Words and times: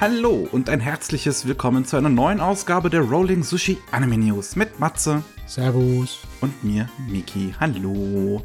Hallo 0.00 0.48
und 0.50 0.70
ein 0.70 0.80
herzliches 0.80 1.46
Willkommen 1.46 1.84
zu 1.84 1.98
einer 1.98 2.08
neuen 2.08 2.40
Ausgabe 2.40 2.88
der 2.88 3.02
Rolling 3.02 3.42
Sushi 3.42 3.76
Anime 3.90 4.16
News 4.16 4.56
mit 4.56 4.80
Matze 4.80 5.22
Servus. 5.46 6.20
und 6.40 6.64
mir, 6.64 6.88
Miki. 7.06 7.54
Hallo. 7.60 8.42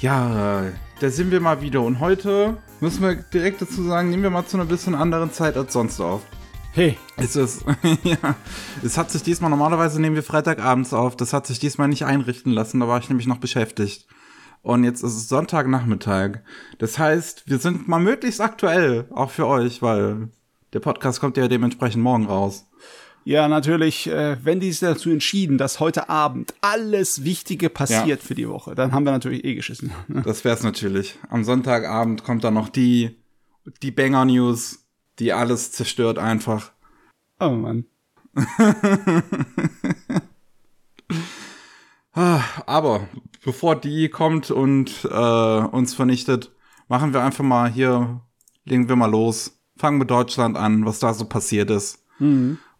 Ja, 0.00 0.64
da 0.98 1.10
sind 1.10 1.30
wir 1.30 1.40
mal 1.40 1.60
wieder 1.60 1.82
und 1.82 2.00
heute 2.00 2.56
müssen 2.80 3.00
wir 3.02 3.14
direkt 3.14 3.62
dazu 3.62 3.84
sagen, 3.84 4.10
nehmen 4.10 4.24
wir 4.24 4.30
mal 4.30 4.44
zu 4.44 4.56
einer 4.56 4.66
bisschen 4.66 4.96
anderen 4.96 5.32
Zeit 5.32 5.56
als 5.56 5.72
sonst 5.72 6.00
auf. 6.00 6.22
Hey, 6.72 6.98
Es 7.16 7.36
ist, 7.36 7.64
ja, 8.02 8.34
es 8.82 8.98
hat 8.98 9.12
sich 9.12 9.22
diesmal, 9.22 9.50
normalerweise 9.50 10.00
nehmen 10.00 10.16
wir 10.16 10.24
Freitagabends 10.24 10.92
auf, 10.92 11.16
das 11.16 11.32
hat 11.32 11.46
sich 11.46 11.60
diesmal 11.60 11.86
nicht 11.86 12.04
einrichten 12.04 12.50
lassen, 12.50 12.80
da 12.80 12.88
war 12.88 12.98
ich 12.98 13.08
nämlich 13.08 13.28
noch 13.28 13.38
beschäftigt. 13.38 14.08
Und 14.62 14.82
jetzt 14.82 15.04
ist 15.04 15.14
es 15.14 15.28
Sonntagnachmittag. 15.28 16.40
Das 16.78 16.98
heißt, 16.98 17.48
wir 17.48 17.58
sind 17.58 17.86
mal 17.86 18.00
möglichst 18.00 18.40
aktuell, 18.40 19.06
auch 19.12 19.30
für 19.30 19.46
euch, 19.46 19.80
weil 19.80 20.30
der 20.76 20.80
Podcast 20.80 21.20
kommt 21.20 21.38
ja 21.38 21.48
dementsprechend 21.48 22.02
morgen 22.02 22.26
raus. 22.26 22.66
ja, 23.24 23.48
natürlich, 23.48 24.08
äh, 24.08 24.36
wenn 24.44 24.60
die 24.60 24.70
sich 24.70 24.80
dazu 24.80 25.08
entschieden, 25.08 25.56
dass 25.56 25.80
heute 25.80 26.10
Abend 26.10 26.52
alles 26.60 27.24
Wichtige 27.24 27.70
passiert 27.70 28.20
Ja. 28.20 28.26
für 28.26 28.34
die 28.34 28.46
Woche, 28.46 28.74
dann 28.74 28.92
haben 28.92 29.04
wir 29.04 29.12
natürlich 29.12 29.42
eh 29.44 29.54
geschissen. 29.54 29.90
Das 30.24 30.44
wär's 30.44 30.62
natürlich. 30.62 31.18
Am 31.30 31.44
Sonntagabend 31.44 32.24
kommt 32.24 32.44
dann 32.44 32.52
noch 32.54 32.68
die, 32.68 33.16
die 33.82 33.90
Banger-News, 33.90 34.84
die 35.18 35.32
alles 35.32 35.72
zerstört 35.72 36.18
einfach. 36.18 36.72
Oh 37.40 37.48
Mann. 37.50 37.86
Ah, 42.18 42.40
Aber 42.66 43.08
bevor 43.44 43.76
die 43.76 44.08
kommt 44.08 44.50
und 44.50 45.04
äh, 45.04 45.58
uns 45.58 45.94
vernichtet, 45.94 46.50
machen 46.88 47.12
wir 47.12 47.22
einfach 47.22 47.44
mal 47.44 47.70
hier, 47.70 48.20
legen 48.64 48.88
wir 48.88 48.96
mal 48.96 49.10
los. 49.10 49.55
Fangen 49.76 49.98
mit 49.98 50.10
Deutschland 50.10 50.56
an, 50.56 50.84
was 50.86 50.98
da 50.98 51.12
so 51.14 51.26
passiert 51.26 51.70
ist. 51.70 52.04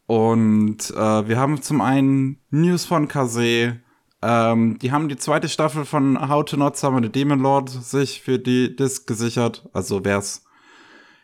Und 0.06 0.90
äh, 0.90 1.28
wir 1.28 1.38
haben 1.38 1.60
zum 1.62 1.80
einen 1.80 2.38
News 2.50 2.84
von 2.84 3.08
Kase. 3.08 3.80
Ähm, 4.22 4.78
die 4.78 4.92
haben 4.92 5.08
die 5.08 5.16
zweite 5.16 5.48
Staffel 5.48 5.84
von 5.84 6.28
How 6.28 6.44
to 6.44 6.56
Not 6.56 6.76
Summon 6.76 7.04
a 7.04 7.08
Demon 7.08 7.40
Lord 7.40 7.68
sich 7.68 8.22
für 8.22 8.38
die 8.38 8.74
Disc 8.74 9.06
gesichert. 9.06 9.68
Also 9.72 10.04
wer 10.04 10.18
es 10.18 10.44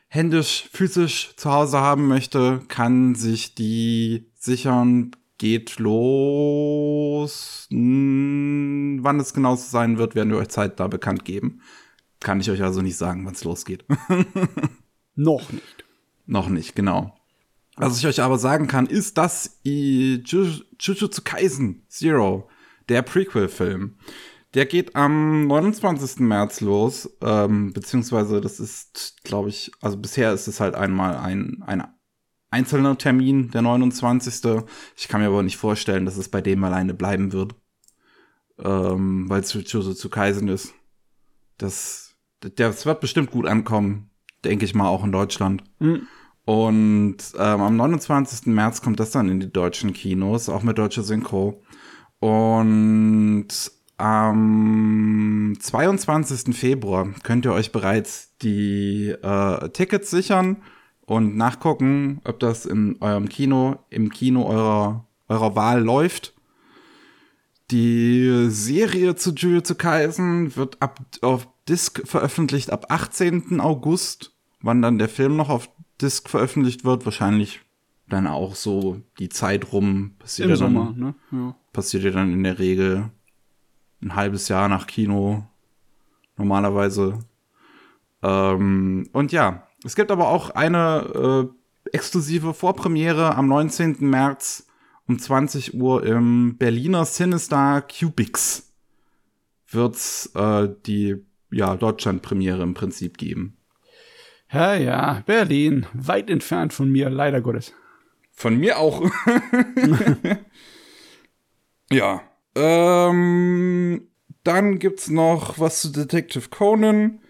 händisch, 0.09 0.69
physisch 0.73 1.35
zu 1.37 1.51
Hause 1.51 1.81
haben 1.81 2.07
möchte, 2.09 2.61
kann 2.69 3.15
sich 3.15 3.55
die 3.55 4.31
sichern. 4.35 5.13
Geht 5.39 5.81
los. 5.81 7.67
Hm, 7.71 9.01
wann 9.03 9.19
es 9.19 9.35
genau 9.35 9.57
so 9.57 9.69
sein 9.69 9.99
wird, 9.99 10.15
werden 10.15 10.31
wir 10.31 10.39
euch 10.39 10.51
zeitnah 10.51 10.87
bekannt 10.87 11.25
geben. 11.25 11.63
Kann 12.21 12.39
ich 12.39 12.49
euch 12.49 12.63
also 12.63 12.81
nicht 12.81 12.97
sagen, 12.97 13.27
wann 13.27 13.35
es 13.35 13.43
losgeht. 13.43 13.85
Noch 15.15 15.53
nicht. 15.53 15.85
Noch 16.27 16.49
nicht, 16.49 16.75
genau. 16.75 17.15
Was 17.77 17.99
ich 17.99 18.07
euch 18.07 18.21
aber 18.21 18.39
sagen 18.39 18.67
kann, 18.67 18.87
ist, 18.87 19.19
dass 19.19 19.61
Jujutsu 19.65 21.23
Kaisen 21.25 21.85
Zero, 21.89 22.49
der 22.89 23.03
Prequel-Film, 23.03 23.97
der 24.55 24.67
geht 24.67 24.95
am 24.95 25.47
29. 25.47 26.21
März 26.21 26.61
los, 26.61 27.17
ähm, 27.23 27.73
beziehungsweise 27.73 28.41
das 28.41 28.61
ist, 28.61 29.25
glaube 29.25 29.49
ich, 29.49 29.73
also 29.81 29.97
bisher 29.97 30.33
ist 30.33 30.47
es 30.47 30.61
halt 30.61 30.75
einmal 30.75 31.17
ein, 31.17 31.63
ein 31.67 31.83
einzelner 32.51 32.99
Termin, 32.99 33.51
der 33.51 33.63
29. 33.63 34.63
Ich 34.97 35.09
kann 35.09 35.23
mir 35.23 35.29
aber 35.29 35.43
nicht 35.43 35.57
vorstellen, 35.57 36.05
dass 36.05 36.19
es 36.19 36.29
bei 36.29 36.43
dem 36.43 36.63
alleine 36.65 36.93
bleiben 36.93 37.33
wird, 37.33 37.55
ähm, 38.59 39.29
weil 39.31 39.41
es 39.41 39.55
Jujutsu 39.55 40.11
Kaisen 40.11 40.49
ist. 40.49 40.75
Das, 41.57 42.15
das 42.41 42.85
wird 42.85 43.01
bestimmt 43.01 43.31
gut 43.31 43.47
ankommen, 43.47 44.11
denke 44.45 44.65
ich 44.65 44.75
mal, 44.75 44.89
auch 44.89 45.05
in 45.05 45.13
Deutschland. 45.13 45.63
Hm. 45.81 46.07
Und 46.45 47.19
ähm, 47.39 47.61
am 47.61 47.77
29. 47.77 48.47
März 48.47 48.83
kommt 48.83 48.99
das 48.99 49.13
dann 49.13 49.29
in 49.29 49.41
die 49.41 49.53
deutschen 49.53 49.93
Kinos, 49.93 50.49
auch 50.49 50.63
mit 50.63 50.79
deutscher 50.79 51.03
Synchro. 51.03 51.63
Und 52.19 53.49
am 53.97 55.55
22. 55.59 56.57
Februar 56.57 57.09
könnt 57.23 57.45
ihr 57.45 57.53
euch 57.53 57.71
bereits 57.71 58.37
die 58.43 59.11
äh, 59.11 59.69
Tickets 59.71 60.11
sichern 60.11 60.57
und 61.07 61.37
nachgucken, 61.37 62.21
ob 62.25 62.41
das 62.41 62.67
in 62.67 62.97
eurem 63.01 63.29
Kino, 63.29 63.77
im 63.91 64.11
Kino 64.11 64.45
eurer, 64.47 65.07
eurer 65.29 65.55
Wahl 65.55 65.83
läuft. 65.83 66.35
Die 67.71 68.49
Serie 68.51 69.15
zu 69.15 69.33
Jujutsu 69.33 69.77
Kaisen 69.77 70.57
wird 70.57 70.83
ab 70.83 71.01
auf 71.21 71.49
Disc 71.69 72.03
veröffentlicht 72.05 72.71
ab 72.71 72.87
18. 72.89 73.61
August. 73.61 74.32
Wann 74.63 74.83
dann 74.83 74.99
der 74.99 75.09
Film 75.09 75.37
noch 75.37 75.51
auf 75.51 75.69
Disc 76.01 76.29
veröffentlicht 76.29 76.85
wird, 76.85 77.05
wahrscheinlich 77.05 77.61
dann 78.09 78.27
auch 78.27 78.55
so 78.55 79.03
die 79.19 79.29
Zeit 79.29 79.73
rum. 79.73 80.15
Passiert 80.19 80.47
Im 80.47 80.55
ja 80.55 80.61
dann, 80.61 80.75
Sommer, 80.75 80.95
ne? 80.97 81.15
Ja. 81.31 81.57
passiert 81.73 82.05
ja 82.05 82.11
dann 82.11 82.33
in 82.33 82.43
der 82.43 82.59
Regel 82.59 83.11
ein 84.03 84.15
halbes 84.15 84.49
Jahr 84.49 84.69
nach 84.69 84.87
Kino. 84.87 85.47
Normalerweise. 86.37 87.19
Ähm, 88.23 89.09
und 89.13 89.33
ja, 89.33 89.67
es 89.85 89.95
gibt 89.95 90.11
aber 90.11 90.29
auch 90.29 90.51
eine 90.51 91.51
äh, 91.85 91.89
exklusive 91.93 92.55
Vorpremiere 92.55 93.35
am 93.35 93.49
19. 93.49 93.97
März 94.01 94.67
um 95.07 95.19
20 95.19 95.75
Uhr 95.75 96.05
im 96.05 96.57
Berliner 96.57 97.05
Cinestar 97.05 97.83
Cubix. 97.83 98.73
Wird's 99.69 100.31
äh, 100.35 100.69
die 100.87 101.25
ja, 101.51 101.77
Deutschland-Premiere 101.77 102.63
im 102.63 102.75
Prinzip 102.75 103.19
geben. 103.19 103.57
Ja, 104.53 104.75
ja, 104.75 105.23
Berlin, 105.27 105.87
weit 105.95 106.31
entfernt 106.31 106.73
von 106.73 106.91
mir, 106.91 107.11
leider 107.11 107.41
Gottes. 107.41 107.73
Von 108.33 108.59
mir 108.59 108.79
auch. 108.79 109.03
ja. 111.91 112.23
Ähm, 112.55 114.09
dann 114.45 114.79
gibt's 114.79 115.09
noch 115.09 115.59
was 115.59 115.81
zu 115.81 115.91
Detective 115.91 116.49
Conan. 116.49 117.21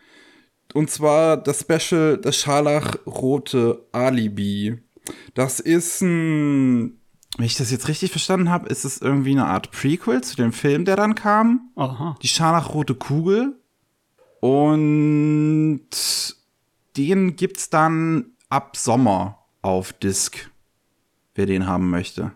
Und 0.75 0.91
zwar 0.91 1.37
das 1.37 1.60
Special 1.60 2.19
Das 2.19 2.37
Scharlachrote 2.37 3.87
Alibi. 3.93 4.78
Das 5.34 5.60
ist 5.60 6.00
ein. 6.00 6.99
Wenn 7.37 7.47
ich 7.47 7.56
das 7.56 7.71
jetzt 7.71 7.89
richtig 7.89 8.10
verstanden 8.10 8.50
habe, 8.50 8.69
ist 8.69 8.84
es 8.84 9.00
irgendwie 9.00 9.31
eine 9.33 9.47
Art 9.47 9.71
Prequel 9.71 10.22
zu 10.22 10.37
dem 10.37 10.53
Film, 10.53 10.84
der 10.84 10.97
dann 10.97 11.15
kam. 11.15 11.71
Aha. 11.77 12.16
Die 12.22 12.28
Scharlachrote 12.28 12.94
Kugel. 12.94 13.59
Und 14.41 15.89
den 16.97 17.36
gibt's 17.36 17.70
dann 17.70 18.32
ab 18.48 18.76
Sommer 18.76 19.38
auf 19.62 19.92
Disc. 19.92 20.50
Wer 21.34 21.47
den 21.47 21.66
haben 21.66 21.88
möchte. 21.91 22.32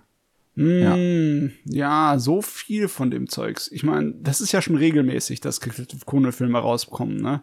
Hm, 0.57 1.53
ja. 1.67 2.19
so 2.19 2.41
viel 2.41 2.89
von 2.89 3.11
dem 3.11 3.29
Zeugs. 3.29 3.71
Ich 3.71 3.83
meine, 3.83 4.15
das 4.21 4.41
ist 4.41 4.53
ja 4.53 4.63
schon 4.63 4.77
regelmäßig, 4.77 5.41
dass 5.41 5.61
Detective 5.61 6.05
Conan-Filme 6.07 6.59
rauskommen, 6.59 7.21
ne? 7.21 7.43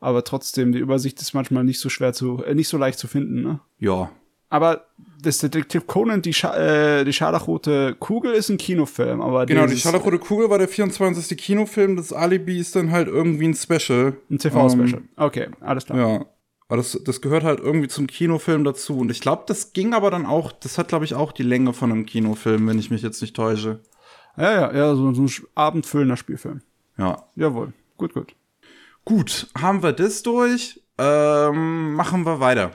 Aber 0.00 0.24
trotzdem, 0.24 0.72
die 0.72 0.80
Übersicht 0.80 1.20
ist 1.22 1.32
manchmal 1.32 1.64
nicht 1.64 1.78
so 1.78 1.88
schwer 1.88 2.12
zu, 2.12 2.42
äh, 2.44 2.54
nicht 2.54 2.68
so 2.68 2.76
leicht 2.76 2.98
zu 2.98 3.06
finden, 3.06 3.40
ne? 3.40 3.60
Ja. 3.78 4.10
Aber 4.50 4.88
das 5.22 5.38
Detective 5.38 5.84
Conan, 5.86 6.20
die, 6.20 6.34
Scha 6.34 6.54
äh, 6.56 7.04
die 7.04 7.12
scharlachrote 7.14 7.96
Kugel 7.98 8.34
ist 8.34 8.50
ein 8.50 8.58
Kinofilm, 8.58 9.22
aber 9.22 9.46
Genau, 9.46 9.66
die 9.66 9.78
Scharlachrote 9.78 10.18
Kugel 10.18 10.50
war 10.50 10.58
der 10.58 10.68
24. 10.68 11.38
Kinofilm. 11.38 11.96
Das 11.96 12.12
Alibi 12.12 12.58
ist 12.58 12.76
dann 12.76 12.90
halt 12.90 13.08
irgendwie 13.08 13.48
ein 13.48 13.54
Special. 13.54 14.14
ein 14.30 14.38
TV-Special. 14.38 15.00
Ähm, 15.00 15.08
okay, 15.16 15.48
alles 15.60 15.86
klar. 15.86 15.98
ja. 15.98 16.26
Aber 16.72 16.78
das, 16.78 16.98
das 17.04 17.20
gehört 17.20 17.44
halt 17.44 17.60
irgendwie 17.60 17.88
zum 17.88 18.06
Kinofilm 18.06 18.64
dazu. 18.64 18.96
Und 19.00 19.10
ich 19.10 19.20
glaube, 19.20 19.42
das 19.46 19.74
ging 19.74 19.92
aber 19.92 20.10
dann 20.10 20.24
auch, 20.24 20.52
das 20.52 20.78
hat, 20.78 20.88
glaube 20.88 21.04
ich, 21.04 21.14
auch 21.14 21.30
die 21.30 21.42
Länge 21.42 21.74
von 21.74 21.92
einem 21.92 22.06
Kinofilm, 22.06 22.66
wenn 22.66 22.78
ich 22.78 22.90
mich 22.90 23.02
jetzt 23.02 23.20
nicht 23.20 23.36
täusche. 23.36 23.80
Ja, 24.38 24.52
ja, 24.54 24.74
ja, 24.74 24.94
so, 24.94 25.12
so 25.12 25.24
ein 25.24 25.30
abendfüllender 25.54 26.16
Spielfilm. 26.16 26.62
Ja. 26.96 27.24
Jawohl, 27.36 27.74
gut, 27.98 28.14
gut. 28.14 28.34
Gut, 29.04 29.48
haben 29.54 29.82
wir 29.82 29.92
das 29.92 30.22
durch. 30.22 30.80
Ähm, 30.96 31.92
machen 31.92 32.24
wir 32.24 32.40
weiter. 32.40 32.70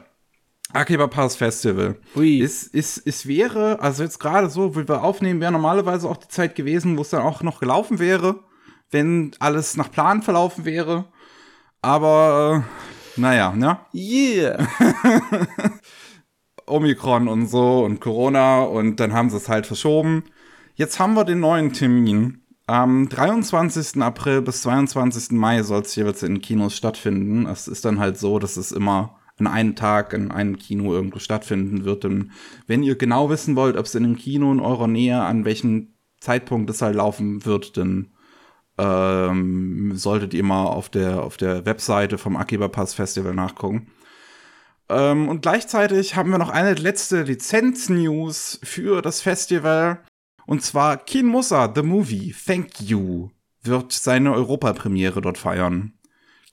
Akiba 0.74 1.08
Pass 1.08 1.36
Festival. 1.36 1.96
Ui. 2.16 2.40
Es, 2.40 2.70
es, 2.72 3.02
es 3.04 3.28
wäre, 3.28 3.80
also 3.80 4.04
jetzt 4.04 4.20
gerade 4.20 4.52
so, 4.52 4.76
wie 4.76 4.88
wir 4.88 5.04
aufnehmen, 5.04 5.42
wäre 5.42 5.52
normalerweise 5.52 6.08
auch 6.08 6.18
die 6.18 6.28
Zeit 6.28 6.54
gewesen, 6.54 7.00
wo 7.00 7.02
es 7.02 7.10
dann 7.10 7.24
auch 7.24 7.42
noch 7.42 7.60
gelaufen 7.60 7.98
wäre, 7.98 8.42
wenn 8.92 9.32
alles 9.40 9.76
nach 9.76 9.90
Plan 9.90 10.22
verlaufen 10.22 10.66
wäre. 10.66 11.06
Aber, 11.82 12.64
äh, 12.64 12.88
naja, 13.18 13.54
ne? 13.54 13.80
Yeah. 13.94 14.68
Omikron 16.68 17.28
und 17.28 17.48
so 17.48 17.84
und 17.84 18.02
Corona 18.02 18.64
und 18.64 19.00
dann 19.00 19.14
haben 19.14 19.30
sie 19.30 19.38
es 19.38 19.50
halt 19.50 19.66
verschoben. 19.66 20.24
Jetzt 20.76 21.00
haben 21.00 21.16
wir 21.16 21.24
den 21.24 21.40
neuen 21.40 21.74
Termin. 21.74 22.42
Am 22.68 23.08
23. 23.08 24.02
April 24.02 24.42
bis 24.42 24.62
22. 24.64 25.32
Mai 25.32 25.64
soll 25.64 25.82
es 25.82 25.96
jeweils 25.96 26.22
in 26.24 26.42
Kinos 26.42 26.76
stattfinden. 26.76 27.46
Es 27.46 27.68
ist 27.68 27.86
dann 27.86 28.00
halt 28.00 28.18
so, 28.18 28.40
dass 28.40 28.58
es 28.58 28.74
immer 28.74 29.18
an 29.40 29.48
einem 29.48 29.76
Tag 29.76 30.14
in 30.14 30.32
einem 30.32 30.58
Kino 30.58 30.94
irgendwo 30.94 31.20
stattfinden 31.20 31.86
wird. 31.86 32.04
Und 32.04 32.32
wenn 32.66 32.84
ihr 32.84 32.96
genau 32.96 33.30
wissen 33.30 33.56
wollt, 33.56 33.78
ob 33.78 33.86
es 33.86 33.96
in 33.96 34.04
einem 34.04 34.18
Kino 34.18 34.52
in 34.52 34.60
eurer 34.60 34.88
Nähe 34.88 35.22
an 35.22 35.46
welchem 35.46 35.94
Zeitpunkt 36.20 36.70
es 36.70 36.82
halt 36.82 36.96
laufen 36.96 37.46
wird, 37.46 37.78
dann 37.78 38.10
ähm, 38.78 39.94
solltet 39.96 40.34
ihr 40.34 40.44
mal 40.44 40.66
auf 40.66 40.90
der, 40.90 41.24
auf 41.24 41.38
der 41.38 41.66
Webseite 41.66 42.18
vom 42.18 42.36
Akiba 42.36 42.68
Pass 42.68 42.94
Festival 42.94 43.34
nachgucken. 43.34 43.88
Ähm, 44.90 45.28
und 45.30 45.42
gleichzeitig 45.42 46.16
haben 46.16 46.32
wir 46.32 46.38
noch 46.38 46.50
eine 46.50 46.74
letzte 46.76 47.24
Lizenz-News 47.24 48.60
für 48.64 49.02
das 49.02 49.22
Festival. 49.22 50.04
Und 50.46 50.64
zwar 50.64 50.98
Kin 50.98 51.26
Musa, 51.26 51.72
The 51.74 51.82
Movie, 51.82 52.34
Thank 52.46 52.80
You, 52.82 53.30
wird 53.64 53.92
seine 53.92 54.34
Europapremiere 54.34 55.22
dort 55.22 55.38
feiern. 55.38 55.97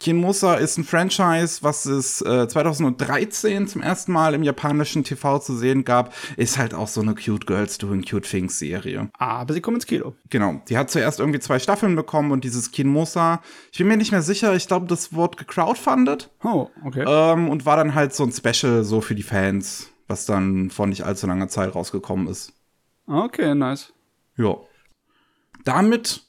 Kin 0.00 0.16
Musa 0.16 0.54
ist 0.54 0.76
ein 0.76 0.84
Franchise, 0.84 1.62
was 1.62 1.86
es 1.86 2.20
äh, 2.20 2.48
2013 2.48 3.68
zum 3.68 3.80
ersten 3.80 4.12
Mal 4.12 4.34
im 4.34 4.42
japanischen 4.42 5.04
TV 5.04 5.38
zu 5.38 5.56
sehen 5.56 5.84
gab. 5.84 6.12
Ist 6.36 6.58
halt 6.58 6.74
auch 6.74 6.88
so 6.88 7.00
eine 7.00 7.14
Cute 7.14 7.46
Girls 7.46 7.78
Doing 7.78 8.04
Cute 8.04 8.28
Things 8.28 8.58
Serie. 8.58 9.10
Aber 9.18 9.54
sie 9.54 9.60
kommen 9.60 9.76
ins 9.76 9.86
Kino. 9.86 10.14
Genau. 10.30 10.60
Die 10.68 10.76
hat 10.76 10.90
zuerst 10.90 11.20
irgendwie 11.20 11.40
zwei 11.40 11.58
Staffeln 11.58 11.96
bekommen 11.96 12.32
und 12.32 12.44
dieses 12.44 12.70
Kin 12.70 12.88
Musa, 12.88 13.40
ich 13.72 13.78
bin 13.78 13.88
mir 13.88 13.96
nicht 13.96 14.12
mehr 14.12 14.22
sicher, 14.22 14.54
ich 14.54 14.66
glaube, 14.66 14.86
das 14.86 15.12
wurde 15.12 15.38
gecrowdfundet. 15.38 16.30
Oh, 16.42 16.68
okay. 16.84 17.04
Ähm, 17.06 17.48
und 17.48 17.64
war 17.64 17.76
dann 17.76 17.94
halt 17.94 18.14
so 18.14 18.24
ein 18.24 18.32
Special 18.32 18.84
so 18.84 19.00
für 19.00 19.14
die 19.14 19.22
Fans, 19.22 19.90
was 20.08 20.26
dann 20.26 20.70
vor 20.70 20.86
nicht 20.86 21.04
allzu 21.04 21.26
langer 21.26 21.48
Zeit 21.48 21.74
rausgekommen 21.74 22.26
ist. 22.26 22.52
Okay, 23.06 23.54
nice. 23.54 23.92
Ja. 24.36 24.56
Damit 25.64 26.23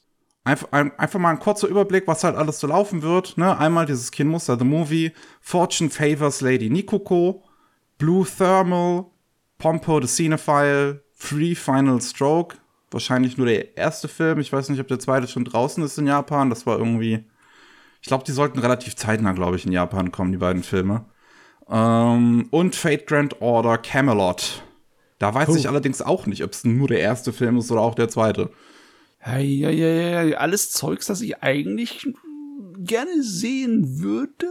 Einf 0.46 0.68
einfach 0.70 1.18
mal 1.18 1.30
ein 1.30 1.40
kurzer 1.40 1.66
Überblick, 1.66 2.06
was 2.06 2.22
halt 2.22 2.36
alles 2.36 2.60
so 2.60 2.68
laufen 2.68 3.02
wird. 3.02 3.36
Ne? 3.36 3.58
Einmal 3.58 3.84
dieses 3.84 4.12
Kinmuster, 4.12 4.56
The 4.56 4.64
Movie, 4.64 5.10
Fortune 5.40 5.90
Favors 5.90 6.40
Lady 6.40 6.70
Nikoko, 6.70 7.42
Blue 7.98 8.24
Thermal, 8.24 9.06
Pompo 9.58 10.00
the 10.00 10.06
Cinephile, 10.06 11.02
Free 11.14 11.56
Final 11.56 12.00
Stroke. 12.00 12.58
Wahrscheinlich 12.92 13.36
nur 13.36 13.48
der 13.48 13.76
erste 13.76 14.06
Film. 14.06 14.38
Ich 14.38 14.52
weiß 14.52 14.68
nicht, 14.68 14.80
ob 14.80 14.86
der 14.86 15.00
zweite 15.00 15.26
schon 15.26 15.44
draußen 15.44 15.82
ist 15.82 15.98
in 15.98 16.06
Japan. 16.06 16.48
Das 16.48 16.64
war 16.64 16.78
irgendwie. 16.78 17.24
Ich 18.00 18.06
glaube, 18.06 18.22
die 18.22 18.32
sollten 18.32 18.60
relativ 18.60 18.94
zeitnah, 18.94 19.32
glaube 19.32 19.56
ich, 19.56 19.66
in 19.66 19.72
Japan 19.72 20.12
kommen, 20.12 20.30
die 20.30 20.38
beiden 20.38 20.62
Filme. 20.62 21.06
Ähm, 21.68 22.46
und 22.52 22.76
Fate 22.76 23.08
Grand 23.08 23.42
Order 23.42 23.78
Camelot. 23.78 24.62
Da 25.18 25.34
weiß 25.34 25.48
oh. 25.48 25.56
ich 25.56 25.68
allerdings 25.68 26.02
auch 26.02 26.26
nicht, 26.26 26.44
ob 26.44 26.52
es 26.52 26.62
nur 26.62 26.86
der 26.86 27.00
erste 27.00 27.32
Film 27.32 27.56
ist 27.56 27.72
oder 27.72 27.80
auch 27.80 27.96
der 27.96 28.08
zweite. 28.08 28.50
Ja, 29.26 29.38
ja, 29.38 29.70
ja, 29.70 30.22
ja, 30.22 30.36
alles 30.38 30.70
Zeugs, 30.70 31.06
das 31.06 31.20
ich 31.20 31.42
eigentlich 31.42 32.06
gerne 32.78 33.22
sehen 33.22 34.00
würde. 34.00 34.46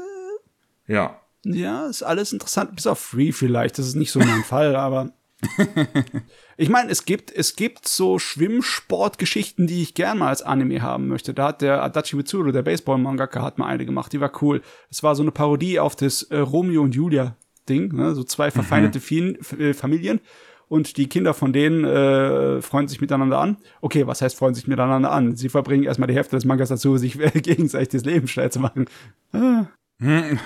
Ja. 0.88 1.22
Ja, 1.44 1.88
ist 1.88 2.04
alles 2.04 2.34
interessant, 2.34 2.76
bis 2.76 2.88
auf 2.88 3.00
Free 3.00 3.32
vielleicht, 3.32 3.78
das 3.78 3.88
ist 3.88 3.96
nicht 3.96 4.12
so 4.12 4.20
mein 4.20 4.44
Fall, 4.48 4.76
aber 4.76 5.14
ich 6.58 6.70
meine, 6.70 6.90
es 6.90 7.06
gibt, 7.06 7.32
es 7.32 7.56
gibt 7.56 7.88
so 7.88 8.18
Schwimmsportgeschichten, 8.18 9.68
die 9.68 9.84
ich 9.84 9.94
gern 9.94 10.18
mal 10.18 10.30
als 10.30 10.42
Anime 10.42 10.82
haben 10.82 11.08
möchte. 11.08 11.34
Da 11.34 11.50
hat 11.50 11.62
der 11.62 11.84
Adachi 11.84 12.16
Mitsuru, 12.16 12.52
der 12.52 12.64
Baseball-Mangaka, 12.64 13.44
hat 13.44 13.60
mal 13.60 13.68
eine 13.68 13.86
gemacht, 13.86 14.12
die 14.12 14.20
war 14.20 14.32
cool. 14.42 14.62
Es 14.90 15.04
war 15.04 15.16
so 15.16 15.22
eine 15.22 15.32
Parodie 15.32 15.80
auf 15.80 15.96
das 15.96 16.24
äh, 16.24 16.38
Romeo 16.38 16.82
und 16.82 16.96
Julia 16.96 17.38
Ding, 17.70 17.94
ne? 17.94 18.14
so 18.14 18.24
zwei 18.24 18.52
verfeindete 18.52 19.00
mhm. 19.00 19.74
Familien 19.74 20.20
und 20.68 20.98
die 20.98 21.08
Kinder 21.08 21.34
von 21.34 21.54
denen 21.54 21.84
äh, 21.84 22.62
freuen 22.62 22.88
sich 22.88 23.02
miteinander 23.02 23.40
an. 23.40 23.58
Okay, 23.82 24.08
was 24.08 24.22
heißt 24.22 24.38
freuen 24.38 24.56
sich 24.56 24.68
miteinander 24.68 25.12
an? 25.12 25.36
Sie 25.36 25.50
verbringen 25.50 25.84
erstmal 25.84 26.08
die 26.08 26.16
Hälfte 26.16 26.36
des 26.36 26.46
Mangas 26.46 26.70
dazu, 26.70 26.98
sich 26.98 27.18
gegenseitig 27.34 27.90
das 27.90 28.06
Leben 28.06 28.28
schwer 28.28 28.52
zu 28.52 28.60
machen. 28.60 28.86
Ah. 29.32 29.66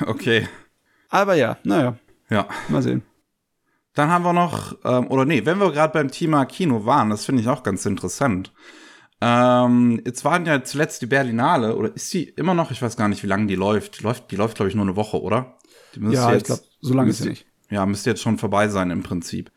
Okay. 0.06 0.48
Aber 1.10 1.36
ja, 1.36 1.57
naja. 1.63 1.98
Ja. 2.30 2.48
Mal 2.68 2.81
sehen. 2.81 3.01
Dann 3.95 4.10
haben 4.10 4.24
wir 4.24 4.33
noch, 4.33 4.77
ähm, 4.86 5.07
oder 5.07 5.25
nee, 5.25 5.45
wenn 5.45 5.57
wir 5.57 5.71
gerade 5.71 5.94
beim 5.94 6.12
Thema 6.12 6.45
Kino 6.45 6.86
waren, 6.86 7.10
das 7.10 7.25
finde 7.25 7.42
ich 7.42 7.48
auch 7.48 7.63
ganz 7.63 7.86
interessant. 7.86 8.54
Ähm, 9.22 10.01
jetzt 10.06 10.24
waren 10.24 10.45
ja 10.45 10.63
zuletzt 10.63 11.01
die 11.01 11.07
Berlinale, 11.07 11.75
oder 11.75 11.94
ist 11.94 12.13
die 12.13 12.24
immer 12.24 12.54
noch, 12.54 12.72
ich 12.72 12.81
weiß 12.81 12.95
gar 12.95 13.10
nicht, 13.10 13.24
wie 13.24 13.27
lange 13.27 13.48
die 13.48 13.56
läuft. 13.56 14.00
Die 14.00 14.04
läuft, 14.04 14.31
die 14.31 14.36
läuft 14.36 14.56
glaube 14.56 14.69
ich, 14.69 14.75
nur 14.75 14.86
eine 14.86 14.95
Woche, 14.95 15.22
oder? 15.22 15.57
ja, 15.95 16.31
jetzt, 16.31 16.42
ich 16.42 16.44
glaube, 16.45 16.62
so 16.81 16.94
lange 16.94 17.10
ist 17.10 17.18
sie 17.18 17.30
nicht. 17.30 17.45
Ja, 17.69 17.86
müsste 17.86 18.12
jetzt 18.12 18.22
schon 18.22 18.38
vorbei 18.38 18.68
sein 18.68 18.92
im 18.92 19.04
Prinzip. 19.04 19.51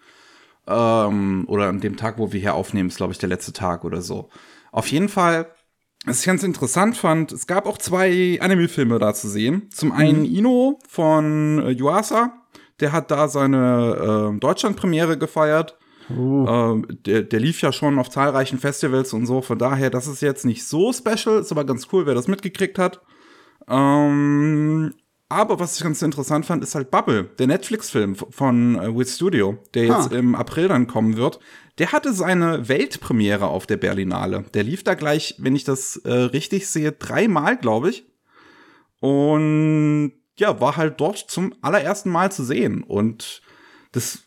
Ähm, 0.66 1.44
oder 1.48 1.68
an 1.68 1.80
dem 1.80 1.96
Tag, 1.96 2.18
wo 2.18 2.32
wir 2.32 2.40
hier 2.40 2.54
aufnehmen, 2.54 2.88
ist, 2.88 2.96
glaube 2.96 3.12
ich, 3.12 3.18
der 3.18 3.28
letzte 3.28 3.52
Tag 3.52 3.84
oder 3.84 4.00
so. 4.00 4.28
Auf 4.70 4.86
jeden 4.88 5.08
Fall, 5.08 5.50
was 6.04 6.20
ich 6.20 6.26
ganz 6.26 6.42
interessant 6.42 6.96
fand, 6.96 7.32
es 7.32 7.46
gab 7.46 7.66
auch 7.66 7.78
zwei 7.78 8.38
Anime-Filme 8.40 8.98
da 8.98 9.12
zu 9.14 9.28
sehen. 9.28 9.70
Zum 9.70 9.92
einen 9.92 10.20
mhm. 10.20 10.36
Ino 10.36 10.78
von 10.88 11.58
äh, 11.58 11.70
Yuasa, 11.70 12.32
der 12.80 12.92
hat 12.92 13.10
da 13.10 13.28
seine 13.28 14.32
äh, 14.34 14.38
Deutschland-Premiere 14.38 15.18
gefeiert. 15.18 15.78
Uh. 16.10 16.46
Ähm, 16.48 16.86
der, 17.06 17.22
der 17.22 17.40
lief 17.40 17.60
ja 17.60 17.72
schon 17.72 17.98
auf 17.98 18.10
zahlreichen 18.10 18.58
Festivals 18.58 19.12
und 19.12 19.26
so, 19.26 19.40
von 19.40 19.58
daher, 19.58 19.88
das 19.88 20.06
ist 20.08 20.20
jetzt 20.20 20.44
nicht 20.44 20.66
so 20.66 20.92
special, 20.92 21.38
ist 21.40 21.52
aber 21.52 21.64
ganz 21.64 21.88
cool, 21.92 22.06
wer 22.06 22.14
das 22.14 22.28
mitgekriegt 22.28 22.78
hat. 22.78 23.00
Ähm, 23.68 24.94
aber 25.32 25.58
was 25.58 25.76
ich 25.76 25.82
ganz 25.82 26.02
interessant 26.02 26.46
fand, 26.46 26.62
ist 26.62 26.74
halt 26.74 26.90
Bubble, 26.90 27.24
der 27.38 27.46
Netflix-Film 27.46 28.16
von 28.16 28.76
äh, 28.76 28.96
With 28.96 29.14
Studio, 29.14 29.58
der 29.74 29.84
jetzt 29.84 30.10
ha. 30.10 30.16
im 30.16 30.34
April 30.34 30.68
dann 30.68 30.86
kommen 30.86 31.16
wird. 31.16 31.40
Der 31.78 31.92
hatte 31.92 32.12
seine 32.12 32.68
Weltpremiere 32.68 33.46
auf 33.46 33.66
der 33.66 33.78
Berlinale. 33.78 34.44
Der 34.54 34.62
lief 34.62 34.84
da 34.84 34.94
gleich, 34.94 35.36
wenn 35.38 35.56
ich 35.56 35.64
das 35.64 35.96
äh, 35.96 36.12
richtig 36.12 36.68
sehe, 36.68 36.92
dreimal, 36.92 37.56
glaube 37.56 37.90
ich. 37.90 38.04
Und 39.00 40.12
ja, 40.38 40.60
war 40.60 40.76
halt 40.76 41.00
dort 41.00 41.18
zum 41.18 41.54
allerersten 41.62 42.10
Mal 42.10 42.30
zu 42.30 42.44
sehen. 42.44 42.82
Und 42.82 43.42
das, 43.92 44.20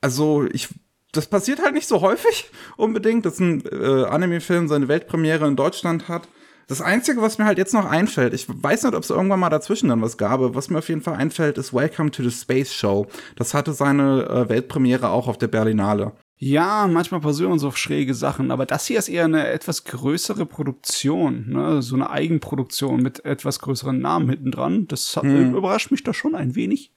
also 0.00 0.44
ich, 0.52 0.68
das 1.12 1.26
passiert 1.26 1.62
halt 1.62 1.74
nicht 1.74 1.88
so 1.88 2.00
häufig 2.00 2.50
unbedingt, 2.76 3.26
dass 3.26 3.38
ein 3.38 3.64
äh, 3.66 4.04
Anime-Film 4.04 4.68
seine 4.68 4.88
Weltpremiere 4.88 5.46
in 5.46 5.56
Deutschland 5.56 6.08
hat. 6.08 6.28
Das 6.66 6.80
Einzige, 6.80 7.20
was 7.20 7.38
mir 7.38 7.44
halt 7.44 7.58
jetzt 7.58 7.74
noch 7.74 7.84
einfällt, 7.84 8.32
ich 8.32 8.46
weiß 8.48 8.84
nicht, 8.84 8.94
ob 8.94 9.02
es 9.02 9.10
irgendwann 9.10 9.40
mal 9.40 9.50
dazwischen 9.50 9.88
dann 9.88 10.02
was 10.02 10.16
gab, 10.16 10.40
was 10.54 10.70
mir 10.70 10.78
auf 10.78 10.88
jeden 10.88 11.02
Fall 11.02 11.14
einfällt, 11.14 11.58
ist 11.58 11.74
Welcome 11.74 12.10
to 12.10 12.22
the 12.22 12.30
Space 12.30 12.72
Show. 12.72 13.06
Das 13.36 13.54
hatte 13.54 13.72
seine 13.72 14.24
äh, 14.28 14.48
Weltpremiere 14.48 15.10
auch 15.10 15.28
auf 15.28 15.38
der 15.38 15.48
Berlinale. 15.48 16.12
Ja, 16.36 16.88
manchmal 16.88 17.20
passieren 17.20 17.58
so 17.58 17.70
schräge 17.70 18.12
Sachen, 18.12 18.50
aber 18.50 18.66
das 18.66 18.86
hier 18.86 18.98
ist 18.98 19.08
eher 19.08 19.24
eine 19.24 19.46
etwas 19.48 19.84
größere 19.84 20.46
Produktion, 20.46 21.48
ne? 21.48 21.80
so 21.80 21.94
eine 21.94 22.10
Eigenproduktion 22.10 23.00
mit 23.00 23.24
etwas 23.24 23.60
größeren 23.60 23.98
Namen 23.98 24.28
hinten 24.28 24.50
dran. 24.50 24.88
Das 24.88 25.14
hm. 25.16 25.54
überrascht 25.54 25.90
mich 25.90 26.02
da 26.02 26.12
schon 26.12 26.34
ein 26.34 26.54
wenig. 26.54 26.92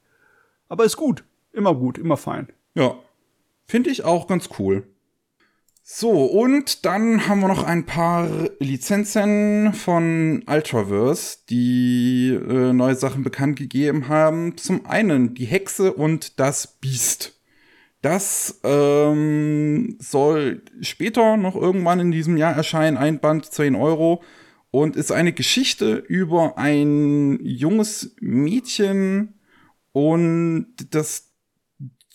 Aber 0.69 0.85
ist 0.85 0.97
gut, 0.97 1.23
immer 1.53 1.75
gut, 1.75 1.97
immer 1.97 2.17
fein. 2.17 2.49
Ja, 2.73 2.95
finde 3.65 3.89
ich 3.89 4.03
auch 4.03 4.27
ganz 4.27 4.49
cool. 4.59 4.87
So, 5.89 6.25
und 6.25 6.83
dann 6.83 7.29
haben 7.29 7.39
wir 7.39 7.47
noch 7.47 7.63
ein 7.63 7.85
paar 7.85 8.49
Lizenzen 8.59 9.71
von 9.71 10.43
Ultraverse, 10.45 11.37
die 11.49 12.27
äh, 12.31 12.73
neue 12.73 12.95
Sachen 12.95 13.23
bekannt 13.23 13.57
gegeben 13.57 14.09
haben. 14.09 14.57
Zum 14.57 14.85
einen 14.85 15.33
die 15.33 15.45
Hexe 15.45 15.93
und 15.93 16.41
das 16.41 16.77
Biest. 16.81 17.39
Das 18.01 18.59
ähm, 18.65 19.95
soll 20.01 20.61
später 20.81 21.37
noch 21.37 21.55
irgendwann 21.55 22.01
in 22.01 22.11
diesem 22.11 22.35
Jahr 22.35 22.53
erscheinen, 22.53 22.97
ein 22.97 23.21
Band 23.21 23.45
10 23.45 23.73
Euro 23.75 24.21
und 24.71 24.97
ist 24.97 25.13
eine 25.13 25.31
Geschichte 25.31 25.95
über 25.95 26.57
ein 26.57 27.39
junges 27.41 28.13
Mädchen 28.19 29.35
und 29.93 30.67
das 30.91 31.31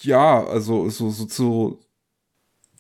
ja, 0.03 0.45
also 0.45 0.91
so, 0.91 1.09
so, 1.09 1.27
so 1.27 1.81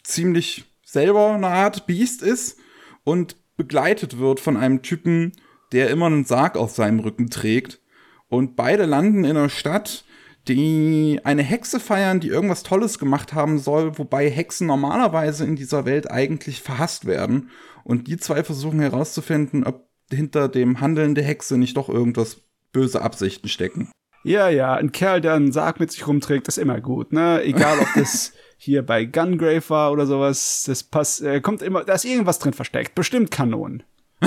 ziemlich 0.05 0.67
selber 0.93 1.33
eine 1.33 1.49
Art 1.49 1.87
Biest 1.87 2.23
ist 2.23 2.59
und 3.05 3.37
begleitet 3.57 4.19
wird 4.19 4.41
von 4.41 4.57
einem 4.57 4.83
Typen, 4.83 5.33
der 5.73 5.91
immer 5.91 6.07
einen 6.07 6.25
Sarg 6.25 6.57
auf 6.57 6.73
seinem 6.73 7.01
Rücken 7.01 7.31
trägt. 7.31 7.81
Und 8.29 8.57
beide 8.57 8.85
landen 8.85 9.25
in 9.25 9.37
einer 9.37 9.49
Stadt, 9.49 10.05
die 10.49 11.21
eine 11.25 11.43
Hexe 11.43 11.81
feiern, 11.81 12.21
die 12.21 12.29
irgendwas 12.29 12.63
Tolles 12.63 12.99
gemacht 12.99 13.33
haben 13.33 13.59
soll, 13.59 13.99
wobei 13.99 14.29
Hexen 14.31 14.67
normalerweise 14.67 15.45
in 15.45 15.57
dieser 15.57 15.85
Welt 15.85 16.11
eigentlich 16.11 16.61
verhasst 16.61 17.07
werden. 17.07 17.51
Und 17.85 18.07
die 18.07 18.17
zwei 18.17 18.43
versuchen 18.43 18.81
herauszufinden, 18.81 19.65
ob 19.65 19.89
hinter 20.11 20.49
dem 20.49 20.81
Handeln 20.81 21.15
der 21.15 21.25
Hexe 21.25 21.57
nicht 21.57 21.77
doch 21.77 21.89
irgendwas 21.89 22.39
böse 22.73 23.03
Absichten 23.03 23.49
stecken. 23.49 23.91
Ja, 24.25 24.49
ja, 24.49 24.75
ein 24.75 24.93
Kerl, 24.93 25.21
der 25.21 25.35
einen 25.35 25.53
Sarg 25.53 25.81
mit 25.81 25.91
sich 25.91 26.07
rumträgt, 26.07 26.47
ist 26.49 26.59
immer 26.59 26.81
gut, 26.81 27.13
ne? 27.13 27.43
Egal, 27.43 27.79
ob 27.81 27.89
das 27.97 28.33
hier 28.62 28.87
bei 28.87 29.04
Gungrave 29.04 29.69
war 29.71 29.90
oder 29.90 30.07
sowas. 30.07 30.62
Das 30.69 30.85
passt, 30.85 31.21
äh, 31.21 31.40
kommt 31.40 31.62
immer, 31.62 31.83
da 31.83 31.95
ist 31.95 32.04
irgendwas 32.04 32.38
drin 32.38 32.52
versteckt. 32.52 32.95
Bestimmt 32.95 33.33
Kanonen. 33.33 33.83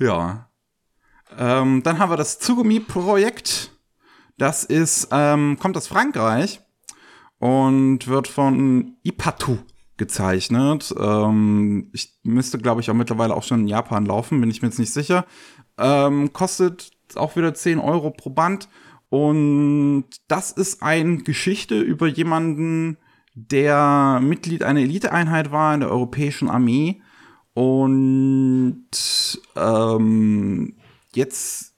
ja. 0.00 0.48
Ähm, 1.38 1.82
dann 1.84 1.98
haben 2.00 2.10
wir 2.10 2.16
das 2.16 2.40
Tsugumi-Projekt. 2.40 3.70
Das 4.36 4.64
ist, 4.64 5.08
ähm, 5.12 5.58
kommt 5.60 5.76
aus 5.76 5.86
Frankreich 5.86 6.60
und 7.38 8.08
wird 8.08 8.26
von 8.26 8.96
Ipatu 9.04 9.58
gezeichnet. 9.96 10.92
Ähm, 10.98 11.90
ich 11.92 12.18
müsste, 12.24 12.58
glaube 12.58 12.80
ich, 12.80 12.90
auch 12.90 12.94
mittlerweile 12.94 13.36
auch 13.36 13.44
schon 13.44 13.60
in 13.60 13.68
Japan 13.68 14.06
laufen, 14.06 14.40
bin 14.40 14.50
ich 14.50 14.60
mir 14.60 14.68
jetzt 14.68 14.80
nicht 14.80 14.92
sicher. 14.92 15.24
Ähm, 15.78 16.32
kostet 16.32 16.90
auch 17.14 17.36
wieder 17.36 17.54
10 17.54 17.78
Euro 17.78 18.10
pro 18.10 18.30
Band 18.30 18.68
und 19.10 20.06
das 20.28 20.50
ist 20.52 20.82
eine 20.82 21.18
Geschichte 21.18 21.78
über 21.78 22.06
jemanden, 22.06 22.96
der 23.34 24.20
Mitglied 24.22 24.62
einer 24.62 24.80
Eliteeinheit 24.80 25.52
war 25.52 25.74
in 25.74 25.80
der 25.80 25.90
europäischen 25.90 26.48
Armee 26.48 27.02
und 27.52 28.88
ähm, 29.56 30.76
jetzt 31.14 31.70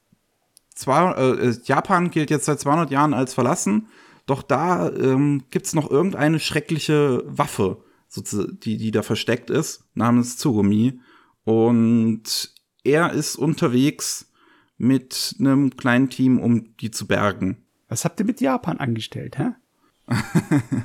Zwei, 0.83 1.13
äh, 1.13 1.55
Japan 1.65 2.11
gilt 2.11 2.31
jetzt 2.31 2.47
seit 2.47 2.59
200 2.59 2.91
Jahren 2.91 3.15
als 3.15 3.35
verlassen, 3.35 3.87
doch 4.27 4.43
da 4.43 4.91
ähm, 4.91 5.45
gibt's 5.51 5.75
noch 5.75 5.89
irgendeine 5.89 6.41
schreckliche 6.41 7.23
Waffe, 7.25 7.85
die, 8.17 8.79
die 8.79 8.91
da 8.91 9.03
versteckt 9.03 9.49
ist, 9.49 9.85
namens 9.95 10.39
Tsugumi. 10.39 10.99
Und 11.45 12.53
er 12.83 13.13
ist 13.13 13.37
unterwegs 13.37 14.32
mit 14.83 15.37
einem 15.39 15.77
kleinen 15.77 16.11
Team, 16.11 16.41
um 16.41 16.77
die 16.79 16.91
zu 16.91 17.07
bergen. 17.07 17.65
Was 17.89 18.05
habt 18.05 18.19
ihr 18.19 18.27
mit 18.27 18.41
Japan 18.41 18.79
angestellt, 18.79 19.39
hä? 19.39 19.53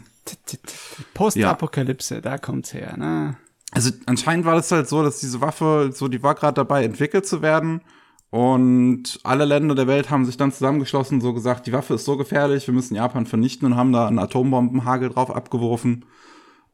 Postapokalypse, 1.16 2.16
ja. 2.16 2.22
da 2.22 2.38
kommt's 2.38 2.74
her, 2.74 2.96
ne? 2.96 3.38
Also 3.72 3.92
anscheinend 4.06 4.46
war 4.46 4.56
das 4.56 4.72
halt 4.72 4.88
so, 4.88 5.02
dass 5.02 5.20
diese 5.20 5.42
Waffe, 5.42 5.90
so 5.94 6.08
die 6.08 6.22
war 6.22 6.36
gerade 6.36 6.54
dabei 6.54 6.84
entwickelt 6.84 7.26
zu 7.26 7.42
werden 7.42 7.82
und 8.30 9.20
alle 9.24 9.46
Länder 9.46 9.74
der 9.74 9.88
Welt 9.88 10.12
haben 10.12 10.26
sich 10.26 10.38
dann 10.38 10.52
zusammengeschlossen, 10.52 11.20
so 11.20 11.34
gesagt, 11.34 11.66
die 11.66 11.74
Waffe 11.74 11.96
ist 11.96 12.06
so 12.06 12.18
gefährlich, 12.18 12.68
wir 12.68 12.76
müssen 12.76 12.96
Japan 12.96 13.26
vernichten 13.26 13.66
und 13.66 13.76
haben 13.76 13.92
da 13.94 14.08
einen 14.08 14.20
Atombombenhagel 14.20 15.10
drauf 15.10 15.36
abgeworfen. 15.36 16.06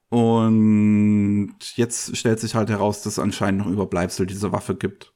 Und 0.09 1.55
jetzt 1.75 2.17
stellt 2.17 2.39
sich 2.39 2.53
halt 2.53 2.69
heraus, 2.69 3.01
dass 3.01 3.13
es 3.13 3.19
anscheinend 3.19 3.61
noch 3.61 3.71
Überbleibsel 3.71 4.25
dieser 4.25 4.51
Waffe 4.51 4.75
gibt. 4.75 5.12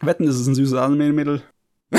Wetten, 0.00 0.24
ist 0.24 0.36
es 0.36 0.46
ein 0.46 0.54
süßes 0.54 0.78
Anime-Mädel? 0.78 1.42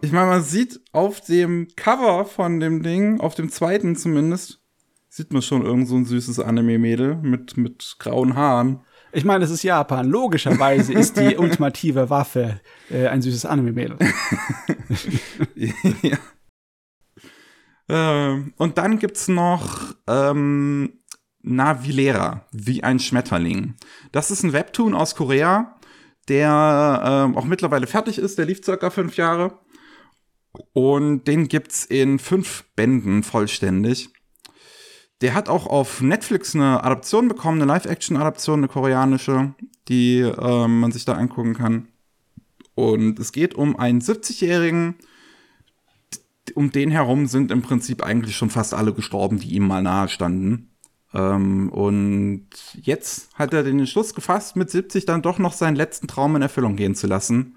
ich 0.00 0.12
meine, 0.12 0.26
man 0.26 0.42
sieht 0.42 0.80
auf 0.92 1.20
dem 1.20 1.68
Cover 1.76 2.24
von 2.24 2.60
dem 2.60 2.82
Ding, 2.82 3.20
auf 3.20 3.34
dem 3.34 3.50
zweiten 3.50 3.96
zumindest, 3.96 4.60
sieht 5.08 5.32
man 5.32 5.42
schon 5.42 5.64
irgend 5.64 5.88
so 5.88 5.96
ein 5.96 6.04
süßes 6.04 6.40
Anime-Mädel 6.40 7.16
mit, 7.16 7.56
mit 7.56 7.96
grauen 7.98 8.36
Haaren. 8.36 8.80
Ich 9.12 9.24
meine, 9.24 9.44
es 9.44 9.50
ist 9.50 9.64
Japan. 9.64 10.06
Logischerweise 10.06 10.92
ist 10.92 11.16
die 11.16 11.36
ultimative 11.38 12.10
Waffe 12.10 12.60
äh, 12.90 13.08
ein 13.08 13.22
süßes 13.22 13.44
Anime-Mädel. 13.44 13.98
ja. 16.02 16.18
Ähm, 17.88 18.54
und 18.56 18.78
dann 18.78 19.00
gibt's 19.00 19.26
noch 19.26 19.94
ähm, 20.06 21.00
Navilera, 21.42 22.46
wie 22.52 22.84
ein 22.84 23.00
Schmetterling. 23.00 23.74
Das 24.12 24.30
ist 24.30 24.44
ein 24.44 24.52
Webtoon 24.52 24.94
aus 24.94 25.16
Korea, 25.16 25.76
der 26.30 27.02
ähm, 27.04 27.36
auch 27.36 27.44
mittlerweile 27.44 27.86
fertig 27.86 28.16
ist. 28.16 28.38
Der 28.38 28.46
lief 28.46 28.64
circa 28.64 28.88
fünf 28.88 29.16
Jahre. 29.16 29.58
Und 30.72 31.24
den 31.24 31.48
gibt's 31.48 31.84
in 31.84 32.18
fünf 32.18 32.64
Bänden 32.76 33.22
vollständig. 33.22 34.10
Der 35.20 35.34
hat 35.34 35.48
auch 35.48 35.66
auf 35.66 36.00
Netflix 36.00 36.54
eine 36.54 36.82
Adaption 36.82 37.28
bekommen, 37.28 37.60
eine 37.60 37.70
Live-Action-Adaption, 37.70 38.60
eine 38.60 38.68
koreanische, 38.68 39.54
die 39.88 40.20
ähm, 40.20 40.80
man 40.80 40.92
sich 40.92 41.04
da 41.04 41.12
angucken 41.12 41.54
kann. 41.54 41.88
Und 42.74 43.18
es 43.18 43.32
geht 43.32 43.54
um 43.54 43.76
einen 43.76 44.00
70-Jährigen, 44.00 44.94
um 46.54 46.70
den 46.70 46.90
herum 46.90 47.26
sind 47.26 47.50
im 47.50 47.62
Prinzip 47.62 48.02
eigentlich 48.02 48.36
schon 48.36 48.50
fast 48.50 48.72
alle 48.72 48.94
gestorben, 48.94 49.38
die 49.38 49.54
ihm 49.54 49.66
mal 49.66 49.82
nahe 49.82 50.08
standen. 50.08 50.69
Ähm, 51.12 51.70
und 51.70 52.46
jetzt 52.80 53.34
hat 53.34 53.52
er 53.52 53.62
den 53.62 53.80
Entschluss 53.80 54.14
gefasst, 54.14 54.56
mit 54.56 54.70
70 54.70 55.06
dann 55.06 55.22
doch 55.22 55.38
noch 55.38 55.52
seinen 55.52 55.76
letzten 55.76 56.06
Traum 56.06 56.36
in 56.36 56.42
Erfüllung 56.42 56.76
gehen 56.76 56.94
zu 56.94 57.06
lassen, 57.06 57.56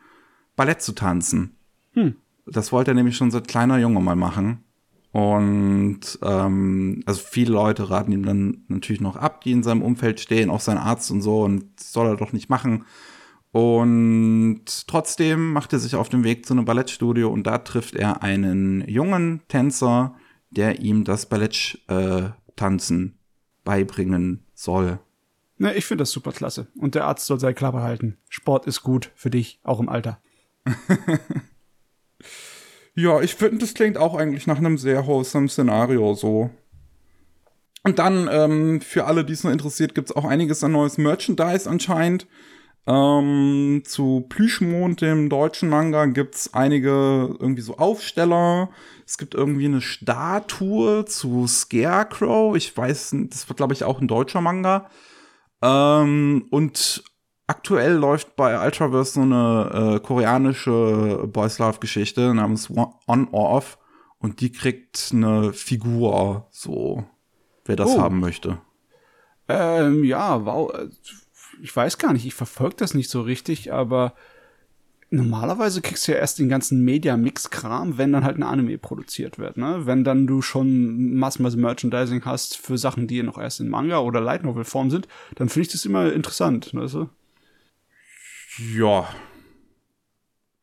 Ballett 0.56 0.82
zu 0.82 0.94
tanzen. 0.94 1.58
Hm. 1.94 2.16
Das 2.46 2.72
wollte 2.72 2.92
er 2.92 2.96
nämlich 2.96 3.16
schon 3.16 3.32
seit 3.32 3.48
kleiner 3.48 3.78
Junge 3.78 4.02
mal 4.02 4.16
machen. 4.16 4.64
Und 5.12 6.18
ähm, 6.24 7.04
also 7.06 7.22
viele 7.24 7.54
Leute 7.54 7.90
raten 7.92 8.12
ihm 8.12 8.26
dann 8.26 8.64
natürlich 8.68 9.02
noch 9.02 9.16
ab, 9.16 9.42
die 9.42 9.52
in 9.52 9.62
seinem 9.62 9.84
Umfeld 9.84 10.20
stehen, 10.20 10.50
auch 10.50 10.60
sein 10.60 10.80
Arzt 10.80 11.12
und 11.12 11.22
so, 11.22 11.44
und 11.44 11.66
das 11.78 11.94
soll 11.94 12.08
er 12.08 12.18
doch 12.18 12.34
nicht 12.34 12.50
machen. 12.50 12.86
Und 13.52 14.66
trotzdem 14.88 15.54
macht 15.54 15.72
er 15.74 15.78
sich 15.78 15.94
auf 15.94 16.10
den 16.10 16.24
Weg 16.24 16.48
zu 16.48 16.54
einem 16.54 16.66
Ballettstudio 16.66 17.32
und 17.32 17.46
da 17.46 17.60
trifft 17.60 17.96
er 17.96 18.24
einen 18.24 18.84
jungen 18.90 19.42
Tänzer, 19.48 20.16
der 20.50 20.80
ihm 20.80 21.04
das 21.04 21.28
Balletttanzen 21.28 23.08
äh, 23.08 23.23
beibringen 23.64 24.44
soll. 24.54 25.00
Ne, 25.58 25.74
ich 25.76 25.86
finde 25.86 26.02
das 26.02 26.12
super 26.12 26.32
klasse. 26.32 26.68
Und 26.76 26.96
der 26.96 27.06
Arzt 27.06 27.26
soll 27.26 27.40
seine 27.40 27.54
Klappe 27.54 27.82
halten. 27.82 28.18
Sport 28.30 28.66
ist 28.66 28.84
gut 28.84 29.12
für 29.16 29.30
dich, 29.30 29.60
auch 29.64 29.80
im 29.80 29.90
Alter. 29.90 30.20
Ja, 32.96 33.22
ich 33.22 33.34
finde, 33.36 33.58
das 33.58 33.74
klingt 33.74 33.98
auch 33.98 34.16
eigentlich 34.16 34.46
nach 34.46 34.58
einem 34.58 34.78
sehr 34.78 35.08
wholesome 35.08 35.50
Szenario 35.50 36.14
so. 36.14 36.52
Und 37.84 38.00
dann, 38.00 38.30
ähm, 38.32 38.82
für 38.82 39.06
alle, 39.06 39.26
die 39.26 39.34
es 39.34 39.44
noch 39.44 39.52
interessiert, 39.52 39.96
gibt's 39.96 40.16
auch 40.16 40.26
einiges 40.26 40.64
an 40.64 40.74
neues 40.74 40.98
Merchandise 40.98 41.70
anscheinend. 41.70 42.28
Ähm, 42.86 43.84
zu 43.86 44.26
Plüschmond, 44.28 45.02
dem 45.02 45.30
deutschen 45.30 45.70
Manga, 45.70 46.06
gibt's 46.06 46.54
einige 46.54 47.36
irgendwie 47.40 47.62
so 47.62 47.78
Aufsteller. 47.78 48.70
Es 49.06 49.18
gibt 49.18 49.36
irgendwie 49.36 49.66
eine 49.66 49.82
Statue 49.82 51.06
zu 51.06 51.48
Scarecrow. 51.48 52.56
Ich 52.56 52.76
weiß, 52.76 53.16
das 53.30 53.48
wird, 53.48 53.58
glaube 53.58 53.74
ich, 53.74 53.84
auch 53.84 54.02
ein 54.02 54.08
deutscher 54.08 54.42
Manga. 54.42 54.90
Ähm, 55.62 56.46
und 56.52 57.04
aktuell 57.48 57.94
läuft 57.94 58.36
bei 58.36 58.64
Ultraverse 58.64 59.14
so 59.14 59.22
eine 59.22 59.96
äh, 59.96 60.00
koreanische 60.00 61.28
Boys 61.32 61.60
Love 61.60 61.80
Geschichte 61.80 62.34
namens 62.34 62.70
On 62.70 63.28
or 63.32 63.50
Off 63.50 63.78
und 64.20 64.42
die 64.42 64.52
kriegt 64.52 65.12
eine 65.14 65.54
Figur, 65.54 66.48
so 66.52 67.06
wer 67.66 67.76
das 67.76 67.96
oh. 67.96 68.02
haben 68.02 68.20
möchte. 68.20 68.58
Ähm, 69.48 70.04
ja, 70.04 70.46
wow. 70.46 70.74
Ich 71.62 71.76
weiß 71.76 71.98
gar 71.98 72.14
nicht, 72.14 72.26
ich 72.26 72.34
verfolge 72.34 72.76
das 72.78 72.94
nicht 72.94 73.10
so 73.10 73.22
richtig, 73.22 73.72
aber 73.74 74.14
normalerweise 75.14 75.82
kriegst 75.82 76.08
du 76.08 76.12
ja 76.12 76.18
erst 76.18 76.40
den 76.40 76.50
ganzen 76.50 76.84
Media-Mix-Kram, 76.84 77.98
wenn 77.98 78.12
dann 78.12 78.24
halt 78.24 78.38
ein 78.38 78.44
Anime 78.44 78.78
produziert 78.78 79.38
wird, 79.38 79.58
ne? 79.58 79.86
Wenn 79.86 80.04
dann 80.04 80.26
du 80.26 80.42
schon 80.42 81.16
massenweise 81.16 81.58
Merchandising 81.58 82.26
hast 82.26 82.58
für 82.58 82.78
Sachen, 82.78 83.08
die 83.08 83.22
noch 83.22 83.38
erst 83.38 83.60
in 83.60 83.70
Manga 83.70 84.00
oder 84.00 84.20
Light 84.20 84.44
Novel 84.44 84.64
Form 84.64 84.90
sind, 84.90 85.08
dann 85.36 85.50
finde 85.50 85.68
ich 85.68 85.72
das 85.72 85.86
immer 85.86 86.12
interessant, 86.12 86.74
weißt 86.74 86.96
du? 86.96 87.10
Ja. 88.76 89.08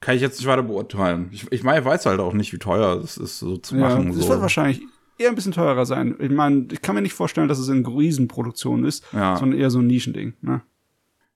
Kann 0.00 0.16
ich 0.16 0.22
jetzt 0.22 0.38
nicht 0.38 0.48
weiter 0.48 0.62
beurteilen. 0.62 1.28
Ich, 1.30 1.50
ich 1.52 1.62
meine, 1.62 1.80
ich 1.80 1.84
weiß 1.84 2.06
halt 2.06 2.20
auch 2.20 2.32
nicht, 2.32 2.52
wie 2.52 2.58
teuer 2.58 3.00
es 3.02 3.18
ist, 3.18 3.38
so 3.38 3.56
zu 3.56 3.76
ja, 3.76 3.82
machen. 3.82 4.10
Es 4.10 4.16
so. 4.16 4.28
wird 4.28 4.40
wahrscheinlich 4.40 4.82
eher 5.18 5.28
ein 5.28 5.34
bisschen 5.34 5.52
teurer 5.52 5.86
sein. 5.86 6.16
Ich 6.18 6.30
meine, 6.30 6.66
ich 6.72 6.82
kann 6.82 6.94
mir 6.94 7.02
nicht 7.02 7.12
vorstellen, 7.12 7.48
dass 7.48 7.58
es 7.58 7.68
in 7.68 7.84
Riesenproduktion 7.84 8.84
ist, 8.84 9.04
ja. 9.12 9.36
sondern 9.36 9.60
eher 9.60 9.70
so 9.70 9.78
ein 9.78 9.86
Nischending. 9.86 10.32
Ne? 10.40 10.62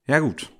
Ja, 0.06 0.18
gut. 0.18 0.50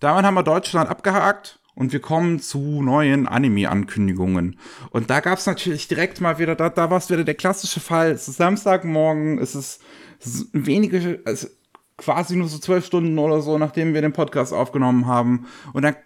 Damit 0.00 0.24
haben 0.24 0.34
wir 0.34 0.42
Deutschland 0.42 0.90
abgehakt 0.90 1.58
und 1.74 1.92
wir 1.92 2.00
kommen 2.00 2.40
zu 2.40 2.82
neuen 2.82 3.26
Anime-Ankündigungen. 3.26 4.58
Und 4.90 5.10
da 5.10 5.20
gab 5.20 5.38
es 5.38 5.46
natürlich 5.46 5.88
direkt 5.88 6.20
mal 6.20 6.38
wieder, 6.38 6.54
da, 6.54 6.68
da 6.68 6.90
war 6.90 6.98
es 6.98 7.10
wieder 7.10 7.24
der 7.24 7.34
klassische 7.34 7.80
Fall. 7.80 8.10
Es 8.10 8.28
ist 8.28 8.36
Samstagmorgen, 8.36 9.38
es 9.38 9.54
ist, 9.54 9.80
es 10.20 10.26
ist 10.26 10.48
wenige, 10.52 11.20
also 11.24 11.48
quasi 11.96 12.36
nur 12.36 12.48
so 12.48 12.58
zwölf 12.58 12.84
Stunden 12.84 13.18
oder 13.18 13.40
so, 13.40 13.58
nachdem 13.58 13.94
wir 13.94 14.02
den 14.02 14.12
Podcast 14.12 14.52
aufgenommen 14.52 15.06
haben. 15.06 15.46
Und 15.72 15.82
dann 15.82 15.96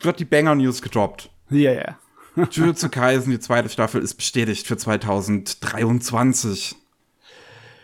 wird 0.00 0.20
die 0.20 0.24
Banger 0.24 0.54
News 0.54 0.82
gedroppt. 0.82 1.30
Ja, 1.50 1.72
yeah, 1.72 1.96
ja. 2.36 2.44
Jujutsu 2.50 2.90
Kaisen, 2.90 3.30
die 3.30 3.40
zweite 3.40 3.68
Staffel, 3.68 4.02
ist 4.02 4.14
bestätigt 4.14 4.66
für 4.66 4.76
2023. 4.76 6.76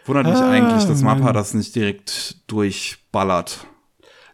Wundert 0.05 0.27
mich 0.27 0.37
ah, 0.37 0.51
eigentlich, 0.51 0.85
dass 0.85 1.03
Mappa 1.03 1.33
das 1.33 1.55
nicht 1.55 1.75
direkt 1.75 2.37
durchballert. 2.49 3.67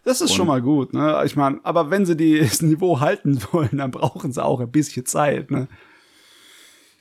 Das 0.09 0.21
ist 0.21 0.31
Und 0.31 0.37
schon 0.37 0.47
mal 0.47 0.61
gut, 0.61 0.93
ne? 0.93 1.21
Ich 1.23 1.35
meine, 1.35 1.59
aber 1.63 1.91
wenn 1.91 2.03
sie 2.03 2.39
das 2.39 2.63
Niveau 2.63 2.99
halten 2.99 3.39
wollen, 3.51 3.77
dann 3.77 3.91
brauchen 3.91 4.31
sie 4.31 4.43
auch 4.43 4.59
ein 4.59 4.71
bisschen 4.71 5.05
Zeit, 5.05 5.51
ne? 5.51 5.67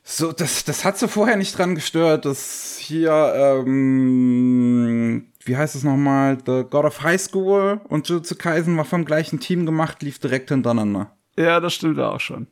So, 0.05 0.33
das, 0.33 0.65
das 0.65 0.85
hat 0.85 0.99
sie 0.99 1.09
vorher 1.09 1.37
nicht 1.37 1.57
dran 1.57 1.75
gestört, 1.75 2.25
dass 2.25 2.79
hier 2.79 3.33
ähm, 3.35 5.29
wie 5.49 5.57
heißt 5.57 5.75
es 5.75 5.85
nochmal, 5.85 6.37
The 6.45 6.65
God 6.69 6.85
of 6.85 7.03
High 7.03 7.21
School 7.21 7.81
und 7.89 8.09
Jujutsu 8.09 8.37
Kaisen 8.37 8.77
war 8.77 8.85
vom 8.85 9.07
gleichen 9.07 9.41
Team 9.41 9.65
gemacht, 9.65 10.03
lief 10.03 10.19
direkt 10.19 10.51
hintereinander. 10.51 11.17
Ja, 11.37 11.61
das 11.61 11.75
stimmt 11.75 11.99
auch 11.99 12.21
schon. 12.21 12.47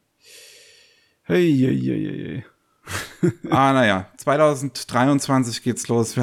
Hey, 1.23 1.55
hey, 1.55 1.79
hey, 1.79 2.45
hey. 3.23 3.33
ah, 3.51 3.73
naja, 3.73 4.07
2023 4.17 5.63
geht's 5.63 5.89
los. 5.89 6.17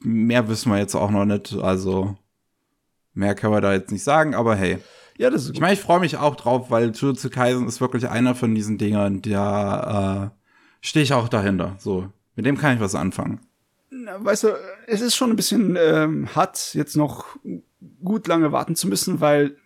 Mehr 0.00 0.48
wissen 0.48 0.70
wir 0.70 0.78
jetzt 0.78 0.94
auch 0.94 1.10
noch 1.10 1.24
nicht. 1.24 1.54
Also, 1.54 2.16
mehr 3.18 3.34
können 3.34 3.52
wir 3.52 3.60
da 3.60 3.72
jetzt 3.72 3.92
nicht 3.92 4.04
sagen, 4.04 4.34
aber 4.34 4.54
hey. 4.54 4.78
Ja, 5.18 5.30
das 5.30 5.42
ist 5.42 5.48
gut. 5.48 5.56
Ich 5.56 5.60
meine, 5.60 5.74
ich 5.74 5.80
freue 5.80 6.00
mich 6.00 6.16
auch 6.16 6.36
drauf, 6.36 6.70
weil 6.70 6.92
Jujutsu 6.92 7.28
Kaisen 7.28 7.66
ist 7.66 7.80
wirklich 7.80 8.08
einer 8.08 8.34
von 8.34 8.54
diesen 8.54 8.78
Dingern, 8.78 9.20
da 9.20 10.32
äh, 10.32 10.86
stehe 10.86 11.02
ich 11.02 11.12
auch 11.12 11.28
dahinter. 11.28 11.74
So, 11.78 12.06
mit 12.36 12.46
dem 12.46 12.56
kann 12.56 12.76
ich 12.76 12.80
was 12.80 12.94
anfangen 12.94 13.40
weißt 13.90 14.44
du, 14.44 14.48
es 14.86 15.00
ist 15.00 15.16
schon 15.16 15.30
ein 15.30 15.36
bisschen 15.36 15.76
ähm, 15.78 16.34
hart, 16.34 16.74
jetzt 16.74 16.96
noch 16.96 17.36
gut 18.02 18.26
lange 18.26 18.52
warten 18.52 18.76
zu 18.76 18.88
müssen, 18.88 19.20
weil 19.20 19.56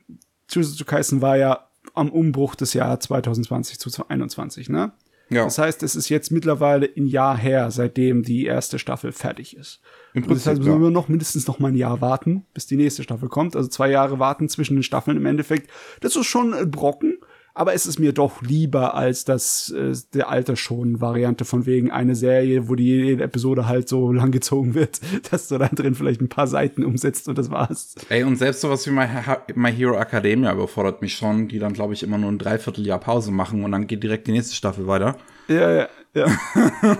Jujutsu 0.50 0.85
Kaisen 0.85 1.23
war 1.23 1.37
ja 1.37 1.68
am 1.94 2.11
Umbruch 2.11 2.54
des 2.54 2.75
Jahres 2.75 3.00
2020 3.00 3.78
zu 3.78 3.90
2021, 3.90 4.68
ne? 4.68 4.92
Ja. 5.30 5.44
Das 5.44 5.56
heißt, 5.56 5.82
es 5.82 5.97
ist 5.97 6.11
jetzt 6.11 6.30
mittlerweile 6.30 6.90
ein 6.94 7.06
Jahr 7.06 7.38
her, 7.38 7.71
seitdem 7.71 8.23
die 8.23 8.44
erste 8.44 8.78
Staffel 8.78 9.12
fertig 9.12 9.56
ist. 9.56 9.80
Im 10.14 10.23
Prinzip, 10.23 10.45
das 10.45 10.47
heißt, 10.47 10.62
müssen 10.62 10.83
wir 10.83 10.90
noch 10.90 11.09
mindestens 11.09 11.47
noch 11.47 11.59
mal 11.59 11.69
ein 11.69 11.76
Jahr 11.76 12.00
warten, 12.00 12.45
bis 12.52 12.66
die 12.66 12.76
nächste 12.76 13.02
Staffel 13.02 13.28
kommt. 13.28 13.57
Also 13.57 13.69
zwei 13.69 13.90
Jahre 13.90 14.19
warten 14.19 14.49
zwischen 14.49 14.76
den 14.76 14.83
Staffeln 14.83 15.16
im 15.16 15.26
Endeffekt. 15.26 15.71
Das 16.00 16.16
ist 16.16 16.26
schon 16.26 16.52
ein 16.52 16.71
Brocken, 16.71 17.19
Aber 17.54 17.75
es 17.75 17.85
ist 17.87 17.99
mir 17.99 18.12
doch 18.12 18.40
lieber 18.40 18.95
als 18.95 19.25
das 19.25 19.71
äh, 19.71 19.92
der 20.14 20.31
alte 20.31 20.57
schon 20.57 21.00
Variante 21.02 21.45
von 21.45 21.66
wegen 21.66 21.90
eine 21.90 22.14
Serie, 22.14 22.69
wo 22.69 22.75
die 22.75 22.85
jede 22.85 23.25
Episode 23.25 23.66
halt 23.69 23.88
so 23.88 24.11
lang 24.12 24.31
gezogen 24.31 24.75
wird, 24.75 25.00
dass 25.31 25.49
du 25.49 25.59
da 25.59 25.69
drin 25.69 25.95
vielleicht 25.95 26.21
ein 26.23 26.28
paar 26.28 26.47
Seiten 26.47 26.85
umsetzt 26.85 27.28
und 27.28 27.37
das 27.37 27.50
war's. 27.50 27.95
Ey, 28.09 28.25
und 28.25 28.37
selbst 28.37 28.62
sowas 28.62 28.87
wie 28.87 28.90
My, 28.90 29.07
My 29.54 29.73
Hero 29.73 29.97
Academia 29.99 30.52
überfordert 30.52 31.02
mich 31.02 31.14
schon, 31.14 31.49
die 31.49 31.59
dann, 31.59 31.75
glaube 31.75 31.92
ich, 31.92 32.02
immer 32.02 32.19
nur 32.19 32.31
ein 32.31 32.38
Dreivierteljahr 32.38 32.99
Pause 32.99 33.33
machen 33.33 33.64
und 33.64 33.73
dann 33.73 33.87
geht 33.87 34.02
direkt 34.02 34.26
die 34.26 34.33
nächste 34.33 34.54
Staffel 34.54 34.87
weiter. 34.87 35.16
Ja, 35.49 35.73
ja, 35.73 35.88
ja. 36.14 36.26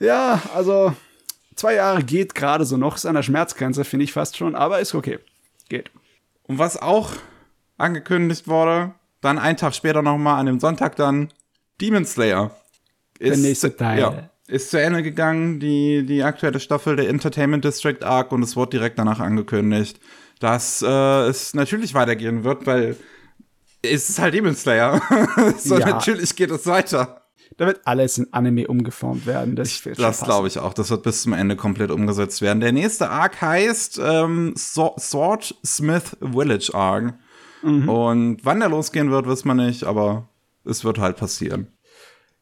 ja, 0.00 0.42
also 0.54 0.94
zwei 1.56 1.74
Jahre 1.74 2.04
geht 2.04 2.34
gerade 2.34 2.64
so 2.64 2.76
noch, 2.76 2.96
ist 2.96 3.06
an 3.06 3.14
der 3.14 3.22
Schmerzgrenze, 3.22 3.84
finde 3.84 4.04
ich 4.04 4.12
fast 4.12 4.36
schon, 4.36 4.54
aber 4.54 4.80
ist 4.80 4.94
okay. 4.94 5.18
Geht. 5.68 5.90
Und 6.44 6.58
was 6.58 6.80
auch 6.80 7.10
angekündigt 7.76 8.46
wurde, 8.46 8.94
dann 9.20 9.38
einen 9.38 9.56
Tag 9.56 9.74
später 9.74 10.02
nochmal 10.02 10.38
an 10.38 10.46
dem 10.46 10.60
Sonntag 10.60 10.96
dann 10.96 11.32
Demon 11.80 12.04
Slayer. 12.04 12.52
Ist, 13.18 13.36
der 13.36 13.48
nächste 13.48 13.76
Teil. 13.76 13.98
Ja, 13.98 14.30
ist 14.46 14.70
zu 14.70 14.80
Ende 14.80 15.02
gegangen, 15.02 15.58
die, 15.58 16.04
die 16.06 16.22
aktuelle 16.22 16.60
Staffel 16.60 16.96
der 16.96 17.08
Entertainment 17.08 17.64
District 17.64 18.02
Arc 18.02 18.30
und 18.30 18.42
es 18.42 18.54
wurde 18.54 18.78
direkt 18.78 18.98
danach 18.98 19.18
angekündigt, 19.18 19.98
dass 20.38 20.82
äh, 20.82 21.28
es 21.28 21.54
natürlich 21.54 21.94
weitergehen 21.94 22.44
wird, 22.44 22.66
weil 22.66 22.96
es 23.82 24.08
ist 24.10 24.18
halt 24.18 24.34
Demon 24.34 24.54
Slayer. 24.54 25.00
so, 25.58 25.78
ja. 25.78 25.86
natürlich 25.86 26.36
geht 26.36 26.50
es 26.50 26.66
weiter. 26.66 27.25
Da 27.56 27.66
wird 27.66 27.80
alles 27.84 28.18
in 28.18 28.32
Anime 28.32 28.66
umgeformt 28.68 29.26
werden. 29.26 29.56
Das, 29.56 29.82
das 29.96 30.22
glaube 30.22 30.48
ich 30.48 30.58
auch. 30.58 30.74
Das 30.74 30.90
wird 30.90 31.02
bis 31.02 31.22
zum 31.22 31.32
Ende 31.32 31.56
komplett 31.56 31.90
umgesetzt 31.90 32.42
werden. 32.42 32.60
Der 32.60 32.72
nächste 32.72 33.10
Arc 33.10 33.40
heißt 33.40 34.00
ähm, 34.02 34.54
Sword 34.56 35.54
Smith 35.64 36.16
Village 36.20 36.70
Arc. 36.74 37.14
Mhm. 37.62 37.88
Und 37.88 38.44
wann 38.44 38.60
der 38.60 38.68
losgehen 38.68 39.10
wird, 39.10 39.26
wissen 39.26 39.48
wir 39.48 39.54
nicht, 39.54 39.84
aber 39.84 40.28
es 40.64 40.84
wird 40.84 40.98
halt 40.98 41.16
passieren. 41.16 41.68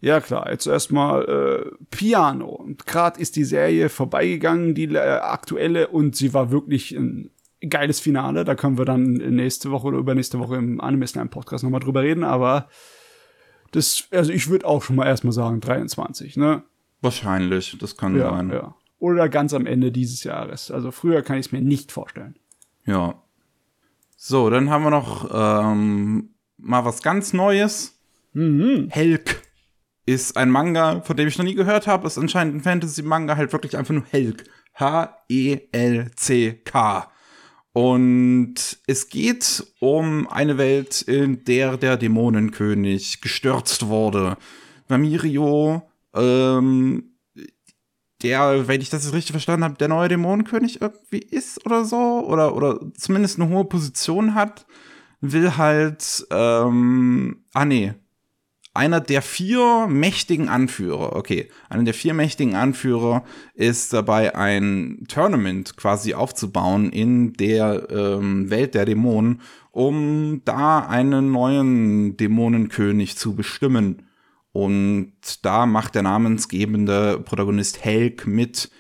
Ja, 0.00 0.20
klar, 0.20 0.50
jetzt 0.50 0.66
erstmal 0.66 1.24
äh, 1.24 1.84
Piano. 1.90 2.48
Und 2.48 2.86
gerade 2.86 3.20
ist 3.20 3.36
die 3.36 3.44
Serie 3.44 3.88
vorbeigegangen, 3.88 4.74
die 4.74 4.94
äh, 4.94 4.98
aktuelle, 4.98 5.88
und 5.88 6.14
sie 6.14 6.34
war 6.34 6.50
wirklich 6.50 6.92
ein 6.92 7.30
geiles 7.70 8.00
Finale. 8.00 8.44
Da 8.44 8.54
können 8.54 8.76
wir 8.76 8.84
dann 8.84 9.14
nächste 9.14 9.70
Woche 9.70 9.86
oder 9.86 9.98
übernächste 9.98 10.38
Woche 10.38 10.56
im 10.56 10.80
Anime 10.80 11.06
Slam 11.06 11.30
Podcast 11.30 11.64
nochmal 11.64 11.80
drüber 11.80 12.02
reden, 12.02 12.24
aber 12.24 12.68
das, 13.74 14.08
also 14.12 14.32
ich 14.32 14.48
würde 14.48 14.66
auch 14.66 14.82
schon 14.82 14.96
mal 14.96 15.06
erstmal 15.06 15.32
sagen 15.32 15.60
23, 15.60 16.36
ne? 16.36 16.62
Wahrscheinlich, 17.00 17.76
das 17.80 17.96
kann 17.96 18.16
ja, 18.16 18.30
sein. 18.30 18.50
Ja. 18.50 18.74
Oder 18.98 19.28
ganz 19.28 19.52
am 19.52 19.66
Ende 19.66 19.90
dieses 19.90 20.22
Jahres. 20.22 20.70
Also 20.70 20.92
früher 20.92 21.22
kann 21.22 21.38
ich 21.38 21.46
es 21.46 21.52
mir 21.52 21.60
nicht 21.60 21.90
vorstellen. 21.90 22.36
Ja. 22.86 23.20
So, 24.16 24.48
dann 24.48 24.70
haben 24.70 24.84
wir 24.84 24.90
noch 24.90 25.28
ähm, 25.32 26.30
mal 26.56 26.84
was 26.84 27.02
ganz 27.02 27.32
Neues. 27.32 27.98
Mhm. 28.32 28.88
Helk 28.90 29.42
ist 30.06 30.36
ein 30.36 30.50
Manga, 30.50 31.00
von 31.00 31.16
dem 31.16 31.26
ich 31.28 31.36
noch 31.36 31.44
nie 31.44 31.54
gehört 31.54 31.86
habe. 31.88 32.06
Ist 32.06 32.18
anscheinend 32.18 32.54
ein 32.54 32.60
Fantasy-Manga, 32.60 33.36
halt 33.36 33.52
wirklich 33.52 33.76
einfach 33.76 33.94
nur 33.94 34.04
Helk. 34.10 34.44
H-E-L-C-K. 34.78 35.20
Und 37.74 38.78
es 38.86 39.08
geht 39.08 39.66
um 39.80 40.28
eine 40.28 40.58
Welt, 40.58 41.02
in 41.02 41.44
der 41.44 41.76
der 41.76 41.96
Dämonenkönig 41.96 43.20
gestürzt 43.20 43.88
wurde. 43.88 44.36
Vamirio, 44.86 45.82
ähm, 46.14 47.16
der, 48.22 48.68
wenn 48.68 48.80
ich 48.80 48.90
das 48.90 49.02
jetzt 49.04 49.12
richtig 49.12 49.32
verstanden 49.32 49.64
habe, 49.64 49.74
der 49.74 49.88
neue 49.88 50.08
Dämonenkönig 50.08 50.82
irgendwie 50.82 51.18
ist 51.18 51.66
oder 51.66 51.84
so, 51.84 52.24
oder, 52.24 52.54
oder 52.54 52.78
zumindest 52.96 53.40
eine 53.40 53.50
hohe 53.50 53.64
Position 53.64 54.36
hat, 54.36 54.66
will 55.20 55.56
halt, 55.56 56.24
ähm, 56.30 57.44
ah 57.54 57.64
nee, 57.64 57.94
einer 58.74 59.00
der 59.00 59.22
vier 59.22 59.86
mächtigen 59.88 60.48
Anführer, 60.48 61.14
okay, 61.14 61.48
einer 61.68 61.84
der 61.84 61.94
vier 61.94 62.12
mächtigen 62.12 62.56
Anführer 62.56 63.24
ist 63.54 63.92
dabei, 63.92 64.34
ein 64.34 65.04
Tournament 65.08 65.76
quasi 65.76 66.14
aufzubauen 66.14 66.90
in 66.90 67.34
der 67.34 67.88
ähm, 67.88 68.50
Welt 68.50 68.74
der 68.74 68.84
Dämonen, 68.84 69.40
um 69.70 70.42
da 70.44 70.80
einen 70.80 71.30
neuen 71.30 72.16
Dämonenkönig 72.16 73.16
zu 73.16 73.36
bestimmen. 73.36 74.08
Und 74.50 75.12
da 75.42 75.66
macht 75.66 75.94
der 75.94 76.02
namensgebende 76.02 77.20
Protagonist 77.20 77.84
Helk 77.84 78.26
mit, 78.26 78.70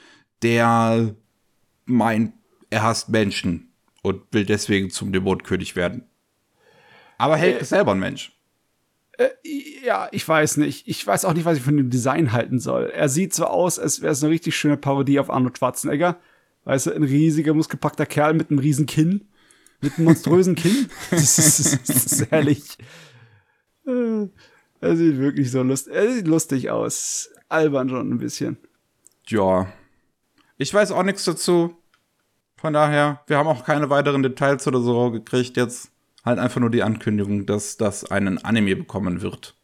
der 0.42 1.14
meint, 1.84 2.32
er 2.70 2.82
hasst 2.82 3.08
Menschen 3.10 3.72
und 4.02 4.22
will 4.32 4.44
deswegen 4.44 4.90
zum 4.90 5.12
Dämonenkönig 5.12 5.76
werden. 5.76 6.04
Aber 7.16 7.36
Helk 7.36 7.58
äh, 7.58 7.60
ist 7.60 7.68
selber 7.68 7.92
ein 7.92 8.00
Mensch. 8.00 8.33
Äh, 9.18 9.28
ja, 9.84 10.08
ich 10.12 10.26
weiß 10.26 10.56
nicht. 10.56 10.88
Ich 10.88 11.06
weiß 11.06 11.24
auch 11.24 11.34
nicht, 11.34 11.44
was 11.44 11.58
ich 11.58 11.62
von 11.62 11.76
dem 11.76 11.90
Design 11.90 12.32
halten 12.32 12.58
soll. 12.58 12.86
Er 12.86 13.08
sieht 13.08 13.34
so 13.34 13.46
aus, 13.46 13.78
als 13.78 14.02
wäre 14.02 14.12
es 14.12 14.22
eine 14.22 14.32
richtig 14.32 14.56
schöne 14.56 14.76
Parodie 14.76 15.20
auf 15.20 15.30
Arnold 15.30 15.58
Schwarzenegger. 15.58 16.18
Weißt 16.64 16.86
du, 16.86 16.92
ein 16.92 17.02
riesiger, 17.02 17.54
muskelpackter 17.54 18.06
Kerl 18.06 18.34
mit 18.34 18.50
einem 18.50 18.58
riesen 18.58 18.86
Kinn. 18.86 19.28
Mit 19.80 19.96
einem 19.96 20.06
monströsen 20.06 20.54
Kinn. 20.54 20.88
Das 21.10 21.38
ist, 21.38 21.88
das 21.88 22.06
ist 22.06 22.30
herrlich. 22.30 22.78
Äh, 23.86 24.28
er 24.80 24.96
sieht 24.96 25.18
wirklich 25.18 25.50
so 25.50 25.62
lustig, 25.62 25.94
er 25.94 26.12
sieht 26.12 26.26
lustig 26.26 26.70
aus. 26.70 27.30
Albern 27.48 27.88
schon 27.88 28.10
ein 28.10 28.18
bisschen. 28.18 28.56
Ja. 29.26 29.72
Ich 30.56 30.72
weiß 30.72 30.92
auch 30.92 31.02
nichts 31.02 31.24
dazu. 31.24 31.76
Von 32.56 32.72
daher, 32.72 33.20
wir 33.26 33.36
haben 33.36 33.46
auch 33.46 33.64
keine 33.64 33.90
weiteren 33.90 34.22
Details 34.22 34.66
oder 34.66 34.80
so 34.80 35.10
gekriegt 35.10 35.56
jetzt 35.56 35.93
halt 36.24 36.38
einfach 36.38 36.60
nur 36.60 36.70
die 36.70 36.82
Ankündigung, 36.82 37.46
dass 37.46 37.76
das 37.76 38.10
einen 38.10 38.38
Anime 38.38 38.76
bekommen 38.76 39.20
wird. 39.20 39.56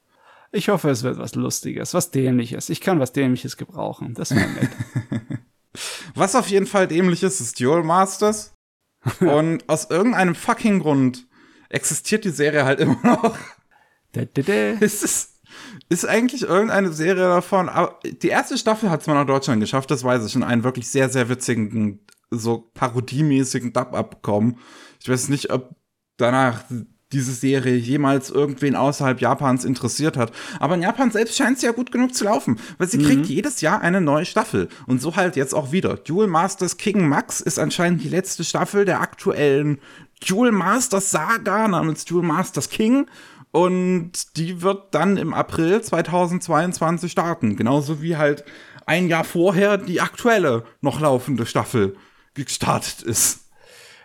Ich 0.53 0.69
hoffe, 0.69 0.91
es 0.91 1.03
wird 1.03 1.19
was 1.19 1.35
Lustiges, 1.35 1.95
was 1.95 2.11
Dämliches. 2.11 2.69
Ich 2.69 2.81
kann 2.81 2.99
was 2.99 3.13
Dämliches 3.13 3.57
gebrauchen. 3.57 4.15
Das 4.15 4.35
wäre 4.35 4.49
nett. 4.51 4.71
was 6.15 6.35
auf 6.35 6.49
jeden 6.49 6.67
Fall 6.67 6.89
dämlich 6.89 7.23
ist, 7.23 7.41
ist 7.41 7.61
Duel 7.61 7.85
Masters. 7.85 8.55
Und 9.21 9.67
aus 9.69 9.89
irgendeinem 9.91 10.35
fucking 10.35 10.81
Grund 10.81 11.27
existiert 11.69 12.25
die 12.25 12.31
Serie 12.31 12.65
halt 12.65 12.81
immer 12.81 12.99
noch. 13.03 13.37
Da, 14.13 14.25
da, 14.25 14.43
da. 14.43 14.53
Es 14.81 15.03
ist, 15.03 15.41
ist 15.89 16.07
eigentlich 16.07 16.43
irgendeine 16.43 16.93
Serie 16.93 17.29
davon. 17.29 17.69
Aber 17.69 18.01
die 18.05 18.29
erste 18.29 18.59
Staffel 18.59 18.91
hat 18.91 19.03
es 19.03 19.07
mal 19.07 19.15
nach 19.15 19.27
Deutschland 19.27 19.61
geschafft, 19.61 19.91
das 19.91 20.05
weiß 20.05 20.27
ich, 20.27 20.35
in 20.35 20.43
einen 20.43 20.65
wirklich 20.65 20.89
sehr, 20.89 21.09
sehr 21.09 21.29
witzigen, 21.29 22.01
so 22.31 22.71
parodiemäßigen 22.75 23.73
Dub 23.73 23.95
abbekommen. 23.95 24.59
Ich 25.01 25.09
weiß 25.09 25.29
nicht, 25.29 25.51
ob 25.51 25.77
danach 26.21 26.65
diese 27.13 27.33
Serie 27.33 27.77
jemals 27.77 28.31
irgendwen 28.31 28.77
außerhalb 28.77 29.21
Japans 29.21 29.65
interessiert 29.65 30.17
hat. 30.17 30.33
Aber 30.61 30.75
in 30.77 30.83
Japan 30.83 31.11
selbst 31.11 31.37
scheint 31.37 31.57
es 31.57 31.63
ja 31.63 31.73
gut 31.73 31.91
genug 31.91 32.15
zu 32.15 32.25
laufen, 32.25 32.61
weil 32.79 32.89
sie 32.89 32.99
mhm. 32.99 33.05
kriegt 33.05 33.27
jedes 33.27 33.61
Jahr 33.61 33.81
eine 33.81 34.01
neue 34.01 34.25
Staffel. 34.25 34.69
Und 34.87 35.03
so 35.03 35.17
halt 35.17 35.37
jetzt 35.37 35.55
auch 35.55 35.73
wieder. 35.73 35.97
Duel 35.97 36.29
Masters 36.29 36.77
King 36.77 37.09
Max 37.09 37.41
ist 37.41 37.59
anscheinend 37.59 38.05
die 38.05 38.09
letzte 38.09 38.45
Staffel 38.45 38.85
der 38.85 39.01
aktuellen 39.01 39.79
Duel 40.27 40.53
Masters 40.53 41.11
Saga 41.11 41.67
namens 41.67 42.05
Duel 42.05 42.25
Masters 42.25 42.71
King. 42.71 43.07
Und 43.53 44.37
die 44.37 44.63
wird 44.63 44.95
dann 44.95 45.17
im 45.17 45.35
April 45.35 45.83
2022 45.83 47.11
starten. 47.11 47.57
Genauso 47.57 48.01
wie 48.01 48.17
halt 48.17 48.45
ein 48.87 49.09
Jahr 49.09 49.25
vorher 49.25 49.77
die 49.77 50.01
aktuelle 50.01 50.65
noch 50.81 51.01
laufende 51.01 51.47
Staffel 51.47 51.97
gestartet 52.35 53.03
ist. 53.03 53.40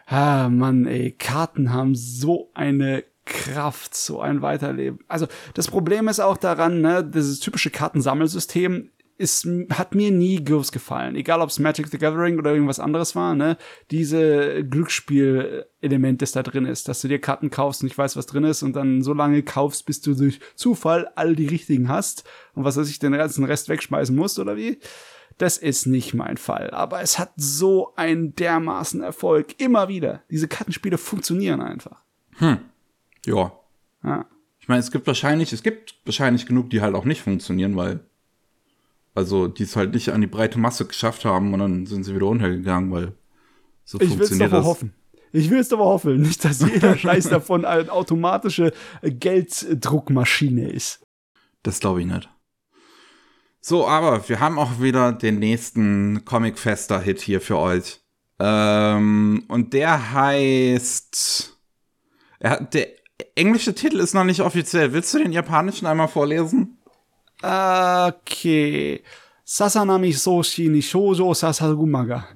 Ah, 0.05 0.49
Mann, 0.49 0.85
ey, 0.85 1.11
Karten 1.11 1.73
haben 1.73 1.95
so 1.95 2.51
eine 2.53 3.03
Kraft, 3.25 3.95
so 3.95 4.21
ein 4.21 4.41
Weiterleben. 4.41 4.99
Also, 5.07 5.27
das 5.55 5.67
Problem 5.67 6.07
ist 6.07 6.19
auch 6.19 6.37
daran, 6.37 6.81
ne, 6.81 7.03
dieses 7.03 7.39
typische 7.39 7.71
Kartensammelsystem 7.71 8.91
ist, 9.17 9.47
hat 9.71 9.95
mir 9.95 10.11
nie 10.11 10.43
groß 10.43 10.71
gefallen. 10.71 11.15
Egal, 11.15 11.41
ob 11.41 11.49
es 11.49 11.57
Magic 11.57 11.87
the 11.87 11.97
Gathering 11.97 12.37
oder 12.37 12.51
irgendwas 12.51 12.81
anderes 12.81 13.15
war, 13.15 13.33
ne? 13.33 13.57
Diese 13.89 14.63
Glücksspiel-Element, 14.65 16.21
das 16.21 16.33
da 16.33 16.43
drin 16.43 16.65
ist, 16.65 16.87
dass 16.89 17.01
du 17.01 17.07
dir 17.07 17.19
Karten 17.19 17.49
kaufst 17.49 17.81
und 17.81 17.87
ich 17.87 17.97
weiß, 17.97 18.17
was 18.17 18.25
drin 18.25 18.43
ist 18.43 18.61
und 18.61 18.75
dann 18.75 19.01
so 19.03 19.13
lange 19.13 19.41
kaufst, 19.41 19.85
bis 19.85 20.01
du 20.01 20.15
durch 20.15 20.39
Zufall 20.55 21.07
all 21.15 21.35
die 21.35 21.47
richtigen 21.47 21.87
hast 21.87 22.25
und 22.53 22.65
was 22.65 22.75
weiß 22.75 22.89
ich, 22.89 22.99
den 22.99 23.13
ganzen 23.13 23.45
Rest 23.45 23.69
wegschmeißen 23.69 24.15
musst 24.15 24.37
oder 24.37 24.57
wie. 24.57 24.79
Das 25.37 25.57
ist 25.57 25.85
nicht 25.85 26.13
mein 26.13 26.37
Fall. 26.37 26.71
Aber 26.71 27.01
es 27.01 27.19
hat 27.19 27.33
so 27.35 27.93
einen 27.95 28.35
dermaßen 28.35 29.01
Erfolg. 29.01 29.59
Immer 29.59 29.89
wieder. 29.89 30.21
Diese 30.29 30.47
Kartenspiele 30.47 30.97
funktionieren 30.97 31.61
einfach. 31.61 32.01
Hm. 32.37 32.59
Ja. 33.25 33.51
ja. 34.03 34.25
Ich 34.59 34.67
meine, 34.67 34.79
es 34.79 34.91
gibt 34.91 35.07
wahrscheinlich, 35.07 35.51
es 35.51 35.61
gibt 35.61 35.95
wahrscheinlich 36.05 36.45
genug, 36.45 36.69
die 36.69 36.81
halt 36.81 36.95
auch 36.95 37.05
nicht 37.05 37.21
funktionieren, 37.21 37.75
weil, 37.75 37.99
also, 39.13 39.47
die 39.47 39.63
es 39.63 39.75
halt 39.75 39.93
nicht 39.93 40.09
an 40.09 40.21
die 40.21 40.27
breite 40.27 40.57
Masse 40.57 40.85
geschafft 40.85 41.25
haben 41.25 41.53
und 41.53 41.59
dann 41.59 41.85
sind 41.85 42.03
sie 42.03 42.15
wieder 42.15 42.27
untergegangen, 42.27 42.91
weil 42.91 43.13
so 43.83 43.99
ich 43.99 44.09
funktioniert 44.09 44.53
das. 44.53 44.65
hoffen. 44.65 44.93
Ich 45.31 45.49
will 45.49 45.59
es 45.59 45.73
aber 45.73 45.83
hoffen, 45.83 46.21
nicht, 46.21 46.45
dass 46.45 46.61
jeder 46.61 46.97
Scheiß 46.97 47.29
davon 47.29 47.65
eine 47.65 47.91
automatische 47.91 48.71
Gelddruckmaschine 49.03 50.69
ist. 50.69 51.05
Das 51.61 51.81
glaube 51.81 51.99
ich 52.01 52.07
nicht. 52.07 52.29
So, 53.67 53.87
aber 53.87 54.29
wir 54.29 54.39
haben 54.39 54.59
auch 54.59 54.79
wieder 54.79 55.11
den 55.11 55.39
nächsten 55.39 56.23
Comic-Fester-Hit 56.23 57.19
hier 57.19 57.41
für 57.41 57.57
euch. 57.57 57.99
Ähm, 58.37 59.43
und 59.47 59.73
der 59.73 60.13
heißt. 60.13 61.57
Er, 62.37 62.61
der, 62.61 62.89
englische 63.33 63.73
Titel 63.73 64.01
ist 64.01 64.13
noch 64.13 64.23
nicht 64.23 64.41
offiziell. 64.41 64.93
Willst 64.93 65.11
du 65.15 65.17
den 65.17 65.31
japanischen 65.31 65.87
einmal 65.87 66.09
vorlesen? 66.09 66.77
Okay. 67.41 69.01
Sasanami 69.43 70.11
Soshi 70.11 70.69
ni 70.69 70.83
Shoujo 70.83 71.33
Sasagumaga. 71.33 72.27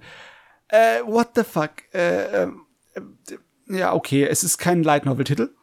Äh, 0.67 1.01
what 1.05 1.29
the 1.35 1.43
fuck? 1.43 1.73
Äh, 1.93 2.45
äh, 2.45 2.51
ja, 3.67 3.93
okay, 3.93 4.23
es 4.23 4.43
ist 4.43 4.57
kein 4.57 4.81
Light 4.81 5.05
Novel 5.05 5.25
Titel. 5.25 5.53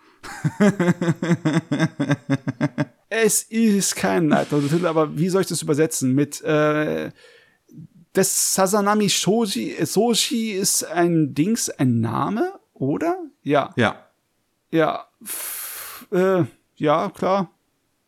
es 3.08 3.42
ist 3.42 3.96
kein 3.96 4.28
Light 4.28 4.52
Novel 4.52 4.68
Titel, 4.68 4.86
aber 4.86 5.16
wie 5.16 5.28
soll 5.28 5.42
ich 5.42 5.46
das 5.48 5.62
übersetzen? 5.62 6.14
Mit, 6.14 6.42
äh, 6.42 7.10
das 8.12 8.54
Sasanami 8.54 9.10
Shoji, 9.10 9.76
Soshi 9.84 10.52
ist 10.52 10.84
ein 10.84 11.34
Dings, 11.34 11.68
ein 11.68 12.00
Name, 12.00 12.52
oder? 12.72 13.18
Ja. 13.42 13.74
Ja. 13.76 14.06
Ja. 14.70 15.06
Pff, 15.22 16.06
äh, 16.12 16.44
ja, 16.76 17.10
klar. 17.10 17.50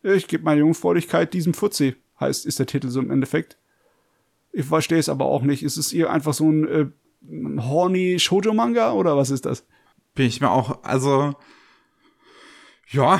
Ich 0.01 0.27
gebe 0.27 0.43
meine 0.43 0.61
Jungfräulichkeit 0.61 1.33
diesem 1.33 1.53
Fuzzi, 1.53 1.95
heißt, 2.19 2.45
ist 2.45 2.59
der 2.59 2.65
Titel 2.65 2.89
so 2.89 2.99
im 2.99 3.11
Endeffekt. 3.11 3.57
Ich 4.51 4.65
verstehe 4.65 4.97
es 4.97 5.09
aber 5.09 5.25
auch 5.25 5.43
nicht. 5.43 5.61
Ist 5.63 5.77
es 5.77 5.93
ihr 5.93 6.09
einfach 6.09 6.33
so 6.33 6.49
ein 6.49 6.67
äh, 6.67 6.87
horny 7.61 8.17
Shoujo-Manga 8.19 8.93
oder 8.93 9.15
was 9.15 9.29
ist 9.29 9.45
das? 9.45 9.65
Bin 10.15 10.25
ich 10.25 10.41
mir 10.41 10.49
auch, 10.49 10.83
also, 10.83 11.35
ja, 12.91 13.19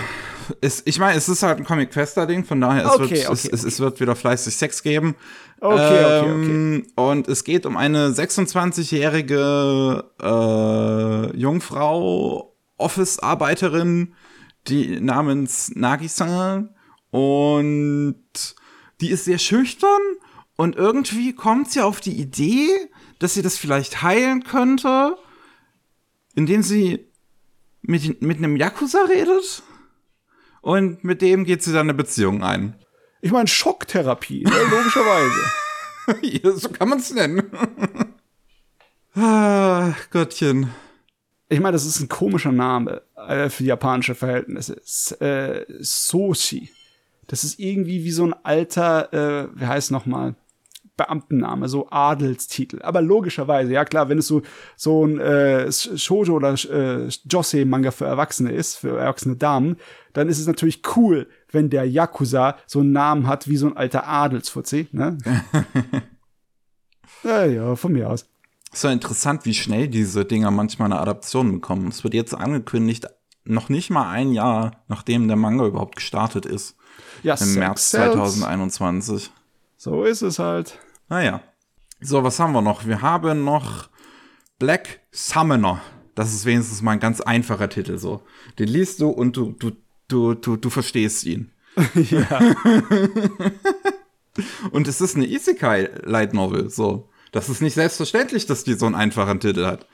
es, 0.62 0.82
ich 0.86 1.00
meine, 1.00 1.18
es 1.18 1.30
ist 1.30 1.44
halt 1.44 1.60
ein 1.60 1.66
Comic-Quester-Ding, 1.66 2.44
von 2.44 2.60
daher, 2.60 2.86
es, 2.86 2.92
Okay, 2.92 3.02
wird, 3.02 3.30
okay, 3.30 3.34
es, 3.34 3.46
es, 3.46 3.64
es 3.64 3.80
wird 3.80 4.00
wieder 4.00 4.16
fleißig 4.16 4.56
Sex 4.56 4.82
geben. 4.82 5.16
Okay, 5.62 6.06
okay, 6.06 6.30
Ähm, 6.30 6.88
Und 6.96 7.28
es 7.28 7.44
geht 7.44 7.66
um 7.66 7.78
eine 7.78 8.10
26-jährige 8.10 10.06
äh, 10.22 11.38
Jungfrau, 11.38 12.56
Office-Arbeiterin, 12.78 14.16
die 14.68 15.00
namens 15.00 15.72
Nagisa 15.76 16.70
und 17.12 18.16
die 19.02 19.10
ist 19.10 19.26
sehr 19.26 19.40
schüchtern 19.40 19.90
und 20.56 20.76
irgendwie 20.76 21.34
kommt 21.34 21.72
sie 21.72 21.82
auf 21.82 22.02
die 22.02 22.20
Idee, 22.20 22.70
dass 23.20 23.34
sie 23.34 23.42
das 23.42 23.58
vielleicht 23.58 24.02
heilen 24.02 24.44
könnte, 24.44 25.18
indem 26.36 26.64
sie 26.64 27.09
mit, 27.82 28.22
mit 28.22 28.38
einem 28.38 28.56
Yakuza 28.56 29.04
redet 29.04 29.64
und 30.62 31.04
mit 31.04 31.22
dem 31.22 31.46
geht 31.46 31.64
sie 31.64 31.74
dann 31.74 31.88
eine 31.88 31.94
Beziehung 31.94 32.44
ein. 32.44 32.76
Ich 33.22 33.32
meine, 33.32 33.48
Schocktherapie, 33.48 34.44
ne? 34.44 34.52
logischerweise. 34.72 35.42
Ja, 36.24 36.52
so 36.54 36.70
kann 36.70 36.90
man 36.90 36.98
es 36.98 37.14
nennen. 37.14 37.52
ah, 39.14 39.94
Gottchen. 40.10 40.72
Ich 41.50 41.60
meine, 41.60 41.74
das 41.74 41.86
ist 41.86 42.00
ein 42.00 42.10
komischer 42.10 42.52
Name 42.52 43.04
äh, 43.16 43.50
für 43.50 43.64
japanische 43.64 44.16
Verhältnisse. 44.16 44.78
S 44.78 45.12
äh, 45.22 45.66
Soshi. 45.80 46.72
Das 47.28 47.44
ist 47.44 47.60
irgendwie 47.60 48.04
wie 48.04 48.12
so 48.12 48.26
ein 48.26 48.34
alter, 48.44 49.14
äh, 49.14 49.50
wie 49.54 49.68
heißt 49.68 49.92
nochmal, 49.92 50.34
Beamtenname, 51.00 51.70
so 51.70 51.88
Adelstitel. 51.90 52.82
Aber 52.82 53.02
logischerweise, 53.02 53.72
ja 53.72 53.86
klar, 53.86 54.10
wenn 54.10 54.18
es 54.18 54.28
so, 54.28 54.42
so 54.76 55.06
ein 55.06 55.20
äh, 55.20 55.72
Shoujo 55.72 56.36
oder 56.36 56.54
äh, 56.54 57.08
Josei-Manga 57.30 57.92
für 57.92 58.06
Erwachsene 58.06 58.52
ist, 58.52 58.76
für 58.76 59.00
erwachsene 59.00 59.38
Damen, 59.38 59.78
dann 60.12 60.28
ist 60.28 60.40
es 60.40 60.48
natürlich 60.48 60.82
cool, 60.96 61.28
wenn 61.52 61.70
der 61.70 61.86
Yakuza 61.86 62.58
so 62.68 62.82
einen 62.82 62.92
Namen 62.92 63.28
hat 63.28 63.48
wie 63.48 63.58
so 63.58 63.68
ein 63.68 63.78
alter 63.78 64.08
Adelsfuzzi, 64.08 64.90
ne? 64.92 65.18
ja, 67.24 67.46
ja, 67.46 67.76
von 67.78 67.94
mir 67.94 68.10
aus. 68.10 68.26
Ist 68.74 68.84
ja 68.84 68.92
interessant, 68.92 69.46
wie 69.46 69.54
schnell 69.54 69.88
diese 69.88 70.26
Dinger 70.26 70.52
manchmal 70.52 70.92
eine 70.92 71.00
Adaption 71.00 71.54
bekommen. 71.54 71.88
Es 71.88 72.04
wird 72.04 72.14
jetzt 72.14 72.36
angekündigt, 72.36 73.08
noch 73.46 73.70
nicht 73.70 73.90
mal 73.90 74.12
ein 74.12 74.34
Jahr, 74.34 74.84
nachdem 74.90 75.28
der 75.28 75.38
Manga 75.38 75.66
überhaupt 75.66 75.96
gestartet 75.96 76.46
ist. 76.46 76.76
Ja, 77.24 77.36
Im 77.36 77.56
März 77.56 77.92
sells. 77.92 78.14
2021. 78.14 79.32
So 79.78 80.04
ist 80.04 80.22
es 80.22 80.40
halt. 80.40 80.78
Naja. 81.10 81.42
So, 82.00 82.24
was 82.24 82.40
haben 82.40 82.54
wir 82.54 82.62
noch? 82.62 82.86
Wir 82.86 83.02
haben 83.02 83.44
noch 83.44 83.90
Black 84.60 85.02
Summoner. 85.12 85.82
Das 86.16 86.34
ist 86.34 86.46
wenigstens 86.46 86.82
mal 86.82 86.92
ein 86.92 87.00
ganz 87.00 87.20
einfacher 87.20 87.70
Titel 87.70 87.98
so. 87.98 88.22
Den 88.58 88.68
liest 88.68 89.02
du 89.02 89.10
und 89.10 89.36
du, 89.36 89.52
du, 89.52 89.72
du, 90.08 90.36
du, 90.36 90.56
du 90.56 90.70
verstehst 90.70 91.26
ihn. 91.26 91.52
ja. 91.96 92.40
Und 94.72 94.88
es 94.88 95.02
ist 95.02 95.18
eine 95.18 95.28
Isekai 95.28 95.90
Light 96.04 96.34
Novel, 96.34 96.70
so. 96.70 97.10
Das 97.32 97.50
ist 97.50 97.62
nicht 97.62 97.76
selbstverständlich, 97.76 98.46
dass 98.46 98.64
die 98.64 98.74
so 98.74 98.86
einen 98.86 98.96
einfachen 98.96 99.40
Titel 99.40 99.66
hat. 99.66 99.88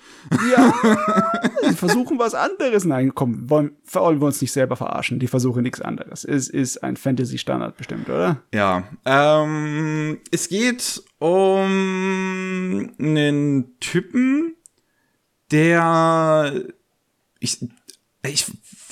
Ja, 0.51 0.73
die 1.69 1.75
versuchen 1.75 2.17
was 2.17 2.33
anderes. 2.33 2.85
Nein, 2.85 3.13
komm, 3.13 3.49
wollen, 3.49 3.71
wollen 3.91 4.21
wir 4.21 4.27
uns 4.27 4.41
nicht 4.41 4.51
selber 4.51 4.75
verarschen. 4.75 5.19
Die 5.19 5.27
versuchen 5.27 5.63
nichts 5.63 5.81
anderes. 5.81 6.23
Es 6.23 6.47
ist 6.47 6.83
ein 6.83 6.97
Fantasy-Standard 6.97 7.77
bestimmt, 7.77 8.09
oder? 8.09 8.41
Ja, 8.53 8.87
ähm, 9.05 10.19
es 10.31 10.47
geht 10.47 11.03
um 11.19 12.91
einen 12.99 13.79
Typen, 13.79 14.55
der 15.51 16.63
ich 17.39 17.59
ich 18.27 18.45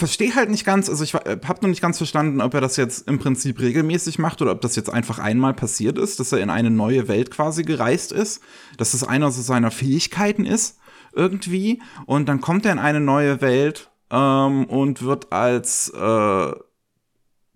verstehe 0.04 0.36
halt 0.36 0.50
nicht 0.50 0.66
ganz, 0.66 0.89
also 0.89 1.02
ich 1.02 1.13
habe 1.13 1.60
noch 1.62 1.70
nicht 1.70 1.82
ganz 1.82 1.96
verstanden, 1.96 2.42
ob 2.42 2.54
er 2.54 2.60
das 2.60 2.76
jetzt 2.76 3.08
im 3.08 3.20
Prinzip 3.20 3.62
regelmäßig 3.62 4.20
macht 4.20 4.42
oder 4.42 4.52
ob 4.52 4.60
das 4.60 4.76
jetzt 4.76 4.89
einfach 4.89 5.18
einmal 5.18 5.54
passiert 5.54 5.98
ist, 5.98 6.20
dass 6.20 6.34
er 6.34 6.39
in 6.39 6.50
eine 6.50 6.70
neue 6.70 7.08
Welt 7.08 7.32
quasi 7.32 7.63
gereist 7.63 8.12
ist, 8.12 8.42
dass 8.76 8.92
das 8.92 9.06
einer 9.06 9.32
so 9.32 9.42
seiner 9.42 9.72
Fähigkeiten 9.72 10.46
ist 10.46 10.78
irgendwie 11.13 11.82
und 12.06 12.28
dann 12.28 12.42
kommt 12.42 12.66
er 12.66 12.74
in 12.74 12.80
eine 12.80 13.00
neue 13.00 13.39
Welt 13.39 13.92
ähm, 14.12 14.66
und 14.66 15.04
wird 15.04 15.32
als 15.32 15.88
äh, 15.88 16.52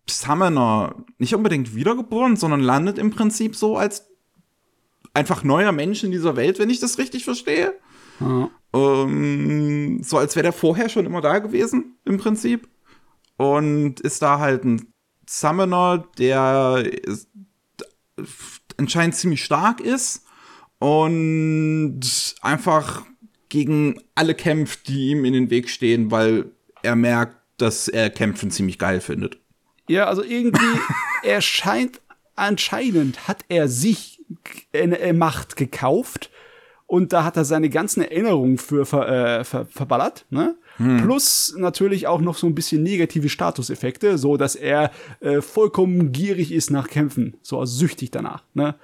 Summoner 0.10 0.95
nicht 1.17 1.36
unbedingt 1.36 1.75
wiedergeboren, 1.75 2.38
sondern 2.38 2.62
landet 2.62 2.97
im 2.97 3.12
Prinzip 3.12 3.57
so 3.57 3.75
als 3.75 4.07
einfach 5.13 5.43
neuer 5.43 5.73
Mensch 5.73 6.01
in 6.05 6.12
dieser 6.12 6.38
Welt, 6.38 6.60
wenn 6.60 6.69
ich 6.69 6.79
das 6.79 6.97
richtig 6.97 7.25
verstehe. 7.25 7.73
Ja. 8.21 8.49
Ähm, 8.77 10.01
so 10.03 10.17
als 10.17 10.35
wäre 10.35 10.43
der 10.43 10.53
vorher 10.53 10.89
schon 10.89 11.05
immer 11.05 11.21
da 11.21 11.39
gewesen, 11.39 11.97
im 12.05 12.17
Prinzip. 12.17 12.67
Und 13.37 13.99
ist 13.99 14.21
da 14.21 14.39
halt 14.39 14.63
ein 14.65 14.93
Summoner, 15.27 16.07
der 16.17 16.83
ist, 17.03 17.29
anscheinend 18.77 19.15
ziemlich 19.15 19.43
stark 19.43 19.79
ist 19.79 20.23
und 20.79 22.01
einfach 22.41 23.05
gegen 23.49 24.01
alle 24.15 24.35
kämpft, 24.35 24.87
die 24.87 25.09
ihm 25.11 25.25
in 25.25 25.33
den 25.33 25.49
Weg 25.49 25.69
stehen, 25.69 26.11
weil 26.11 26.51
er 26.83 26.95
merkt, 26.95 27.37
dass 27.57 27.87
er 27.87 28.09
Kämpfen 28.09 28.51
ziemlich 28.51 28.77
geil 28.77 29.01
findet. 29.01 29.39
Ja, 29.87 30.05
also 30.05 30.23
irgendwie, 30.23 30.79
er 31.23 31.41
scheint, 31.41 32.01
anscheinend 32.35 33.27
hat 33.27 33.45
er 33.49 33.67
sich 33.67 34.19
äh, 34.73 35.13
Macht 35.13 35.55
gekauft 35.55 36.29
und 36.88 37.13
da 37.13 37.23
hat 37.23 37.38
er 37.38 37.45
seine 37.45 37.69
ganzen 37.69 38.02
Erinnerungen 38.02 38.58
für 38.58 38.86
ver, 38.86 39.39
äh, 39.39 39.43
ver, 39.43 39.65
verballert, 39.65 40.26
ne? 40.30 40.56
Plus 41.04 41.56
natürlich 41.58 42.08
auch 42.08 42.21
noch 42.21 42.38
so 42.38 42.47
ein 42.47 42.56
bisschen 42.56 42.84
negative 42.84 43.30
Statuseffekte, 43.30 44.17
so 44.17 44.38
dass 44.38 44.56
er 44.56 44.91
äh, 45.19 45.41
vollkommen 45.41 46.12
gierig 46.12 46.52
ist 46.52 46.71
nach 46.71 46.88
Kämpfen, 46.88 47.36
so 47.41 47.60
also 47.60 47.78
süchtig 47.78 48.12
danach, 48.12 48.43
ne? 48.54 48.76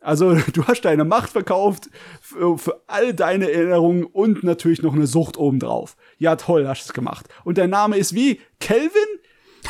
Also 0.00 0.34
du 0.52 0.64
hast 0.66 0.82
deine 0.82 1.04
Macht 1.04 1.30
verkauft 1.30 1.88
für, 2.20 2.58
für 2.58 2.80
all 2.86 3.14
deine 3.14 3.50
Erinnerungen 3.50 4.04
und 4.04 4.44
natürlich 4.44 4.82
noch 4.82 4.94
eine 4.94 5.06
Sucht 5.06 5.36
obendrauf. 5.36 5.96
Ja, 6.18 6.36
toll, 6.36 6.66
hast 6.66 6.84
du 6.84 6.90
es 6.90 6.94
gemacht. 6.94 7.28
Und 7.44 7.58
der 7.58 7.68
Name 7.68 7.96
ist 7.96 8.14
wie? 8.14 8.40
Kelvin? 8.60 8.90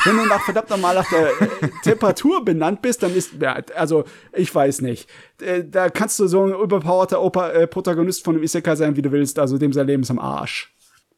Wenn 0.07 0.17
du 0.17 0.25
nach 0.25 0.41
verdammt 0.41 0.69
normal 0.69 0.95
nach 0.95 1.09
der 1.09 1.27
äh, 1.41 1.69
Temperatur 1.83 2.43
benannt 2.45 2.81
bist, 2.81 3.03
dann 3.03 3.13
ist, 3.13 3.33
ja, 3.41 3.59
also 3.75 4.05
ich 4.33 4.53
weiß 4.53 4.81
nicht. 4.81 5.09
Äh, 5.41 5.63
da 5.69 5.89
kannst 5.89 6.19
du 6.19 6.27
so 6.27 6.43
ein 6.45 6.53
überpowerter 6.53 7.21
Opa, 7.21 7.49
äh, 7.49 7.67
Protagonist 7.67 8.23
von 8.23 8.35
einem 8.35 8.43
Isekai 8.43 8.75
sein, 8.75 8.95
wie 8.95 9.01
du 9.01 9.11
willst. 9.11 9.37
Also 9.37 9.57
dem 9.57 9.73
sein 9.73 9.85
Leben 9.87 10.03
ist 10.03 10.11
am 10.11 10.19
Arsch. 10.19 10.73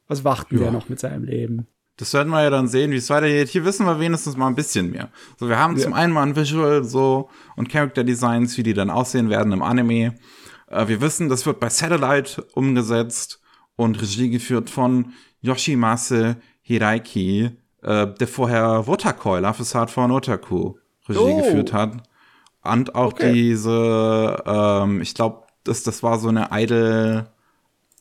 Was 0.08 0.24
wacht 0.24 0.50
denn 0.52 0.58
Ja. 0.58 0.64
der 0.66 0.72
noch 0.74 0.90
mit 0.90 1.00
seinem 1.00 1.24
Leben? 1.24 1.68
Das 1.98 2.14
werden 2.14 2.30
wir 2.30 2.42
ja 2.42 2.50
dann 2.50 2.68
sehen, 2.68 2.92
wie 2.92 2.96
es 2.96 3.10
weitergeht. 3.10 3.50
Hier 3.50 3.66
wissen 3.66 3.86
wir 3.86 4.00
wenigstens 4.00 4.38
mal 4.38 4.48
ein 4.48 4.56
bisschen 4.56 4.90
mehr. 4.90 5.10
So, 5.38 5.50
wir 5.50 5.60
haben 5.60 5.76
Ja. 5.78 5.84
zum 5.84 5.94
einen 5.94 6.14
mal 6.14 6.24
ein 6.24 6.36
Visual 6.36 6.84
so 6.84 7.30
und 7.58 7.70
Character 7.70 8.04
Designs, 8.04 8.58
wie 8.58 8.64
die 8.64 8.74
dann 8.74 8.90
aussehen 8.90 9.30
werden 9.30 9.52
im 9.52 9.62
Anime. 9.62 10.16
Äh, 10.68 10.88
wir 10.88 11.00
wissen, 11.02 11.30
das 11.30 11.46
wird 11.46 11.60
bei 11.60 11.70
Satellite 11.70 12.44
umgesetzt 12.54 13.40
und 13.76 14.02
Regie 14.02 14.30
geführt 14.32 14.70
von 14.70 15.14
Yoshimase 15.42 16.38
Hiraiki, 16.62 17.52
äh, 17.84 18.08
der 18.08 18.28
vorher 18.28 18.86
Wotakoi, 18.88 19.40
Love 19.40 19.62
is 19.62 19.74
Hard 19.76 19.92
for 19.92 20.04
an 20.04 20.12
Otaku, 20.12 20.76
Regie 21.08 21.20
Oh. 21.20 21.38
geführt 21.38 21.74
hat. 21.74 21.98
Und 22.64 22.94
auch 22.96 23.14
Okay. 23.14 23.32
diese, 23.34 24.44
ähm, 24.46 25.02
ich 25.02 25.14
glaube, 25.16 25.44
das, 25.64 25.84
das 25.84 26.04
war 26.04 26.20
so 26.20 26.28
eine 26.30 26.50
Idol 26.52 27.28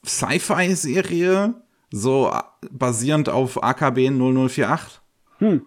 Sci-Fi-Serie, 0.04 1.54
so 1.90 2.28
äh, 2.32 2.40
basierend 2.70 3.28
auf 3.28 3.62
AKB 3.62 4.10
0048. 4.10 5.00
Hm. 5.38 5.62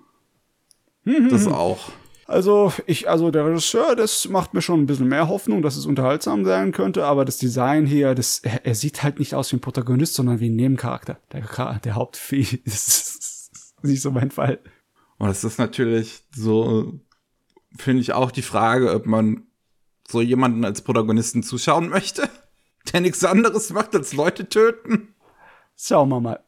Das 1.29 1.47
auch. 1.47 1.79
Also, 2.27 2.71
ich, 2.85 3.09
also 3.09 3.29
der 3.31 3.45
Regisseur, 3.45 3.95
das 3.95 4.29
macht 4.29 4.53
mir 4.53 4.61
schon 4.61 4.81
ein 4.81 4.85
bisschen 4.85 5.07
mehr 5.09 5.27
Hoffnung, 5.27 5.61
dass 5.61 5.75
es 5.75 5.85
unterhaltsam 5.85 6.45
sein 6.45 6.71
könnte, 6.71 7.05
aber 7.05 7.25
das 7.25 7.37
Design 7.37 7.85
hier, 7.85 8.15
das, 8.15 8.39
er, 8.39 8.65
er 8.65 8.75
sieht 8.75 9.03
halt 9.03 9.19
nicht 9.19 9.35
aus 9.35 9.51
wie 9.51 9.57
ein 9.57 9.61
Protagonist, 9.61 10.13
sondern 10.13 10.39
wie 10.39 10.49
ein 10.49 10.55
Nebencharakter. 10.55 11.17
Der, 11.33 11.79
der 11.83 11.95
Hauptvieh. 11.95 12.61
Das 13.81 13.91
nicht 13.91 14.01
so 14.01 14.11
mein 14.11 14.31
Fall. 14.31 14.59
Und 15.17 15.29
es 15.29 15.43
ist 15.43 15.59
natürlich 15.59 16.23
so, 16.35 16.99
finde 17.77 18.01
ich 18.01 18.13
auch 18.13 18.31
die 18.31 18.41
Frage, 18.41 18.93
ob 18.93 19.05
man 19.05 19.43
so 20.07 20.21
jemanden 20.21 20.65
als 20.65 20.81
Protagonisten 20.81 21.43
zuschauen 21.43 21.89
möchte, 21.89 22.29
der 22.93 23.01
nichts 23.01 23.23
anderes 23.23 23.71
macht 23.71 23.95
als 23.95 24.13
Leute 24.13 24.49
töten. 24.49 25.13
Schauen 25.77 26.09
wir 26.09 26.19
mal. 26.19 26.43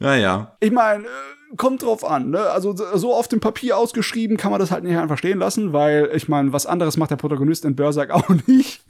Ja, 0.00 0.14
ja. 0.14 0.56
Ich 0.60 0.70
meine, 0.70 1.04
äh, 1.04 1.56
kommt 1.56 1.82
drauf 1.82 2.04
an, 2.04 2.30
ne? 2.30 2.40
Also 2.50 2.74
so 2.76 3.14
auf 3.14 3.28
dem 3.28 3.40
Papier 3.40 3.76
ausgeschrieben 3.76 4.36
kann 4.36 4.50
man 4.50 4.60
das 4.60 4.70
halt 4.70 4.84
nicht 4.84 4.96
einfach 4.96 5.18
stehen 5.18 5.38
lassen, 5.38 5.72
weil 5.72 6.10
ich 6.14 6.28
meine, 6.28 6.52
was 6.52 6.66
anderes 6.66 6.96
macht 6.96 7.10
der 7.10 7.16
Protagonist 7.16 7.64
in 7.64 7.76
Berserk 7.76 8.10
auch 8.14 8.28
nicht. 8.46 8.82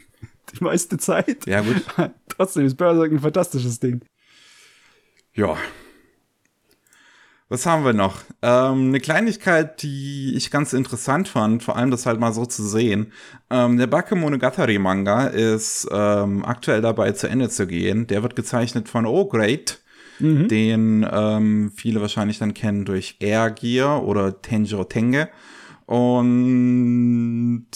Die 0.52 0.64
meiste 0.64 0.96
Zeit. 0.98 1.46
Ja, 1.46 1.60
gut. 1.60 1.82
Trotzdem 2.28 2.64
ist 2.64 2.76
Berserk 2.76 3.12
ein 3.12 3.20
fantastisches 3.20 3.80
Ding. 3.80 4.00
Ja. 5.34 5.56
Was 7.50 7.64
haben 7.64 7.82
wir 7.82 7.94
noch? 7.94 8.20
Ähm, 8.42 8.88
eine 8.88 9.00
Kleinigkeit, 9.00 9.82
die 9.82 10.34
ich 10.36 10.50
ganz 10.50 10.74
interessant 10.74 11.28
fand, 11.28 11.62
vor 11.62 11.76
allem 11.76 11.90
das 11.90 12.04
halt 12.04 12.20
mal 12.20 12.34
so 12.34 12.44
zu 12.44 12.62
sehen. 12.66 13.12
Ähm, 13.48 13.78
der 13.78 13.86
Bakemonogatari 13.86 14.78
Manga 14.78 15.28
ist 15.28 15.88
ähm, 15.90 16.44
aktuell 16.44 16.82
dabei 16.82 17.12
zu 17.12 17.26
Ende 17.26 17.48
zu 17.48 17.66
gehen. 17.66 18.06
Der 18.06 18.22
wird 18.22 18.36
gezeichnet 18.36 18.90
von 18.90 19.06
O-Great, 19.06 19.80
mhm. 20.18 20.48
den 20.48 21.06
ähm, 21.10 21.72
viele 21.74 22.02
wahrscheinlich 22.02 22.38
dann 22.38 22.52
kennen 22.52 22.84
durch 22.84 23.16
Air 23.20 23.50
Gear 23.50 24.04
oder 24.04 24.42
Tenjo 24.42 24.84
Tenge. 24.84 25.30
Und 25.86 27.66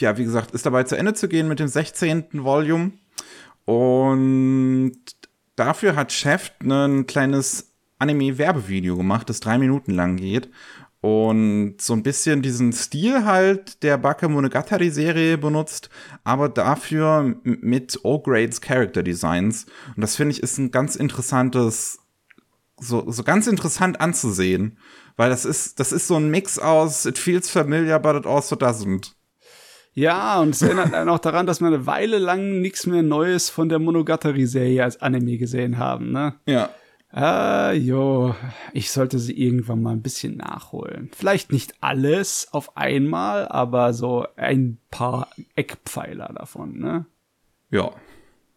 ja, 0.00 0.18
wie 0.18 0.24
gesagt, 0.24 0.50
ist 0.50 0.66
dabei 0.66 0.82
zu 0.82 0.98
Ende 0.98 1.14
zu 1.14 1.28
gehen 1.28 1.48
mit 1.48 1.60
dem 1.60 1.68
16. 1.68 2.26
Volume. 2.44 2.92
Und 3.64 4.98
dafür 5.56 5.96
hat 5.96 6.12
Chef 6.12 6.50
ein 6.62 7.06
kleines 7.06 7.72
Anime-Werbevideo 7.98 8.96
gemacht, 8.96 9.28
das 9.28 9.40
drei 9.40 9.58
Minuten 9.58 9.92
lang 9.92 10.16
geht. 10.16 10.50
Und 11.00 11.76
so 11.80 11.92
ein 11.92 12.02
bisschen 12.02 12.42
diesen 12.42 12.72
Stil 12.72 13.24
halt 13.24 13.82
der 13.82 13.96
Bakemonogatari-Serie 13.96 15.38
benutzt, 15.38 15.88
aber 16.24 16.48
dafür 16.48 17.36
mit 17.44 18.00
O-Grades 18.02 18.60
Character 18.60 19.02
Designs. 19.02 19.66
Und 19.94 20.02
das 20.02 20.16
finde 20.16 20.32
ich 20.32 20.42
ist 20.42 20.58
ein 20.58 20.70
ganz 20.70 20.96
interessantes, 20.96 22.00
so, 22.80 23.10
so 23.10 23.22
ganz 23.22 23.46
interessant 23.46 24.00
anzusehen. 24.00 24.78
Weil 25.16 25.30
das 25.30 25.44
ist, 25.44 25.80
das 25.80 25.92
ist 25.92 26.08
so 26.08 26.16
ein 26.16 26.30
Mix 26.30 26.58
aus, 26.58 27.06
it 27.06 27.18
feels 27.18 27.48
familiar, 27.48 28.00
but 28.00 28.16
it 28.16 28.26
also 28.26 28.56
doesn't. 28.56 29.12
Ja, 29.92 30.40
und 30.40 30.50
es 30.50 30.60
erinnert 30.60 30.92
einen 30.92 31.08
auch 31.08 31.18
daran, 31.18 31.46
dass 31.46 31.60
wir 31.60 31.68
eine 31.68 31.86
Weile 31.86 32.18
lang 32.18 32.60
nichts 32.60 32.86
mehr 32.86 33.02
Neues 33.02 33.48
von 33.48 33.70
der 33.70 33.78
Monogatari-Serie 33.78 34.84
als 34.84 35.00
Anime 35.00 35.38
gesehen 35.38 35.78
haben, 35.78 36.12
ne? 36.12 36.34
Ja. 36.46 36.68
Ah, 37.16 37.72
jo, 37.72 38.34
ich 38.74 38.90
sollte 38.90 39.18
sie 39.18 39.32
irgendwann 39.32 39.80
mal 39.80 39.92
ein 39.92 40.02
bisschen 40.02 40.36
nachholen. 40.36 41.10
Vielleicht 41.16 41.50
nicht 41.50 41.72
alles 41.80 42.48
auf 42.52 42.76
einmal, 42.76 43.48
aber 43.48 43.94
so 43.94 44.26
ein 44.36 44.76
paar 44.90 45.30
Eckpfeiler 45.54 46.34
davon, 46.34 46.78
ne? 46.78 47.06
Ja, 47.70 47.90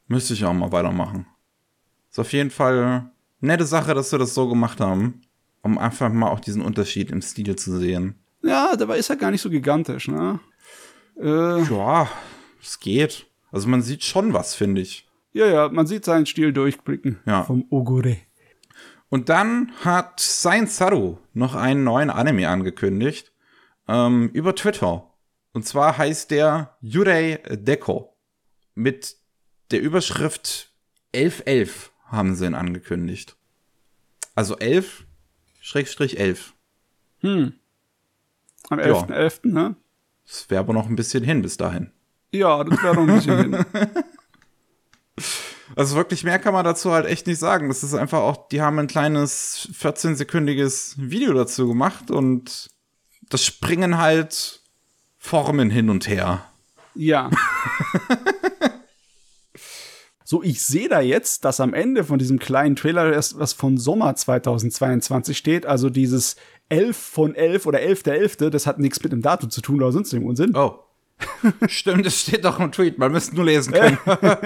müsste 0.09 0.33
ich 0.33 0.43
auch 0.43 0.51
mal 0.51 0.73
weitermachen. 0.73 1.25
Ist 2.09 2.19
auf 2.19 2.33
jeden 2.33 2.49
Fall 2.51 2.83
eine 2.83 3.11
nette 3.39 3.65
Sache, 3.65 3.93
dass 3.93 4.11
wir 4.11 4.19
das 4.19 4.33
so 4.33 4.49
gemacht 4.49 4.81
haben, 4.81 5.21
um 5.61 5.77
einfach 5.77 6.11
mal 6.11 6.29
auch 6.29 6.41
diesen 6.41 6.61
Unterschied 6.61 7.11
im 7.11 7.21
Stil 7.21 7.55
zu 7.55 7.77
sehen. 7.77 8.15
Ja, 8.43 8.75
dabei 8.75 8.97
ist 8.97 9.09
er 9.09 9.15
gar 9.15 9.31
nicht 9.31 9.41
so 9.41 9.49
gigantisch, 9.49 10.09
ne? 10.09 10.41
Äh, 11.17 11.63
ja, 11.63 12.09
es 12.61 12.77
geht. 12.81 13.25
Also 13.53 13.69
man 13.69 13.81
sieht 13.81 14.03
schon 14.03 14.33
was, 14.33 14.53
finde 14.53 14.81
ich. 14.81 15.07
Ja, 15.31 15.45
ja, 15.45 15.69
man 15.69 15.87
sieht 15.87 16.03
seinen 16.03 16.25
Stil 16.25 16.51
durchblicken. 16.51 17.19
Ja. 17.25 17.45
Vom 17.45 17.65
Ogure. 17.69 18.17
Und 19.09 19.29
dann 19.29 19.71
hat 19.83 20.19
Science 20.19 20.77
Saru 20.77 21.17
noch 21.33 21.55
einen 21.55 21.83
neuen 21.83 22.09
Anime 22.09 22.47
angekündigt. 22.47 23.31
Ähm, 23.87 24.29
über 24.33 24.55
Twitter. 24.55 25.11
Und 25.51 25.65
zwar 25.65 25.97
heißt 25.97 26.31
der 26.31 26.77
Yurei 26.79 27.41
Deko. 27.49 28.15
Mit 28.75 29.17
der 29.71 29.81
Überschrift 29.81 30.71
1111 31.13 31.91
haben 32.05 32.35
sie 32.35 32.45
ihn 32.45 32.53
angekündigt. 32.53 33.35
Also 34.35 34.57
11 34.57 35.05
Schrägstrich 35.59 36.19
11. 36.19 36.53
Hm. 37.19 37.53
Am 38.69 38.79
11.11., 38.79 39.09
ja. 39.09 39.15
11., 39.15 39.39
ne? 39.43 39.75
Es 40.25 40.49
wäre 40.49 40.59
aber 40.59 40.73
noch 40.73 40.87
ein 40.87 40.95
bisschen 40.95 41.23
hin 41.23 41.41
bis 41.41 41.57
dahin. 41.57 41.91
Ja, 42.31 42.63
das 42.63 42.81
wäre 42.83 42.95
noch 42.95 43.07
ein 43.07 43.15
bisschen 43.15 43.53
hin. 43.53 43.65
Also 45.75 45.95
wirklich 45.95 46.23
mehr 46.23 46.39
kann 46.39 46.53
man 46.53 46.65
dazu 46.65 46.91
halt 46.91 47.05
echt 47.05 47.27
nicht 47.27 47.39
sagen. 47.39 47.67
Das 47.67 47.83
ist 47.83 47.93
einfach 47.93 48.19
auch, 48.19 48.47
die 48.49 48.61
haben 48.61 48.79
ein 48.79 48.87
kleines 48.87 49.69
14-sekündiges 49.79 50.95
Video 50.97 51.33
dazu 51.33 51.67
gemacht 51.67 52.11
und 52.11 52.69
das 53.29 53.45
springen 53.45 53.97
halt 53.97 54.61
Formen 55.17 55.69
hin 55.69 55.89
und 55.89 56.07
her. 56.07 56.45
Ja. 56.95 57.29
so, 60.23 60.41
ich 60.41 60.63
sehe 60.63 60.89
da 60.89 61.01
jetzt, 61.01 61.45
dass 61.45 61.59
am 61.59 61.73
Ende 61.73 62.03
von 62.03 62.19
diesem 62.19 62.39
kleinen 62.39 62.75
Trailer 62.75 63.13
erst 63.13 63.37
was 63.37 63.53
von 63.53 63.77
Sommer 63.77 64.15
2022 64.15 65.37
steht. 65.37 65.65
Also 65.65 65.89
dieses 65.89 66.35
11 66.69 66.97
von 66.97 67.35
11 67.35 67.65
oder 67.65 67.81
11 67.81 68.03
der 68.03 68.15
11. 68.15 68.37
Das 68.51 68.65
hat 68.65 68.79
nichts 68.79 69.01
mit 69.03 69.11
dem 69.11 69.21
Datum 69.21 69.49
zu 69.49 69.61
tun 69.61 69.77
oder 69.77 69.91
sonst 69.91 70.13
irgendeinen 70.13 70.29
Unsinn. 70.29 70.55
Oh. 70.55 70.83
Stimmt, 71.67 72.05
das 72.05 72.21
steht 72.21 72.45
doch 72.45 72.59
im 72.59 72.71
Tweet. 72.71 72.97
Man 72.97 73.11
müsste 73.11 73.35
nur 73.35 73.45
lesen 73.45 73.73
können. 73.73 73.97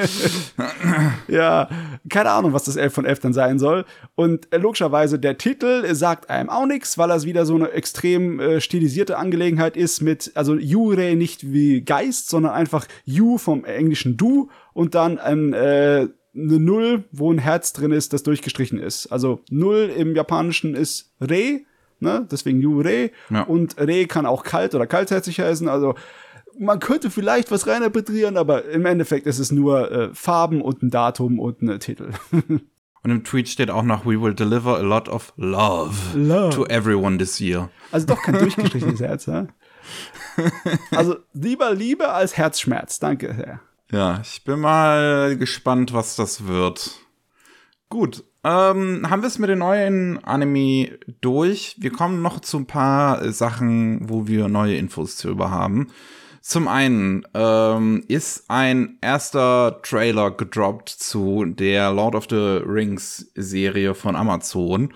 ja, 1.27 1.69
keine 2.09 2.31
Ahnung, 2.31 2.53
was 2.53 2.63
das 2.63 2.75
11 2.75 2.93
von 2.93 3.05
11 3.05 3.19
dann 3.19 3.33
sein 3.33 3.59
soll. 3.59 3.86
Und 4.15 4.51
äh, 4.53 4.57
logischerweise, 4.57 5.19
der 5.19 5.38
Titel 5.38 5.93
sagt 5.93 6.29
einem 6.29 6.49
auch 6.49 6.65
nichts, 6.65 6.97
weil 6.97 7.09
das 7.09 7.25
wieder 7.25 7.45
so 7.45 7.55
eine 7.55 7.71
extrem 7.71 8.39
äh, 8.39 8.62
stilisierte 8.62 9.17
Angelegenheit 9.17 9.77
ist 9.77 10.01
mit, 10.01 10.31
also 10.36 10.55
Jure 10.55 11.15
nicht 11.15 11.51
wie 11.51 11.81
Geist, 11.81 12.29
sondern 12.29 12.53
einfach 12.53 12.88
You 13.05 13.38
vom 13.38 13.65
englischen 13.65 14.17
Du 14.17 14.49
und 14.73 14.95
dann 14.95 15.19
ein, 15.19 15.53
äh, 15.53 16.07
eine 16.36 16.59
Null, 16.59 17.03
wo 17.12 17.31
ein 17.31 17.38
Herz 17.38 17.73
drin 17.73 17.91
ist, 17.91 18.13
das 18.13 18.23
durchgestrichen 18.23 18.79
ist. 18.79 19.07
Also 19.07 19.41
Null 19.49 19.91
im 19.95 20.15
Japanischen 20.15 20.75
ist 20.75 21.13
Re, 21.21 21.62
ne? 21.99 22.27
deswegen 22.31 22.62
Jure. 22.62 23.12
Ja. 23.29 23.43
Und 23.43 23.77
Re 23.79 24.05
kann 24.07 24.25
auch 24.25 24.43
kalt 24.43 24.73
oder 24.73 24.88
kaltherzig 24.88 25.39
heißen, 25.39 25.67
also 25.67 25.95
man 26.59 26.79
könnte 26.79 27.09
vielleicht 27.09 27.51
was 27.51 27.67
reininterpretieren, 27.67 28.37
aber 28.37 28.65
im 28.65 28.85
Endeffekt 28.85 29.27
ist 29.27 29.39
es 29.39 29.51
nur 29.51 29.91
äh, 29.91 30.09
Farben 30.13 30.61
und 30.61 30.83
ein 30.83 30.89
Datum 30.89 31.39
und 31.39 31.61
ein 31.61 31.79
Titel. 31.79 32.11
und 32.31 33.11
im 33.11 33.23
Tweet 33.23 33.49
steht 33.49 33.69
auch 33.69 33.83
noch, 33.83 34.05
we 34.05 34.21
will 34.21 34.33
deliver 34.33 34.77
a 34.77 34.81
lot 34.81 35.09
of 35.09 35.33
love, 35.35 36.17
love. 36.17 36.55
to 36.55 36.65
everyone 36.67 37.17
this 37.17 37.39
year. 37.39 37.69
Also 37.91 38.07
doch 38.07 38.21
kein 38.21 38.37
durchgestrichenes 38.39 38.99
Herz, 38.99 39.25
ja? 39.25 39.47
Also 40.91 41.17
lieber 41.33 41.73
Liebe 41.73 42.09
als 42.09 42.37
Herzschmerz, 42.37 42.99
danke 42.99 43.33
sehr. 43.35 43.59
Ja, 43.91 44.21
ich 44.23 44.43
bin 44.43 44.59
mal 44.59 45.37
gespannt, 45.37 45.93
was 45.93 46.15
das 46.15 46.47
wird. 46.47 46.99
Gut, 47.89 48.23
ähm, 48.43 49.07
haben 49.09 49.21
wir 49.21 49.27
es 49.27 49.37
mit 49.37 49.49
den 49.49 49.59
neuen 49.59 50.23
Anime 50.23 50.97
durch. 51.21 51.75
Wir 51.79 51.91
kommen 51.91 52.21
noch 52.21 52.39
zu 52.39 52.57
ein 52.57 52.65
paar 52.65 53.31
Sachen, 53.31 54.09
wo 54.09 54.27
wir 54.27 54.47
neue 54.47 54.75
Infos 54.75 55.15
zu 55.15 55.29
über 55.29 55.51
haben. 55.51 55.89
Zum 56.45 56.67
einen 56.67 57.25
ähm, 57.34 58.03
ist 58.10 58.49
ein 58.49 58.97
erster 58.99 59.82
Trailer 59.82 60.29
gedroppt 60.29 60.89
zu 60.89 61.45
der 61.45 61.93
Lord 61.93 62.15
of 62.15 62.25
the 62.29 62.36
Rings 62.65 63.32
Serie 63.34 63.95
von 63.95 64.17
Amazon 64.17 64.89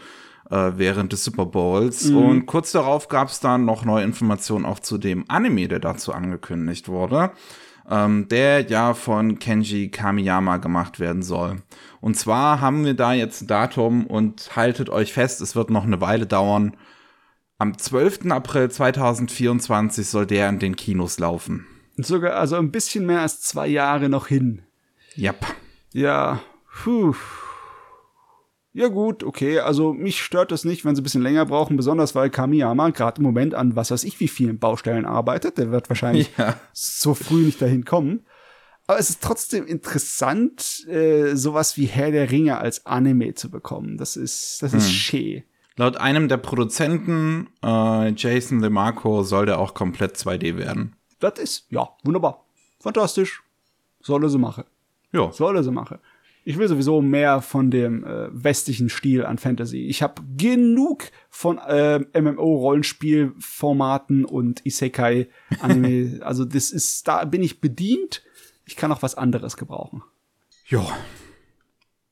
äh, 0.52 0.72
während 0.76 1.14
des 1.14 1.24
Super 1.24 1.46
Bowls. 1.46 2.10
Mhm. 2.10 2.18
Und 2.18 2.46
kurz 2.48 2.74
darauf 2.74 3.08
gab 3.08 3.30
es 3.30 3.40
dann 3.40 3.64
noch 3.64 3.86
neue 3.86 4.04
Informationen 4.04 4.66
auch 4.66 4.80
zu 4.80 4.98
dem 4.98 5.24
Anime, 5.30 5.70
der 5.70 5.80
dazu 5.80 6.12
angekündigt 6.12 6.90
wurde, 6.90 7.32
ähm, 7.90 8.28
der 8.28 8.68
ja 8.68 8.94
von 8.94 9.40
Kenji 9.40 9.88
Kamiyama 9.88 10.58
gemacht 10.58 11.00
werden 11.00 11.24
soll. 11.24 11.62
Und 12.02 12.18
zwar 12.18 12.60
haben 12.60 12.84
wir 12.84 12.94
da 12.94 13.14
jetzt 13.14 13.44
ein 13.44 13.48
Datum 13.48 14.06
und 14.06 14.54
haltet 14.58 14.90
euch 14.90 15.14
fest, 15.14 15.40
es 15.40 15.56
wird 15.56 15.70
noch 15.70 15.86
eine 15.86 16.02
Weile 16.02 16.28
dauern 16.28 16.76
am 17.58 17.78
12. 17.78 18.32
April 18.32 18.70
2024 18.70 20.08
soll 20.08 20.26
der 20.26 20.50
in 20.50 20.60
den 20.60 20.76
Kinos 20.76 21.20
laufen. 21.20 21.66
Sogar 21.98 22.36
also 22.36 22.56
ein 22.58 22.72
bisschen 22.72 23.06
mehr 23.06 23.22
als 23.22 23.42
zwei 23.42 23.68
Jahre 23.68 24.10
noch 24.10 24.28
hin. 24.28 24.62
Yep. 25.18 25.46
Ja, 25.94 26.42
puh. 26.84 27.16
Ja 28.74 28.90
gut, 28.90 29.24
okay, 29.24 29.58
also 29.60 29.92
mich 29.92 30.22
stört 30.22 30.52
das 30.52 30.64
nicht, 30.64 30.86
wenn 30.86 30.96
sie 30.96 31.02
ein 31.02 31.04
bisschen 31.04 31.24
länger 31.24 31.48
brauchen, 31.48 31.78
besonders 31.78 32.14
weil 32.14 32.30
Kamiyama 32.30 32.92
gerade 32.92 33.18
im 33.18 33.24
Moment 33.24 33.56
an 33.56 33.76
was 33.76 33.90
weiß 33.90 34.04
ich 34.04 34.20
wie 34.20 34.28
vielen 34.28 34.60
Baustellen 34.60 35.06
arbeitet. 35.06 35.58
Der 35.58 35.72
wird 35.72 35.90
wahrscheinlich 35.90 36.30
ja. 36.38 36.60
so 36.74 37.16
früh 37.16 37.42
nicht 37.42 37.60
dahin 37.60 37.86
kommen. 37.86 38.28
Aber 38.86 39.00
es 39.00 39.10
ist 39.10 39.24
trotzdem 39.24 39.66
interessant, 39.66 40.86
äh, 40.88 41.36
sowas 41.36 41.76
wie 41.76 41.86
Herr 41.86 42.12
der 42.12 42.30
Ringe 42.30 42.60
als 42.60 42.86
Anime 42.86 43.34
zu 43.34 43.50
bekommen. 43.50 43.98
Das 43.98 44.16
ist, 44.16 44.62
das 44.62 44.76
ist 44.76 44.86
hm. 44.86 44.92
schee. 44.92 45.44
Laut 45.78 45.98
einem 45.98 46.28
der 46.28 46.38
Produzenten, 46.38 47.50
äh, 47.64 48.10
Jason 48.10 48.62
DeMarco, 48.62 49.24
soll 49.24 49.46
der 49.46 49.60
auch 49.60 49.76
komplett 49.76 50.18
2D 50.18 50.58
werden. 50.58 50.96
Das 51.20 51.38
ist, 51.38 51.68
ja, 51.70 51.88
wunderbar. 52.04 52.44
Fantastisch. 52.80 53.44
Soll 54.02 54.24
er 54.24 54.30
sie 54.30 54.40
machen. 54.40 54.64
Ja. 55.12 55.32
Soll 55.32 55.56
er 55.56 55.64
sie 55.64 55.70
machen. 55.72 56.00
Ich 56.46 56.58
will 56.58 56.68
sowieso 56.68 57.00
mehr 57.02 57.42
von 57.42 57.70
dem 57.70 58.04
äh, 58.06 58.30
westlichen 58.32 58.90
Stil 58.90 59.24
an 59.24 59.38
Fantasy. 59.38 59.86
Ich 59.86 60.02
habe 60.02 60.24
genug 60.36 61.04
von 61.30 61.60
äh, 61.60 62.00
MMO-Rollenspielformaten 62.20 64.26
und 64.26 64.66
Isekai-Anime. 64.66 66.22
also 66.26 66.44
das 66.46 66.72
ist, 66.72 67.08
da 67.08 67.24
bin 67.26 67.44
ich 67.44 67.62
bedient. 67.62 68.24
Ich 68.66 68.78
kann 68.78 68.92
auch 68.92 69.04
was 69.04 69.14
anderes 69.16 69.58
gebrauchen. 69.58 70.02
Ja. 70.70 70.88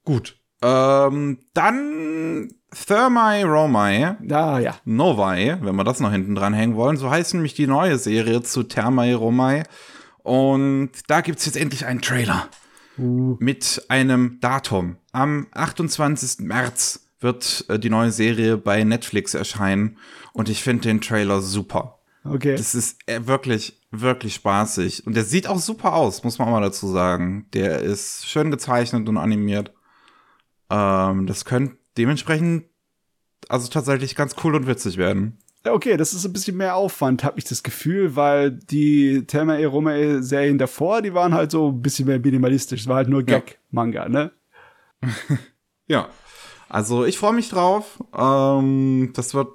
Gut. 0.03 0.37
Ähm, 0.61 1.39
dann 1.53 2.53
Thermae 2.71 3.43
Romai. 3.43 4.17
Ah, 4.31 4.59
ja. 4.59 4.75
Novae, 4.85 5.57
wenn 5.61 5.75
wir 5.75 5.83
das 5.83 5.99
noch 5.99 6.11
hinten 6.11 6.35
dran 6.35 6.53
hängen 6.53 6.75
wollen. 6.75 6.97
So 6.97 7.09
heißt 7.09 7.33
nämlich 7.33 7.53
die 7.53 7.67
neue 7.67 7.97
Serie 7.97 8.41
zu 8.41 8.63
Thermae 8.63 9.13
Romai. 9.13 9.63
Und 10.23 10.91
da 11.07 11.21
gibt's 11.21 11.45
jetzt 11.45 11.57
endlich 11.57 11.85
einen 11.85 12.01
Trailer. 12.01 12.49
Uh. 12.97 13.37
Mit 13.39 13.85
einem 13.89 14.39
Datum. 14.41 14.97
Am 15.11 15.47
28. 15.51 16.45
März 16.45 17.07
wird 17.19 17.65
äh, 17.69 17.79
die 17.79 17.89
neue 17.89 18.11
Serie 18.11 18.57
bei 18.57 18.83
Netflix 18.83 19.33
erscheinen. 19.33 19.97
Und 20.33 20.49
ich 20.49 20.63
finde 20.63 20.83
den 20.83 21.01
Trailer 21.01 21.41
super. 21.41 21.99
Okay. 22.23 22.55
Das 22.55 22.73
ist 22.73 22.97
äh, 23.05 23.27
wirklich, 23.27 23.79
wirklich 23.91 24.35
spaßig. 24.35 25.05
Und 25.05 25.15
der 25.15 25.23
sieht 25.23 25.47
auch 25.47 25.59
super 25.59 25.93
aus, 25.93 26.23
muss 26.23 26.39
man 26.39 26.47
auch 26.47 26.53
mal 26.53 26.61
dazu 26.61 26.87
sagen. 26.87 27.47
Der 27.53 27.81
ist 27.81 28.27
schön 28.27 28.51
gezeichnet 28.51 29.07
und 29.07 29.17
animiert. 29.17 29.73
Ähm, 30.69 31.27
das 31.27 31.45
könnte 31.45 31.77
dementsprechend 31.97 32.65
also 33.49 33.67
tatsächlich 33.69 34.15
ganz 34.15 34.35
cool 34.43 34.55
und 34.55 34.67
witzig 34.67 34.97
werden. 34.97 35.37
Okay, 35.63 35.97
das 35.97 36.13
ist 36.13 36.25
ein 36.25 36.33
bisschen 36.33 36.57
mehr 36.57 36.75
Aufwand, 36.75 37.23
habe 37.23 37.39
ich 37.39 37.45
das 37.45 37.63
Gefühl, 37.63 38.15
weil 38.15 38.51
die 38.51 39.25
Thelma 39.25 39.55
Romae 39.55 40.21
Serien 40.21 40.59
davor, 40.59 41.01
die 41.01 41.13
waren 41.13 41.33
halt 41.33 41.51
so 41.51 41.69
ein 41.69 41.81
bisschen 41.81 42.07
mehr 42.07 42.19
minimalistisch. 42.19 42.81
Es 42.81 42.87
war 42.87 42.97
halt 42.97 43.09
nur 43.09 43.23
Gag-Manga, 43.23 44.03
ja. 44.03 44.09
ne? 44.09 44.31
ja. 45.87 46.09
Also 46.69 47.05
ich 47.05 47.17
freue 47.17 47.33
mich 47.33 47.49
drauf. 47.49 48.03
Ähm, 48.15 49.11
das 49.13 49.33
wird 49.33 49.49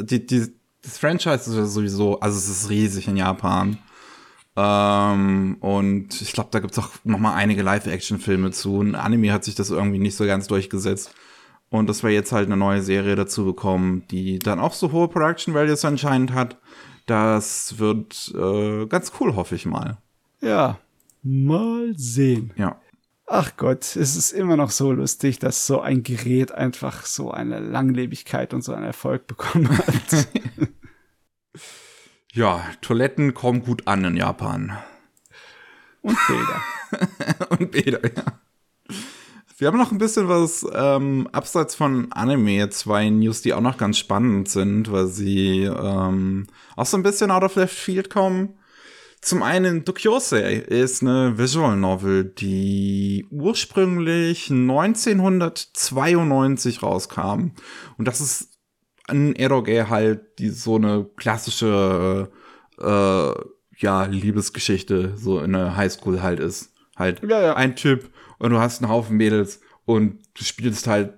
die, 0.00 0.26
die, 0.26 0.52
das 0.82 0.98
Franchise 0.98 1.50
ist 1.50 1.56
ja 1.56 1.66
sowieso, 1.66 2.18
also 2.20 2.36
es 2.36 2.48
ist 2.48 2.70
riesig 2.70 3.06
in 3.06 3.16
Japan. 3.16 3.78
Ähm, 4.56 5.56
und 5.60 6.20
ich 6.22 6.32
glaube, 6.32 6.48
da 6.50 6.60
gibt's 6.60 6.78
auch 6.78 6.90
noch 7.04 7.18
mal 7.18 7.34
einige 7.34 7.62
Live-Action-Filme 7.62 8.50
zu. 8.52 8.80
Ein 8.80 8.94
Anime 8.94 9.32
hat 9.32 9.44
sich 9.44 9.54
das 9.54 9.70
irgendwie 9.70 9.98
nicht 9.98 10.16
so 10.16 10.24
ganz 10.24 10.46
durchgesetzt. 10.46 11.14
Und 11.68 11.88
dass 11.88 12.02
wir 12.02 12.10
jetzt 12.10 12.32
halt 12.32 12.46
eine 12.46 12.56
neue 12.56 12.82
Serie 12.82 13.16
dazu 13.16 13.44
bekommen, 13.44 14.04
die 14.10 14.38
dann 14.38 14.60
auch 14.60 14.72
so 14.72 14.92
hohe 14.92 15.08
Production 15.08 15.52
Values 15.52 15.84
anscheinend 15.84 16.32
hat. 16.32 16.58
Das 17.06 17.78
wird 17.78 18.32
äh, 18.34 18.86
ganz 18.86 19.12
cool, 19.20 19.36
hoffe 19.36 19.54
ich 19.56 19.66
mal. 19.66 19.98
Ja, 20.40 20.78
mal 21.22 21.92
sehen. 21.96 22.52
Ja. 22.56 22.80
Ach 23.26 23.56
Gott, 23.56 23.96
es 23.96 24.16
ist 24.16 24.30
immer 24.30 24.56
noch 24.56 24.70
so 24.70 24.92
lustig, 24.92 25.40
dass 25.40 25.66
so 25.66 25.80
ein 25.80 26.04
Gerät 26.04 26.52
einfach 26.52 27.04
so 27.04 27.32
eine 27.32 27.58
Langlebigkeit 27.58 28.54
und 28.54 28.62
so 28.62 28.72
einen 28.72 28.84
Erfolg 28.84 29.26
bekommen 29.26 29.76
hat. 29.76 30.28
ja, 32.36 32.64
Toiletten 32.82 33.34
kommen 33.34 33.62
gut 33.62 33.88
an 33.88 34.04
in 34.04 34.16
Japan. 34.16 34.78
Und 36.02 36.18
Bilder. 36.28 36.60
und 37.58 37.70
Bilder, 37.70 38.00
ja. 38.04 38.24
Wir 39.58 39.68
haben 39.68 39.78
noch 39.78 39.90
ein 39.90 39.96
bisschen 39.96 40.28
was 40.28 40.66
ähm, 40.70 41.30
abseits 41.32 41.74
von 41.74 42.12
Anime, 42.12 42.68
zwei 42.68 43.08
News, 43.08 43.40
die 43.40 43.54
auch 43.54 43.62
noch 43.62 43.78
ganz 43.78 43.96
spannend 43.96 44.50
sind, 44.50 44.92
weil 44.92 45.06
sie 45.06 45.62
ähm, 45.62 46.46
auch 46.76 46.84
so 46.84 46.98
ein 46.98 47.02
bisschen 47.02 47.30
out 47.30 47.42
of 47.42 47.56
left 47.56 47.74
field 47.74 48.10
kommen. 48.10 48.58
Zum 49.22 49.42
einen 49.42 49.86
Dokyosei 49.86 50.56
ist 50.56 51.00
eine 51.02 51.38
Visual 51.38 51.74
Novel, 51.74 52.24
die 52.24 53.26
ursprünglich 53.30 54.50
1992 54.50 56.82
rauskam. 56.82 57.52
Und 57.96 58.06
das 58.06 58.20
ist 58.20 58.55
ein 59.08 59.36
Eroge 59.36 59.88
halt, 59.88 60.38
die 60.38 60.50
so 60.50 60.76
eine 60.76 61.06
klassische 61.16 62.28
äh, 62.78 63.32
ja, 63.78 64.04
Liebesgeschichte 64.04 65.16
so 65.16 65.40
in 65.40 65.52
der 65.52 65.76
Highschool 65.76 66.22
halt 66.22 66.40
ist. 66.40 66.72
Halt 66.96 67.22
ja, 67.22 67.40
ja. 67.40 67.54
ein 67.54 67.76
Typ 67.76 68.10
und 68.38 68.50
du 68.50 68.58
hast 68.58 68.82
einen 68.82 68.90
Haufen 68.90 69.16
Mädels 69.16 69.60
und 69.84 70.18
du 70.34 70.44
spielst 70.44 70.86
halt 70.86 71.14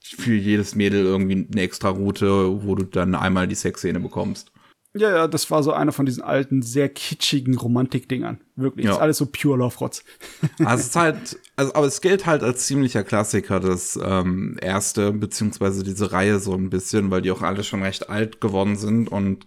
für 0.00 0.34
jedes 0.34 0.74
Mädel 0.74 1.04
irgendwie 1.04 1.46
eine 1.50 1.60
extra 1.60 1.90
Route, 1.90 2.62
wo 2.64 2.74
du 2.74 2.84
dann 2.84 3.14
einmal 3.14 3.46
die 3.46 3.54
Sexszene 3.54 4.00
bekommst. 4.00 4.52
Ja, 4.98 5.10
ja, 5.10 5.28
das 5.28 5.50
war 5.50 5.62
so 5.62 5.72
einer 5.72 5.92
von 5.92 6.06
diesen 6.06 6.22
alten, 6.22 6.62
sehr 6.62 6.88
kitschigen 6.88 7.56
Romantik-Dingern. 7.56 8.40
Wirklich. 8.56 8.84
Ja. 8.84 8.90
Das 8.90 8.98
ist 8.98 9.02
alles 9.02 9.16
so 9.18 9.26
pure 9.26 9.58
Love-Rotz. 9.58 10.04
also 10.64 10.80
es 10.80 10.86
ist 10.86 10.96
halt, 10.96 11.38
also, 11.56 11.74
aber 11.74 11.86
es 11.86 12.00
gilt 12.00 12.26
halt 12.26 12.42
als 12.42 12.66
ziemlicher 12.66 13.04
Klassiker, 13.04 13.60
das 13.60 13.98
ähm, 14.02 14.56
erste, 14.60 15.12
beziehungsweise 15.12 15.82
diese 15.82 16.12
Reihe 16.12 16.40
so 16.40 16.54
ein 16.54 16.70
bisschen, 16.70 17.10
weil 17.10 17.22
die 17.22 17.30
auch 17.30 17.42
alle 17.42 17.64
schon 17.64 17.82
recht 17.82 18.10
alt 18.10 18.40
geworden 18.40 18.76
sind 18.76 19.08
und 19.08 19.46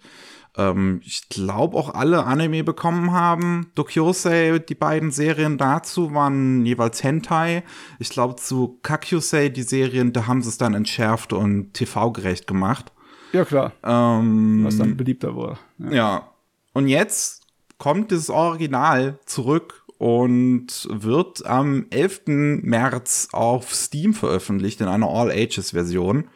ähm, 0.57 1.01
ich 1.03 1.29
glaube 1.29 1.77
auch 1.77 1.93
alle 1.93 2.25
Anime 2.25 2.63
bekommen 2.63 3.11
haben. 3.11 3.71
Dokyosei, 3.75 4.59
die 4.59 4.75
beiden 4.75 5.11
Serien 5.11 5.57
dazu 5.57 6.13
waren 6.13 6.65
jeweils 6.65 7.03
Hentai. 7.03 7.63
Ich 7.99 8.09
glaube 8.09 8.35
zu 8.35 8.79
Kakyusei, 8.83 9.49
die 9.49 9.63
Serien, 9.63 10.13
da 10.13 10.27
haben 10.27 10.41
sie 10.41 10.49
es 10.49 10.57
dann 10.57 10.73
entschärft 10.73 11.33
und 11.33 11.73
TV-gerecht 11.73 12.47
gemacht. 12.47 12.91
Ja, 13.33 13.45
klar. 13.45 13.73
Ähm, 13.83 14.61
Was 14.63 14.77
dann 14.77 14.97
beliebter 14.97 15.35
wurde. 15.35 15.57
Ja. 15.77 15.91
ja. 15.91 16.29
Und 16.73 16.87
jetzt 16.87 17.43
kommt 17.77 18.11
das 18.11 18.29
Original 18.29 19.19
zurück 19.25 19.85
und 19.97 20.87
wird 20.89 21.45
am 21.45 21.85
11. 21.89 22.21
März 22.63 23.29
auf 23.31 23.73
Steam 23.73 24.13
veröffentlicht 24.13 24.81
in 24.81 24.87
einer 24.87 25.07
All-Ages-Version. 25.07 26.29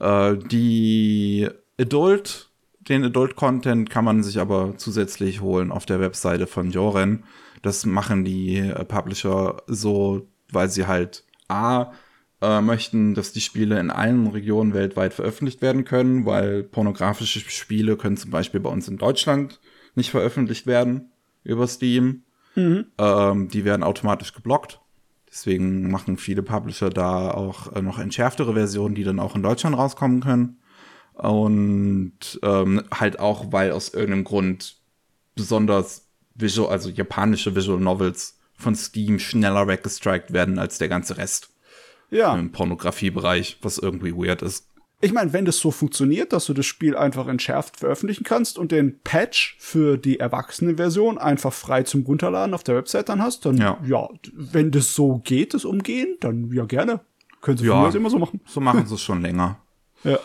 Äh, 0.00 0.36
die 0.36 1.48
Adult 1.78 2.52
den 2.88 3.04
Adult-Content 3.04 3.90
kann 3.90 4.04
man 4.04 4.22
sich 4.22 4.40
aber 4.40 4.74
zusätzlich 4.76 5.40
holen 5.40 5.70
auf 5.70 5.86
der 5.86 6.00
Webseite 6.00 6.46
von 6.46 6.70
Joren. 6.70 7.24
Das 7.62 7.86
machen 7.86 8.24
die 8.24 8.58
äh, 8.58 8.84
Publisher 8.84 9.62
so, 9.66 10.26
weil 10.50 10.68
sie 10.68 10.86
halt 10.86 11.24
A, 11.48 11.92
äh, 12.42 12.60
möchten, 12.60 13.14
dass 13.14 13.32
die 13.32 13.40
Spiele 13.40 13.78
in 13.78 13.90
allen 13.90 14.26
Regionen 14.26 14.74
weltweit 14.74 15.14
veröffentlicht 15.14 15.62
werden 15.62 15.84
können, 15.84 16.26
weil 16.26 16.64
pornografische 16.64 17.40
Spiele 17.40 17.96
können 17.96 18.16
zum 18.16 18.30
Beispiel 18.30 18.60
bei 18.60 18.70
uns 18.70 18.88
in 18.88 18.98
Deutschland 18.98 19.60
nicht 19.94 20.10
veröffentlicht 20.10 20.66
werden 20.66 21.12
über 21.44 21.66
Steam. 21.66 22.24
Mhm. 22.56 22.86
Ähm, 22.98 23.48
die 23.48 23.64
werden 23.64 23.82
automatisch 23.82 24.32
geblockt. 24.32 24.80
Deswegen 25.30 25.90
machen 25.90 26.18
viele 26.18 26.42
Publisher 26.42 26.90
da 26.90 27.30
auch 27.30 27.72
äh, 27.74 27.80
noch 27.80 27.98
entschärftere 27.98 28.54
Versionen, 28.54 28.94
die 28.94 29.04
dann 29.04 29.20
auch 29.20 29.36
in 29.36 29.42
Deutschland 29.42 29.76
rauskommen 29.78 30.20
können. 30.20 30.58
Und 31.14 32.40
ähm, 32.42 32.82
halt 32.92 33.18
auch, 33.20 33.52
weil 33.52 33.72
aus 33.72 33.94
irgendeinem 33.94 34.24
Grund 34.24 34.78
besonders 35.34 36.08
Visual, 36.34 36.70
also 36.70 36.90
japanische 36.90 37.54
Visual 37.54 37.80
Novels 37.80 38.38
von 38.54 38.74
Steam 38.74 39.18
schneller 39.18 39.68
weggestrikt 39.68 40.32
werden 40.32 40.58
als 40.58 40.78
der 40.78 40.88
ganze 40.88 41.16
Rest. 41.18 41.51
Ja. 42.12 42.36
Im 42.36 42.52
Pornografiebereich, 42.52 43.58
was 43.62 43.78
irgendwie 43.78 44.14
weird 44.14 44.42
ist. 44.42 44.68
Ich 45.00 45.12
meine, 45.12 45.32
wenn 45.32 45.46
das 45.46 45.58
so 45.58 45.70
funktioniert, 45.70 46.32
dass 46.32 46.44
du 46.44 46.52
das 46.52 46.66
Spiel 46.66 46.94
einfach 46.94 47.26
entschärft 47.26 47.78
veröffentlichen 47.78 48.22
kannst 48.22 48.58
und 48.58 48.70
den 48.70 49.00
Patch 49.00 49.56
für 49.58 49.96
die 49.96 50.20
Erwachsene-Version 50.20 51.18
einfach 51.18 51.52
frei 51.52 51.82
zum 51.82 52.02
Runterladen 52.02 52.54
auf 52.54 52.62
der 52.62 52.76
Website 52.76 53.08
dann 53.08 53.20
hast, 53.20 53.46
dann 53.46 53.56
ja, 53.56 53.78
ja 53.84 54.08
wenn 54.32 54.70
das 54.70 54.94
so 54.94 55.20
geht, 55.24 55.54
das 55.54 55.64
Umgehen, 55.64 56.18
dann 56.20 56.52
ja 56.52 56.66
gerne. 56.66 57.00
Können 57.40 57.58
sie 57.58 57.66
ja, 57.66 57.88
immer 57.88 58.10
so 58.10 58.18
machen. 58.18 58.40
So 58.46 58.60
machen 58.60 58.86
sie 58.86 58.94
es 58.94 59.00
schon 59.00 59.22
länger. 59.22 59.58
Ja. 60.04 60.18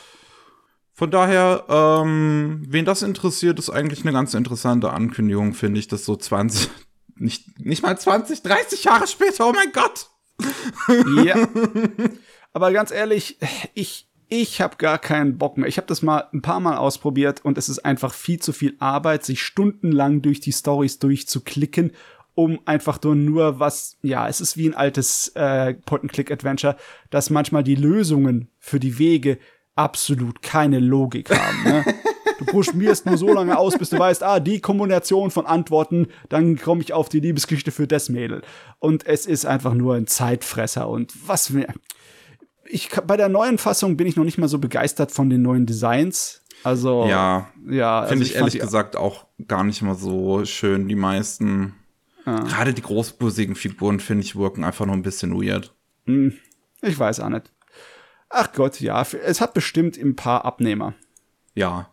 Von 0.94 1.12
daher, 1.12 1.66
ähm, 1.70 2.64
wen 2.68 2.84
das 2.84 3.04
interessiert, 3.04 3.60
ist 3.60 3.70
eigentlich 3.70 4.02
eine 4.02 4.12
ganz 4.12 4.34
interessante 4.34 4.92
Ankündigung, 4.92 5.54
finde 5.54 5.80
ich, 5.80 5.88
dass 5.88 6.04
so 6.04 6.16
20, 6.16 6.68
nicht, 7.16 7.60
nicht 7.60 7.84
mal 7.84 7.96
20, 7.96 8.42
30 8.42 8.84
Jahre 8.86 9.06
später, 9.06 9.48
oh 9.48 9.54
mein 9.54 9.72
Gott! 9.72 10.10
Ja. 11.24 11.48
Aber 12.54 12.72
ganz 12.72 12.92
ehrlich, 12.92 13.38
ich, 13.74 14.08
ich 14.30 14.62
habe 14.62 14.78
gar 14.78 14.98
keinen 14.98 15.38
Bock 15.38 15.58
mehr. 15.58 15.68
Ich 15.68 15.78
habe 15.78 15.88
das 15.88 16.02
mal 16.02 16.28
ein 16.34 16.42
paar 16.42 16.60
Mal 16.60 16.78
ausprobiert 16.78 17.44
und 17.46 17.58
es 17.58 17.70
ist 17.70 17.80
einfach 17.80 18.14
viel 18.14 18.40
zu 18.40 18.54
viel 18.54 18.76
Arbeit, 18.80 19.24
sich 19.24 19.42
stundenlang 19.42 20.22
durch 20.22 20.40
die 20.40 20.52
Stories 20.52 21.00
durchzuklicken, 21.00 21.92
um 22.34 22.60
einfach 22.66 23.02
nur, 23.04 23.16
nur 23.16 23.60
was, 23.60 23.98
ja, 24.02 24.28
es 24.28 24.42
ist 24.42 24.58
wie 24.58 24.68
ein 24.68 24.76
altes 24.76 25.30
äh, 25.30 25.74
Point-and-Click-Adventure, 25.74 26.78
dass 27.10 27.30
manchmal 27.30 27.64
die 27.64 27.76
Lösungen 27.76 28.50
für 28.60 28.80
die 28.80 29.00
Wege 29.00 29.40
absolut 29.76 30.42
keine 30.42 30.80
Logik 30.80 31.30
haben. 31.30 31.64
Ne? 31.64 31.86
Du 32.40 32.46
pushmierst 32.46 33.06
nur 33.06 33.18
so 33.18 33.34
lange 33.34 33.58
aus, 33.58 33.78
bis 33.78 33.90
du 33.90 34.00
weißt, 34.00 34.24
ah, 34.24 34.40
die 34.40 34.60
Kombination 34.60 35.32
von 35.32 35.46
Antworten, 35.46 36.08
dann 36.30 36.58
komme 36.58 36.82
ich 36.82 36.94
auf 36.94 37.10
die 37.10 37.20
Liebesgeschichte 37.20 37.72
für 37.72 37.88
das 37.88 38.10
Mädel. 38.10 38.42
Und 38.80 39.06
es 39.06 39.26
ist 39.26 39.46
einfach 39.46 39.74
nur 39.74 39.96
ein 39.96 40.08
Zeitfresser 40.08 40.88
und 40.90 41.14
was 41.28 41.50
mir. 41.50 41.68
Ich, 42.70 42.90
bei 42.90 43.16
der 43.16 43.30
neuen 43.30 43.58
Fassung 43.58 43.96
bin 43.96 44.08
ich 44.08 44.18
noch 44.18 44.26
nicht 44.26 44.38
mal 44.38 44.50
so 44.50 44.60
begeistert 44.60 45.12
von 45.12 45.30
den 45.30 45.42
neuen 45.42 45.66
Designs. 45.66 46.42
Also, 46.64 47.06
ja, 47.08 47.48
ja 47.70 48.06
finde 48.08 48.12
also 48.12 48.24
ich, 48.24 48.30
ich 48.32 48.36
ehrlich 48.36 48.60
gesagt 48.60 48.96
auch 48.96 49.26
gar 49.48 49.64
nicht 49.64 49.82
mal 49.82 49.96
so 49.96 50.44
schön, 50.46 50.88
die 50.88 50.96
meisten. 50.96 51.76
Ah. 52.26 52.42
Gerade 52.42 52.74
die 52.74 52.82
großbusigen 52.82 53.56
Figuren, 53.56 54.02
finde 54.02 54.26
ich, 54.26 54.36
wirken 54.36 54.66
einfach 54.66 54.86
nur 54.86 54.96
ein 54.96 55.02
bisschen 55.02 55.34
weird. 55.34 55.74
Hm, 56.06 56.34
ich 56.82 57.00
weiß 57.00 57.22
auch 57.22 57.30
nicht. 57.30 57.54
Ach 58.30 58.52
Gott, 58.52 58.82
ja, 58.82 59.02
es 59.02 59.40
hat 59.40 59.54
bestimmt 59.54 59.98
ein 59.98 60.16
paar 60.16 60.44
Abnehmer. 60.44 60.94
Ja. 61.56 61.90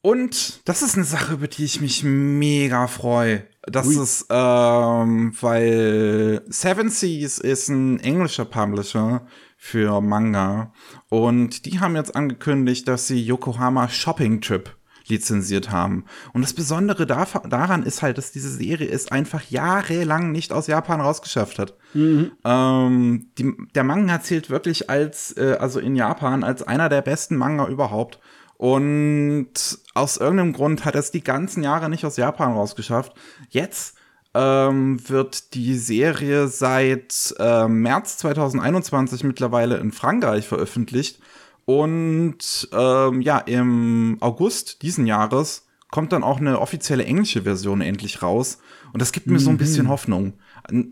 Und 0.00 0.60
das 0.68 0.82
ist 0.82 0.94
eine 0.94 1.04
Sache, 1.04 1.34
über 1.34 1.48
die 1.48 1.64
ich 1.64 1.80
mich 1.80 2.04
mega 2.04 2.86
freue. 2.86 3.44
Das 3.62 3.86
Ui. 3.86 4.02
ist, 4.02 4.26
ähm, 4.30 5.34
weil 5.40 6.42
Seven 6.48 6.88
Seas 6.88 7.38
ist 7.38 7.68
ein 7.68 8.00
englischer 8.00 8.44
Publisher 8.44 9.26
für 9.56 10.00
Manga. 10.00 10.72
Und 11.08 11.66
die 11.66 11.80
haben 11.80 11.96
jetzt 11.96 12.14
angekündigt, 12.14 12.86
dass 12.86 13.08
sie 13.08 13.20
Yokohama 13.22 13.88
Shopping 13.88 14.40
Trip 14.40 14.74
lizenziert 15.08 15.70
haben. 15.70 16.04
Und 16.32 16.42
das 16.42 16.52
Besondere 16.52 17.06
daran 17.06 17.82
ist 17.82 18.02
halt, 18.02 18.18
dass 18.18 18.30
diese 18.30 18.50
Serie 18.50 18.88
es 18.88 19.10
einfach 19.10 19.42
jahrelang 19.50 20.32
nicht 20.32 20.52
aus 20.52 20.66
Japan 20.66 21.00
rausgeschafft 21.00 21.58
hat. 21.58 21.74
Mhm. 21.94 22.32
Ähm, 22.44 23.30
die, 23.38 23.52
der 23.74 23.84
Manga 23.84 24.20
zählt 24.20 24.50
wirklich 24.50 24.90
als, 24.90 25.36
äh, 25.36 25.56
also 25.58 25.80
in 25.80 25.96
Japan, 25.96 26.44
als 26.44 26.62
einer 26.62 26.88
der 26.88 27.02
besten 27.02 27.36
Manga 27.36 27.66
überhaupt. 27.66 28.20
Und 28.58 29.78
aus 29.94 30.16
irgendeinem 30.16 30.52
Grund 30.52 30.84
hat 30.84 30.96
es 30.96 31.12
die 31.12 31.22
ganzen 31.22 31.62
Jahre 31.62 31.88
nicht 31.88 32.04
aus 32.04 32.16
Japan 32.16 32.52
rausgeschafft. 32.52 33.14
Jetzt 33.48 33.96
ähm, 34.34 34.98
wird 35.08 35.54
die 35.54 35.76
Serie 35.76 36.48
seit 36.48 37.34
äh, 37.38 37.68
März 37.68 38.18
2021 38.18 39.22
mittlerweile 39.22 39.78
in 39.78 39.92
Frankreich 39.92 40.46
veröffentlicht. 40.46 41.20
Und 41.66 42.68
ähm, 42.72 43.20
ja, 43.20 43.38
im 43.38 44.16
August 44.20 44.82
diesen 44.82 45.06
Jahres 45.06 45.66
kommt 45.90 46.12
dann 46.12 46.24
auch 46.24 46.38
eine 46.38 46.60
offizielle 46.60 47.04
englische 47.04 47.42
Version 47.42 47.80
endlich 47.80 48.22
raus. 48.22 48.58
Und 48.92 49.00
das 49.00 49.12
gibt 49.12 49.28
mir 49.28 49.34
mhm. 49.34 49.38
so 49.38 49.50
ein 49.50 49.58
bisschen 49.58 49.86
mhm. 49.86 49.90
Hoffnung. 49.90 50.32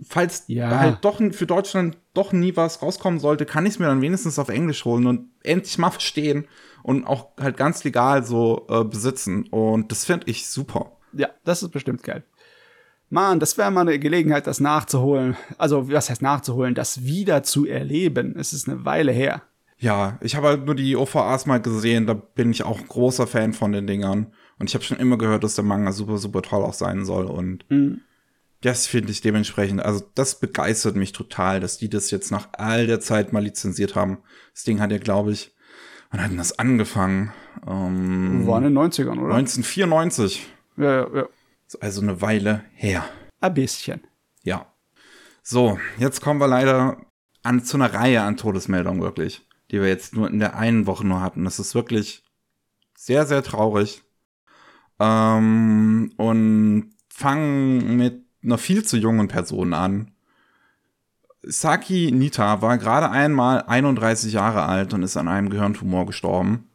Falls 0.09 0.45
ja. 0.47 0.79
halt 0.79 0.99
doch 1.05 1.21
für 1.33 1.47
Deutschland 1.47 1.99
doch 2.15 2.33
nie 2.33 2.57
was 2.57 2.81
rauskommen 2.81 3.19
sollte, 3.19 3.45
kann 3.45 3.67
ich 3.67 3.75
es 3.75 3.79
mir 3.79 3.87
dann 3.87 4.03
wenigstens 4.03 4.39
auf 4.39 4.49
Englisch 4.49 4.85
holen 4.85 5.07
und 5.07 5.31
endlich 5.43 5.77
mal 5.79 5.91
verstehen, 5.91 6.47
und 6.87 7.05
auch 7.05 7.31
halt 7.41 7.57
ganz 7.57 7.83
legal 7.83 8.25
so 8.25 8.65
äh, 8.69 8.85
besitzen. 8.85 9.49
Und 9.49 9.91
das 9.91 10.05
finde 10.05 10.31
ich 10.31 10.47
super. 10.47 10.93
Ja, 11.13 11.31
das 11.43 11.65
ist 11.65 11.71
bestimmt 11.71 12.05
geil. 12.05 12.23
Mann, 13.11 13.41
das 13.41 13.59
wäre 13.59 13.73
mal 13.73 13.81
eine 13.81 13.99
Gelegenheit, 13.99 14.47
das 14.47 14.61
nachzuholen. 14.61 15.37
Also, 15.59 15.91
was 15.91 16.11
heißt 16.11 16.23
nachzuholen? 16.23 16.77
Das 16.77 17.03
wieder 17.03 17.43
zu 17.43 17.67
erleben. 17.67 18.37
Es 18.39 18.53
ist 18.53 18.69
eine 18.69 18.85
Weile 18.85 19.11
her. 19.11 19.43
Ja, 19.79 20.17
ich 20.21 20.37
habe 20.37 20.47
halt 20.47 20.65
nur 20.65 20.77
die 20.77 20.95
OVAs 20.95 21.47
mal 21.47 21.61
gesehen, 21.61 22.07
da 22.07 22.15
bin 22.15 22.53
ich 22.53 22.63
auch 22.63 22.87
großer 22.87 23.27
Fan 23.27 23.53
von 23.53 23.73
den 23.73 23.89
Dingern. 23.89 24.33
Und 24.61 24.69
ich 24.69 24.75
habe 24.75 24.85
schon 24.85 24.99
immer 24.99 25.19
gehört, 25.19 25.43
dass 25.43 25.57
der 25.57 25.65
Manga 25.65 25.91
super, 25.91 26.19
super 26.19 26.43
toll 26.43 26.63
auch 26.63 26.73
sein 26.73 27.05
soll. 27.05 27.27
Und 27.27 27.69
mhm. 27.69 28.03
das 28.61 28.87
finde 28.87 29.11
ich 29.11 29.23
dementsprechend, 29.23 29.83
also 29.85 30.05
das 30.15 30.39
begeistert 30.39 30.95
mich 30.95 31.11
total, 31.11 31.59
dass 31.59 31.79
die 31.79 31.91
das 31.91 32.13
jetzt 32.13 32.31
nach 32.31 32.51
all 32.53 32.87
der 32.87 33.01
Zeit 33.01 33.33
mal 33.33 33.43
lizenziert 33.43 33.97
haben. 33.97 34.19
Das 34.55 34.63
Ding 34.63 34.81
hat 34.81 34.93
ja, 34.93 34.99
glaube 34.99 35.33
ich, 35.33 35.56
Wann 36.11 36.23
hat 36.23 36.31
denn 36.31 36.39
das 36.39 36.59
angefangen? 36.59 37.33
Ähm, 37.67 38.47
War 38.47 38.59
in 38.59 38.65
den 38.65 38.79
90ern, 38.79 39.19
oder? 39.19 39.35
1994. 39.35 40.47
Ja, 40.77 40.85
ja, 40.85 41.17
ja. 41.17 41.29
Also 41.81 42.01
eine 42.01 42.21
Weile 42.21 42.65
her. 42.75 43.05
Ein 43.41 43.55
bisschen. 43.55 44.01
Ja. 44.43 44.67
So, 45.43 45.79
jetzt 45.99 46.21
kommen 46.21 46.41
wir 46.41 46.49
leider 46.49 46.97
an, 47.43 47.65
zu 47.65 47.77
einer 47.77 47.93
Reihe 47.93 48.23
an 48.23 48.37
Todesmeldungen 48.37 49.03
wirklich, 49.03 49.47
die 49.71 49.81
wir 49.81 49.89
jetzt 49.89 50.15
nur 50.15 50.29
in 50.29 50.39
der 50.39 50.57
einen 50.57 50.87
Woche 50.87 51.07
nur 51.07 51.21
hatten. 51.21 51.45
Das 51.45 51.59
ist 51.59 51.75
wirklich 51.75 52.25
sehr, 52.97 53.27
sehr 53.27 53.43
traurig. 53.43 54.03
Ähm, 54.99 56.13
und 56.17 56.95
fangen 57.09 57.97
mit 57.97 58.25
einer 58.43 58.59
viel 58.59 58.85
zu 58.85 58.97
jungen 58.97 59.29
Person 59.29 59.75
an. 59.75 60.13
Saki 61.47 62.11
Nita 62.13 62.61
war 62.61 62.77
gerade 62.77 63.11
einmal 63.11 63.63
31 63.63 64.33
Jahre 64.33 64.65
alt 64.65 64.93
und 64.93 65.03
ist 65.03 65.17
an 65.17 65.29
einem 65.29 65.49
Gehirntumor 65.49 66.05
gestorben. 66.07 66.69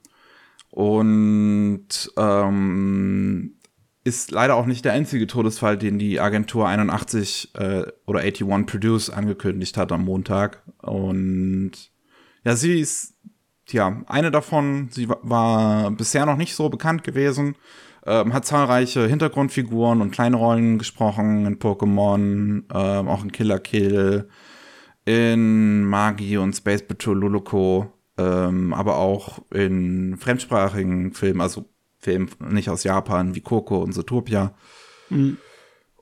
Und 0.69 2.11
ähm, 2.17 3.55
ist 4.03 4.32
leider 4.32 4.55
auch 4.55 4.65
nicht 4.65 4.86
der 4.86 4.93
einzige 4.93 5.28
Todesfall, 5.28 5.78
den 5.78 5.99
die 5.99 6.19
Agentur 6.19 6.67
81 6.67 7.53
äh, 7.55 7.84
oder 8.05 8.22
81 8.22 8.65
Produce 8.65 9.09
angekündigt 9.09 9.76
hat 9.76 9.91
am 9.91 10.05
Montag. 10.05 10.63
Und 10.82 11.72
ja, 12.43 12.55
sie 12.55 12.80
ist 12.80 13.15
ja 13.69 14.01
eine 14.07 14.32
davon. 14.32 14.88
Sie 14.91 15.09
war 15.09 15.91
bisher 15.91 16.26
noch 16.26 16.38
nicht 16.38 16.55
so 16.55 16.69
bekannt 16.69 17.03
gewesen. 17.03 17.55
Ähm, 18.05 18.34
hat 18.34 18.45
zahlreiche 18.45 19.05
Hintergrundfiguren 19.05 20.01
und 20.01 20.11
kleine 20.11 20.38
Rollen 20.38 20.80
gesprochen 20.80 21.45
in 21.45 21.59
Pokémon, 21.59 22.63
ähm, 22.74 23.07
auch 23.07 23.24
in 23.24 23.32
Killer 23.32 23.59
Kill, 23.59 24.28
in 25.06 25.84
Magi 25.86 26.38
und 26.38 26.54
Space 26.54 26.84
Patrol 26.86 27.20
Luluko, 27.20 27.91
ähm, 28.18 28.74
aber 28.74 28.97
auch 28.97 29.43
in 29.52 30.18
fremdsprachigen 30.18 31.14
Filmen, 31.14 31.41
also 31.41 31.66
Filmen 31.99 32.30
nicht 32.39 32.70
aus 32.70 32.84
Japan 32.84 33.36
wie 33.36 33.41
Coco 33.41 33.78
und 33.78 33.93
Zootopia. 33.93 34.54
Mhm. 35.10 35.38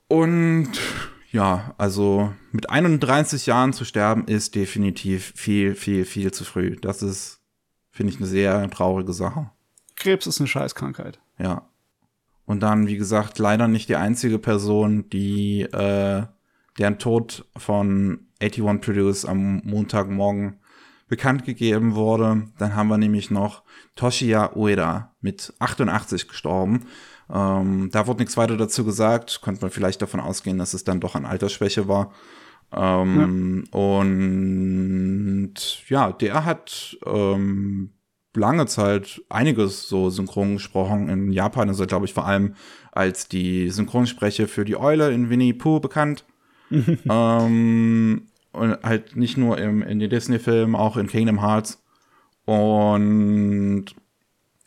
Und 0.08 0.72
ja, 1.30 1.74
also 1.78 2.32
mit 2.50 2.70
31 2.70 3.46
Jahren 3.46 3.72
zu 3.72 3.84
sterben 3.84 4.24
ist 4.26 4.54
definitiv 4.54 5.32
viel, 5.36 5.74
viel, 5.74 6.04
viel 6.04 6.32
zu 6.32 6.44
früh. 6.44 6.76
Das 6.76 7.02
ist, 7.02 7.40
finde 7.90 8.12
ich, 8.12 8.18
eine 8.18 8.26
sehr 8.26 8.68
traurige 8.70 9.12
Sache. 9.12 9.50
Krebs 9.96 10.26
ist 10.26 10.40
eine 10.40 10.48
Scheißkrankheit. 10.48 11.20
Ja. 11.38 11.68
Und 12.46 12.60
dann, 12.60 12.88
wie 12.88 12.96
gesagt, 12.96 13.38
leider 13.38 13.68
nicht 13.68 13.88
die 13.88 13.96
einzige 13.96 14.38
Person, 14.40 15.08
die 15.10 15.60
äh, 15.60 16.24
deren 16.78 16.98
Tod 16.98 17.44
von 17.56 18.26
81 18.40 18.80
Produce 18.80 19.24
am 19.24 19.62
Montagmorgen 19.64 20.60
bekannt 21.08 21.44
gegeben 21.44 21.94
wurde. 21.94 22.44
Dann 22.58 22.74
haben 22.74 22.88
wir 22.88 22.98
nämlich 22.98 23.30
noch 23.30 23.62
Toshiya 23.96 24.54
Ueda 24.54 25.14
mit 25.20 25.52
88 25.58 26.28
gestorben. 26.28 26.86
Ähm, 27.32 27.90
da 27.92 28.06
wurde 28.06 28.20
nichts 28.20 28.36
weiter 28.36 28.56
dazu 28.56 28.84
gesagt. 28.84 29.40
Konnte 29.42 29.60
man 29.60 29.70
vielleicht 29.70 30.00
davon 30.02 30.20
ausgehen, 30.20 30.58
dass 30.58 30.74
es 30.74 30.84
dann 30.84 31.00
doch 31.00 31.14
an 31.14 31.26
Altersschwäche 31.26 31.88
war. 31.88 32.12
Ähm, 32.72 33.64
ja. 33.72 33.78
Und 33.78 35.54
ja, 35.88 36.12
der 36.12 36.44
hat 36.44 36.96
ähm, 37.04 37.90
lange 38.34 38.66
Zeit 38.66 39.20
einiges 39.28 39.88
so 39.88 40.10
synchron 40.10 40.54
gesprochen. 40.54 41.08
In 41.08 41.32
Japan 41.32 41.68
ist 41.68 41.80
er, 41.80 41.86
glaube 41.86 42.06
ich, 42.06 42.14
vor 42.14 42.26
allem 42.26 42.54
als 42.92 43.28
die 43.28 43.68
Synchronsprecher 43.70 44.48
für 44.48 44.64
die 44.64 44.76
Eule 44.76 45.10
in 45.12 45.30
Winnie 45.30 45.52
Pooh 45.52 45.80
bekannt. 45.80 46.24
ähm, 46.70 48.29
und 48.52 48.82
halt 48.82 49.16
nicht 49.16 49.36
nur 49.36 49.58
im, 49.58 49.82
in 49.82 49.98
den 49.98 50.10
Disney-Filmen, 50.10 50.74
auch 50.74 50.96
in 50.96 51.06
Kingdom 51.06 51.40
Hearts. 51.40 51.82
Und 52.44 53.86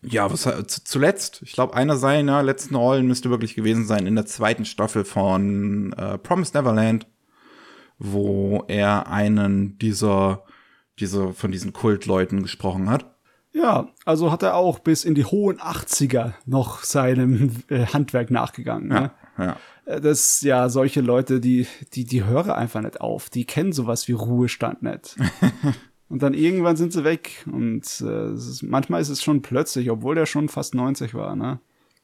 ja, 0.01 0.31
was 0.31 0.49
zuletzt, 0.67 1.41
ich 1.43 1.53
glaube, 1.53 1.75
einer 1.75 1.97
seiner 1.97 2.43
letzten 2.43 2.75
Rollen 2.75 3.07
müsste 3.07 3.29
wirklich 3.29 3.55
gewesen 3.55 3.86
sein 3.86 4.05
in 4.05 4.15
der 4.15 4.25
zweiten 4.25 4.65
Staffel 4.65 5.05
von 5.05 5.93
äh, 5.93 6.17
Promise 6.17 6.57
Neverland, 6.57 7.07
wo 7.99 8.65
er 8.67 9.07
einen 9.07 9.77
dieser, 9.77 10.43
dieser 10.99 11.34
von 11.34 11.51
diesen 11.51 11.73
Kultleuten 11.73 12.41
gesprochen 12.41 12.89
hat. 12.89 13.13
Ja, 13.53 13.89
also 14.03 14.31
hat 14.31 14.43
er 14.43 14.55
auch 14.55 14.79
bis 14.79 15.05
in 15.05 15.13
die 15.15 15.25
hohen 15.25 15.59
80er 15.59 16.34
noch 16.45 16.84
seinem 16.84 17.63
äh, 17.69 17.86
Handwerk 17.86 18.31
nachgegangen. 18.31 18.88
Ne? 18.88 19.11
Ja, 19.38 19.45
ja. 19.45 19.51
Äh, 19.51 19.55
das 19.86 20.41
ja 20.41 20.69
solche 20.69 21.01
Leute, 21.01 21.39
die, 21.39 21.67
die, 21.93 22.05
die 22.05 22.23
hören 22.23 22.51
einfach 22.51 22.81
nicht 22.81 23.01
auf. 23.01 23.29
Die 23.29 23.45
kennen 23.45 23.73
sowas 23.73 24.07
wie 24.07 24.13
Ruhestand 24.13 24.84
nicht. 24.84 25.15
und 26.09 26.23
dann 26.23 26.34
irgendwann 26.34 26.75
sind 26.75 26.93
sie 26.93 27.03
weg. 27.03 27.45
Und 27.51 28.01
äh, 28.01 28.34
ist, 28.34 28.63
manchmal 28.63 29.01
ist 29.01 29.09
es 29.09 29.23
schon 29.23 29.41
plötzlich, 29.41 29.89
obwohl 29.89 30.15
der 30.15 30.25
schon 30.25 30.49
fast 30.49 30.75
90 30.75 31.13
war, 31.13 31.36
ne? 31.36 31.59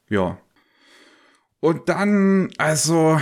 Ja. 0.08 0.38
Und 1.60 1.88
dann, 1.88 2.50
also, 2.58 3.20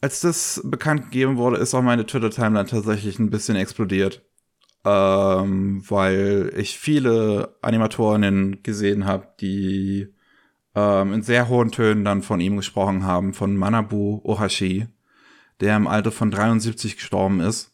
als 0.00 0.20
das 0.20 0.60
bekannt 0.64 1.04
gegeben 1.04 1.36
wurde, 1.36 1.58
ist 1.58 1.74
auch 1.74 1.82
meine 1.82 2.06
Twitter-Timeline 2.06 2.68
tatsächlich 2.68 3.18
ein 3.18 3.30
bisschen 3.30 3.56
explodiert 3.56 4.22
ähm, 4.88 5.82
weil 5.88 6.52
ich 6.56 6.78
viele 6.78 7.56
Animatorinnen 7.62 8.62
gesehen 8.62 9.04
habe, 9.04 9.28
die 9.40 10.14
ähm, 10.74 11.12
in 11.12 11.22
sehr 11.22 11.48
hohen 11.48 11.70
Tönen 11.70 12.04
dann 12.04 12.22
von 12.22 12.40
ihm 12.40 12.56
gesprochen 12.56 13.04
haben, 13.04 13.34
von 13.34 13.56
Manabu 13.56 14.20
Ohashi, 14.24 14.86
der 15.60 15.76
im 15.76 15.86
Alter 15.86 16.12
von 16.12 16.30
73 16.30 16.96
gestorben 16.96 17.40
ist 17.40 17.72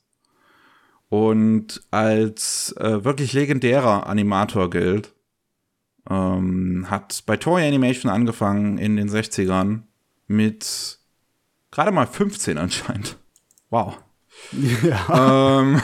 und 1.09 1.83
als 1.93 2.75
äh, 2.79 3.05
wirklich 3.05 3.33
legendärer 3.33 4.07
Animator 4.09 4.69
gilt. 4.69 5.13
Ähm, 6.11 6.87
hat 6.91 7.23
bei 7.25 7.37
Toei 7.37 7.67
Animation 7.67 8.11
angefangen 8.11 8.79
in 8.79 8.97
den 8.97 9.09
60ern 9.09 9.83
mit 10.27 10.99
gerade 11.71 11.93
mal 11.93 12.07
15 12.07 12.59
anscheinend. 12.59 13.17
Wow. 13.71 13.99
Ja. 14.83 15.61
Ähm, 15.61 15.81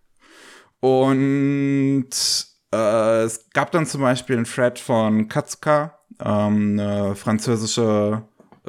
und 0.80 2.10
äh, 2.74 3.24
es 3.24 3.50
gab 3.52 3.70
dann 3.72 3.86
zum 3.86 4.00
Beispiel 4.00 4.36
einen 4.36 4.44
Thread 4.44 4.78
von 4.78 5.28
Katsuka, 5.28 5.98
ähm, 6.20 6.78
eine 6.78 7.14
französische 7.14 8.22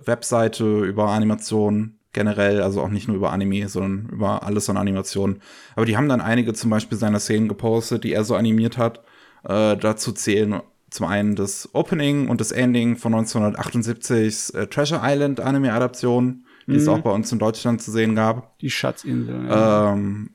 Webseite 0.06 0.84
über 0.84 1.10
Animationen 1.10 2.00
generell, 2.14 2.62
also 2.62 2.82
auch 2.82 2.90
nicht 2.90 3.08
nur 3.08 3.18
über 3.18 3.32
Anime, 3.32 3.68
sondern 3.68 4.10
über 4.10 4.44
alles 4.44 4.70
an 4.70 4.78
Animationen. 4.78 5.42
Aber 5.76 5.86
die 5.86 5.98
haben 5.98 6.10
dann 6.10 6.22
einige 6.22 6.54
zum 6.54 6.70
Beispiel 6.70 6.98
seiner 6.98 7.20
Szenen 7.20 7.48
gepostet, 7.48 8.04
die 8.04 8.14
er 8.14 8.24
so 8.24 8.36
animiert 8.36 8.78
hat. 8.78 9.02
Äh, 9.44 9.78
dazu 9.78 10.12
zählen 10.14 10.62
zum 10.90 11.06
einen 11.06 11.36
das 11.36 11.70
Opening 11.74 12.30
und 12.30 12.40
das 12.40 12.52
Ending 12.52 12.96
von 12.96 13.14
1978 13.14 14.56
äh, 14.56 14.68
Treasure 14.68 15.02
Island 15.04 15.42
Anime-Adaption, 15.42 16.46
die 16.68 16.72
mhm. 16.72 16.78
es 16.78 16.88
auch 16.88 17.00
bei 17.00 17.12
uns 17.12 17.32
in 17.32 17.40
Deutschland 17.40 17.82
zu 17.82 17.92
sehen 17.92 18.16
gab. 18.16 18.58
Die 18.60 18.70
Schatzinsel. 18.70 19.48
Ja. 19.48 19.94
Ähm, 19.94 20.32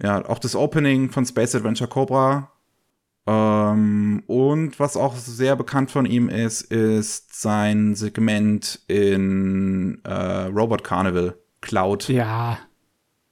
ja, 0.00 0.24
auch 0.28 0.38
das 0.38 0.54
Opening 0.54 1.10
von 1.10 1.24
Space 1.24 1.54
Adventure 1.54 1.88
Cobra. 1.88 2.52
Ähm, 3.26 4.24
und 4.26 4.80
was 4.80 4.96
auch 4.96 5.14
sehr 5.16 5.54
bekannt 5.56 5.90
von 5.90 6.06
ihm 6.06 6.28
ist, 6.28 6.62
ist 6.62 7.40
sein 7.40 7.94
Segment 7.94 8.80
in 8.88 10.00
äh, 10.04 10.46
Robot 10.46 10.82
Carnival, 10.82 11.38
Cloud. 11.60 12.08
Ja, 12.08 12.58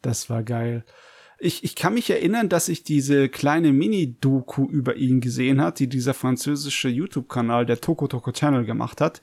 das 0.03 0.31
war 0.31 0.43
geil. 0.43 0.85
Ich, 1.43 1.65
ich 1.65 1.75
kann 1.75 1.95
mich 1.95 2.11
erinnern, 2.11 2.49
dass 2.49 2.69
ich 2.69 2.85
diese 2.85 3.29
kleine 3.29 3.73
Mini-Doku 3.73 4.67
über 4.67 4.97
ihn 4.97 5.21
gesehen 5.21 5.61
hat, 5.61 5.79
die 5.79 5.89
dieser 5.89 6.15
französische 6.15 6.89
YouTube-Kanal, 6.89 7.65
der 7.67 7.81
Toko 7.81 8.07
Toko 8.07 8.31
Channel, 8.31 8.67
gemacht 8.67 9.01
hat. 9.01 9.23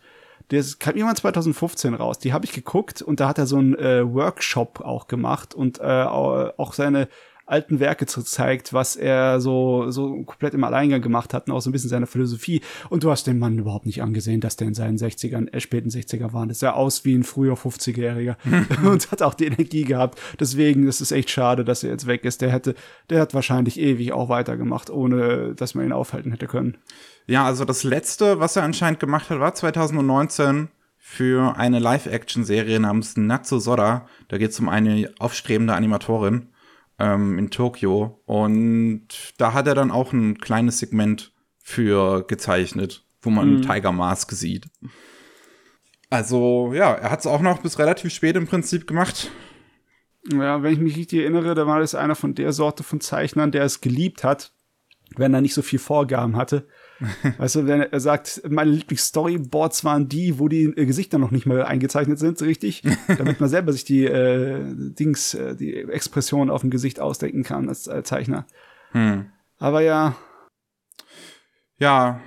Der 0.49 0.63
kam 0.79 0.95
irgendwann 0.95 1.15
2015 1.15 1.93
raus. 1.93 2.19
Die 2.19 2.33
habe 2.33 2.45
ich 2.45 2.53
geguckt 2.53 3.01
und 3.01 3.19
da 3.19 3.27
hat 3.29 3.37
er 3.37 3.47
so 3.47 3.57
einen 3.57 3.75
äh, 3.75 4.03
Workshop 4.03 4.81
auch 4.81 5.07
gemacht 5.07 5.53
und 5.53 5.79
äh, 5.79 5.83
auch 5.83 6.73
seine 6.73 7.07
alten 7.47 7.79
Werke 7.79 8.05
zeigt, 8.05 8.73
was 8.73 8.95
er 8.97 9.39
so, 9.39 9.89
so 9.89 10.23
komplett 10.23 10.53
im 10.53 10.63
Alleingang 10.65 11.01
gemacht 11.01 11.33
hat 11.33 11.47
und 11.47 11.55
auch 11.55 11.61
so 11.61 11.69
ein 11.69 11.73
bisschen 11.73 11.89
seine 11.89 12.05
Philosophie. 12.05 12.61
Und 12.89 13.03
du 13.03 13.09
hast 13.09 13.25
den 13.25 13.39
Mann 13.39 13.57
überhaupt 13.57 13.85
nicht 13.85 14.03
angesehen, 14.03 14.41
dass 14.41 14.57
der 14.57 14.67
in 14.67 14.73
seinen 14.73 14.97
60ern, 14.97 15.51
äh, 15.53 15.61
späten 15.61 15.89
60er 15.89 16.33
war. 16.33 16.45
Das 16.45 16.59
sah 16.59 16.71
aus 16.71 17.05
wie 17.05 17.15
ein 17.15 17.23
früher 17.23 17.55
50-Jähriger 17.55 18.35
und 18.85 19.11
hat 19.11 19.21
auch 19.21 19.33
die 19.33 19.45
Energie 19.45 19.85
gehabt. 19.85 20.19
Deswegen 20.39 20.87
ist 20.87 20.99
es 20.99 21.11
echt 21.11 21.29
schade, 21.29 21.63
dass 21.63 21.83
er 21.83 21.91
jetzt 21.91 22.05
weg 22.05 22.25
ist. 22.25 22.41
Der 22.41 22.51
hätte, 22.51 22.75
der 23.09 23.21
hat 23.21 23.33
wahrscheinlich 23.33 23.79
ewig 23.79 24.11
auch 24.11 24.27
weitergemacht, 24.27 24.89
ohne 24.89 25.55
dass 25.55 25.73
man 25.73 25.85
ihn 25.85 25.93
aufhalten 25.93 26.31
hätte 26.31 26.47
können. 26.47 26.77
Ja, 27.27 27.45
also 27.45 27.63
das 27.63 27.83
letzte, 27.83 28.41
was 28.41 28.57
er 28.57 28.63
anscheinend 28.63 28.99
gemacht 28.99 29.29
hat, 29.29 29.39
war 29.39 29.53
2019 29.53 30.67
für 30.97 31.55
eine 31.57 31.79
Live-Action-Serie 31.79 32.81
namens 32.81 33.15
Natsu 33.15 33.59
Soda. 33.59 34.07
Da 34.27 34.37
geht 34.37 34.51
es 34.51 34.59
um 34.59 34.67
eine 34.67 35.09
aufstrebende 35.19 35.73
Animatorin 35.73 36.49
ähm, 36.99 37.37
in 37.37 37.49
Tokio. 37.49 38.21
Und 38.25 39.07
da 39.37 39.53
hat 39.53 39.67
er 39.67 39.75
dann 39.75 39.91
auch 39.91 40.13
ein 40.13 40.37
kleines 40.37 40.79
Segment 40.79 41.33
für 41.61 42.25
gezeichnet, 42.25 43.05
wo 43.21 43.29
man 43.29 43.55
mhm. 43.55 43.61
Tiger 43.61 43.91
Mask 43.91 44.31
sieht. 44.31 44.67
Also 46.09 46.71
ja, 46.73 46.93
er 46.93 47.11
hat 47.11 47.19
es 47.19 47.27
auch 47.27 47.41
noch 47.41 47.61
bis 47.61 47.79
relativ 47.79 48.13
spät 48.13 48.35
im 48.35 48.47
Prinzip 48.47 48.87
gemacht. 48.87 49.29
Ja, 50.31 50.61
wenn 50.63 50.73
ich 50.73 50.79
mich 50.79 50.97
richtig 50.97 51.21
erinnere, 51.21 51.55
da 51.55 51.67
war 51.67 51.79
das 51.79 51.95
einer 51.95 52.15
von 52.15 52.35
der 52.35 52.51
Sorte 52.51 52.83
von 52.83 53.01
Zeichnern, 53.01 53.51
der 53.51 53.63
es 53.63 53.81
geliebt 53.81 54.23
hat, 54.23 54.53
wenn 55.15 55.33
er 55.33 55.41
nicht 55.41 55.53
so 55.53 55.61
viel 55.61 55.79
Vorgaben 55.79 56.35
hatte. 56.35 56.67
weißt 57.37 57.55
du, 57.55 57.67
wenn 57.67 57.81
er 57.81 57.99
sagt, 57.99 58.41
meine 58.49 58.71
Lieblings-Storyboards 58.71 59.83
waren 59.83 60.09
die, 60.09 60.39
wo 60.39 60.47
die 60.47 60.65
äh, 60.65 60.85
Gesichter 60.85 61.17
noch 61.17 61.31
nicht 61.31 61.45
mal 61.45 61.63
eingezeichnet 61.63 62.19
sind, 62.19 62.41
richtig, 62.41 62.83
damit 63.17 63.39
man 63.39 63.49
selber 63.49 63.71
sich 63.73 63.85
die 63.85 64.05
äh, 64.05 64.61
Dings, 64.75 65.33
äh, 65.33 65.55
die 65.55 65.75
Expression 65.75 66.49
auf 66.49 66.61
dem 66.61 66.69
Gesicht 66.69 66.99
ausdenken 66.99 67.43
kann 67.43 67.69
als, 67.69 67.87
als 67.87 68.07
Zeichner. 68.07 68.45
Hm. 68.91 69.25
Aber 69.59 69.81
ja. 69.81 70.15
Ja, 71.79 72.21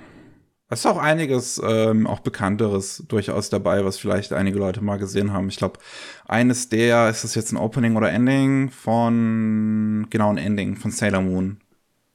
es 0.71 0.79
ist 0.79 0.85
auch 0.85 0.97
einiges, 0.97 1.61
ähm, 1.61 2.07
auch 2.07 2.21
Bekannteres 2.21 3.03
durchaus 3.09 3.49
dabei, 3.49 3.83
was 3.83 3.97
vielleicht 3.97 4.31
einige 4.31 4.57
Leute 4.57 4.81
mal 4.81 4.97
gesehen 4.97 5.33
haben. 5.33 5.49
Ich 5.49 5.57
glaube, 5.57 5.79
eines 6.25 6.69
der, 6.69 7.09
ist 7.09 7.25
das 7.25 7.35
jetzt 7.35 7.51
ein 7.51 7.57
Opening 7.57 7.97
oder 7.97 8.09
Ending 8.09 8.69
von, 8.69 10.07
genau, 10.09 10.29
ein 10.29 10.37
Ending 10.37 10.77
von 10.77 10.91
Sailor 10.91 11.23
Moon. 11.23 11.59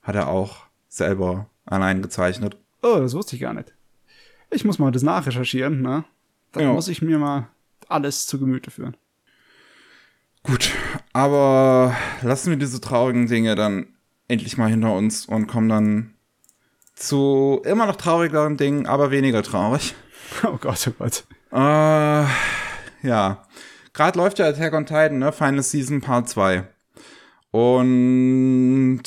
Hat 0.00 0.14
er 0.14 0.28
auch 0.28 0.68
selber 0.88 1.50
allein 1.66 2.02
gezeichnet. 2.02 2.56
Oh, 2.82 2.96
das 2.98 3.14
wusste 3.14 3.36
ich 3.36 3.42
gar 3.42 3.52
nicht. 3.52 3.74
Ich 4.50 4.64
muss 4.64 4.78
mal 4.78 4.92
das 4.92 5.02
nachrecherchieren, 5.02 5.82
ne? 5.82 6.04
Da 6.52 6.60
ja. 6.60 6.72
muss 6.72 6.88
ich 6.88 7.02
mir 7.02 7.18
mal 7.18 7.48
alles 7.88 8.26
zu 8.26 8.38
Gemüte 8.38 8.70
führen. 8.70 8.96
Gut, 10.42 10.70
aber 11.12 11.96
lassen 12.22 12.50
wir 12.50 12.56
diese 12.56 12.80
traurigen 12.80 13.26
Dinge 13.26 13.56
dann 13.56 13.88
endlich 14.28 14.56
mal 14.56 14.70
hinter 14.70 14.94
uns 14.94 15.26
und 15.26 15.48
kommen 15.48 15.68
dann 15.68 16.14
zu 16.94 17.60
immer 17.64 17.86
noch 17.86 17.96
traurigeren 17.96 18.56
Dingen, 18.56 18.86
aber 18.86 19.10
weniger 19.10 19.42
traurig. 19.42 19.94
Oh 20.42 20.58
Gott, 20.60 20.88
oh 20.88 20.94
Gott. 20.98 21.24
Äh, 21.52 22.26
ja. 23.06 23.46
Gerade 23.92 24.18
läuft 24.18 24.40
ja 24.40 24.48
Attack 24.48 24.72
on 24.72 24.84
Titan, 24.84 25.20
ne? 25.20 25.30
Final 25.30 25.62
Season 25.62 26.00
Part 26.00 26.28
2. 26.28 26.64
Und 27.52 29.02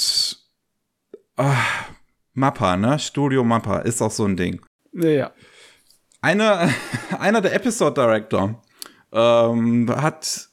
äh, 1.35 1.43
Mappa, 2.33 2.77
ne? 2.77 2.99
Studio 2.99 3.43
Mappa 3.43 3.79
ist 3.79 4.01
auch 4.01 4.11
so 4.11 4.25
ein 4.25 4.37
Ding. 4.37 4.61
Ja. 4.93 5.31
Eine, 6.21 6.73
einer 7.19 7.41
der 7.41 7.53
Episode 7.53 8.01
Director 8.01 8.61
ähm, 9.11 9.89
hat, 9.89 10.49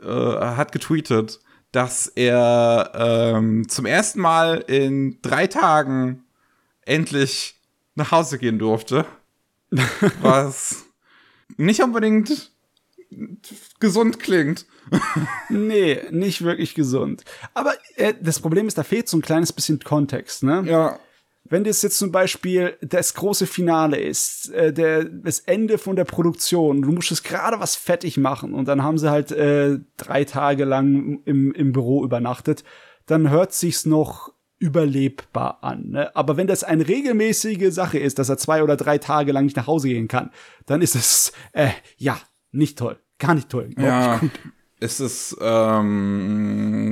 äh, 0.00 0.06
hat 0.06 0.72
getweetet, 0.72 1.40
dass 1.72 2.08
er 2.08 2.92
ähm, 2.94 3.68
zum 3.68 3.86
ersten 3.86 4.20
Mal 4.20 4.64
in 4.66 5.18
drei 5.22 5.46
Tagen 5.46 6.24
endlich 6.82 7.60
nach 7.94 8.10
Hause 8.10 8.38
gehen 8.38 8.58
durfte. 8.58 9.04
was 10.20 10.84
nicht 11.56 11.80
unbedingt 11.80 12.50
gesund 13.78 14.18
klingt. 14.18 14.66
nee, 15.48 16.00
nicht 16.10 16.42
wirklich 16.42 16.74
gesund. 16.74 17.24
Aber 17.54 17.74
äh, 17.94 18.14
das 18.20 18.40
Problem 18.40 18.66
ist, 18.66 18.78
da 18.78 18.82
fehlt 18.82 19.08
so 19.08 19.16
ein 19.16 19.22
kleines 19.22 19.52
bisschen 19.52 19.78
Kontext, 19.78 20.42
ne? 20.42 20.64
Ja 20.66 20.98
wenn 21.50 21.64
das 21.64 21.82
jetzt 21.82 21.98
zum 21.98 22.12
Beispiel 22.12 22.78
das 22.80 23.14
große 23.14 23.46
Finale 23.46 23.98
ist, 23.98 24.50
äh, 24.50 24.72
der, 24.72 25.04
das 25.04 25.40
Ende 25.40 25.78
von 25.78 25.96
der 25.96 26.04
Produktion, 26.04 26.82
du 26.82 26.92
musst 26.92 27.10
es 27.10 27.22
gerade 27.22 27.60
was 27.60 27.74
fertig 27.76 28.16
machen 28.16 28.54
und 28.54 28.68
dann 28.68 28.82
haben 28.82 28.98
sie 28.98 29.10
halt 29.10 29.32
äh, 29.32 29.78
drei 29.96 30.24
Tage 30.24 30.64
lang 30.64 31.20
im, 31.24 31.52
im 31.52 31.72
Büro 31.72 32.04
übernachtet, 32.04 32.64
dann 33.06 33.30
hört 33.30 33.52
sich's 33.52 33.84
noch 33.84 34.32
überlebbar 34.60 35.58
an. 35.62 35.88
Ne? 35.88 36.14
Aber 36.14 36.36
wenn 36.36 36.46
das 36.46 36.62
eine 36.62 36.86
regelmäßige 36.86 37.72
Sache 37.72 37.98
ist, 37.98 38.18
dass 38.18 38.28
er 38.28 38.38
zwei 38.38 38.62
oder 38.62 38.76
drei 38.76 38.98
Tage 38.98 39.32
lang 39.32 39.44
nicht 39.44 39.56
nach 39.56 39.66
Hause 39.66 39.88
gehen 39.88 40.06
kann, 40.06 40.30
dann 40.66 40.82
ist 40.82 40.94
es, 40.94 41.32
äh, 41.52 41.70
ja, 41.96 42.20
nicht 42.52 42.78
toll. 42.78 42.98
Gar 43.18 43.34
nicht 43.34 43.48
toll. 43.48 43.70
Ja, 43.76 44.12
nicht 44.12 44.20
gut. 44.20 44.40
ist 44.78 45.00
es, 45.00 45.36
ähm 45.40 46.89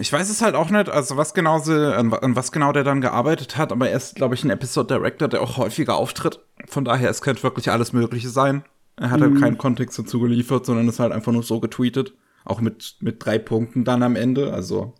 ich 0.00 0.12
weiß 0.12 0.30
es 0.30 0.42
halt 0.42 0.54
auch 0.54 0.70
nicht, 0.70 0.88
also 0.88 1.16
was 1.16 1.34
genau 1.34 1.58
sie, 1.58 1.94
an, 1.94 2.10
was 2.36 2.52
genau 2.52 2.72
der 2.72 2.84
dann 2.84 3.00
gearbeitet 3.00 3.56
hat, 3.56 3.72
aber 3.72 3.88
er 3.88 3.96
ist, 3.96 4.16
glaube 4.16 4.34
ich, 4.34 4.44
ein 4.44 4.50
Episode 4.50 4.94
Director, 4.94 5.28
der 5.28 5.42
auch 5.42 5.56
häufiger 5.56 5.96
auftritt. 5.96 6.40
Von 6.66 6.84
daher, 6.84 7.10
es 7.10 7.22
könnte 7.22 7.42
wirklich 7.42 7.70
alles 7.70 7.92
Mögliche 7.92 8.28
sein. 8.28 8.64
Er 8.96 9.10
hat 9.10 9.20
halt 9.20 9.30
mhm. 9.30 9.34
halt 9.34 9.42
keinen 9.42 9.58
Kontext 9.58 9.98
dazu 9.98 10.20
geliefert, 10.20 10.66
sondern 10.66 10.88
ist 10.88 11.00
halt 11.00 11.12
einfach 11.12 11.32
nur 11.32 11.42
so 11.42 11.60
getweetet. 11.60 12.14
Auch 12.44 12.60
mit, 12.60 12.96
mit 13.00 13.24
drei 13.24 13.38
Punkten 13.38 13.84
dann 13.84 14.02
am 14.02 14.16
Ende. 14.16 14.52
Also, 14.52 14.94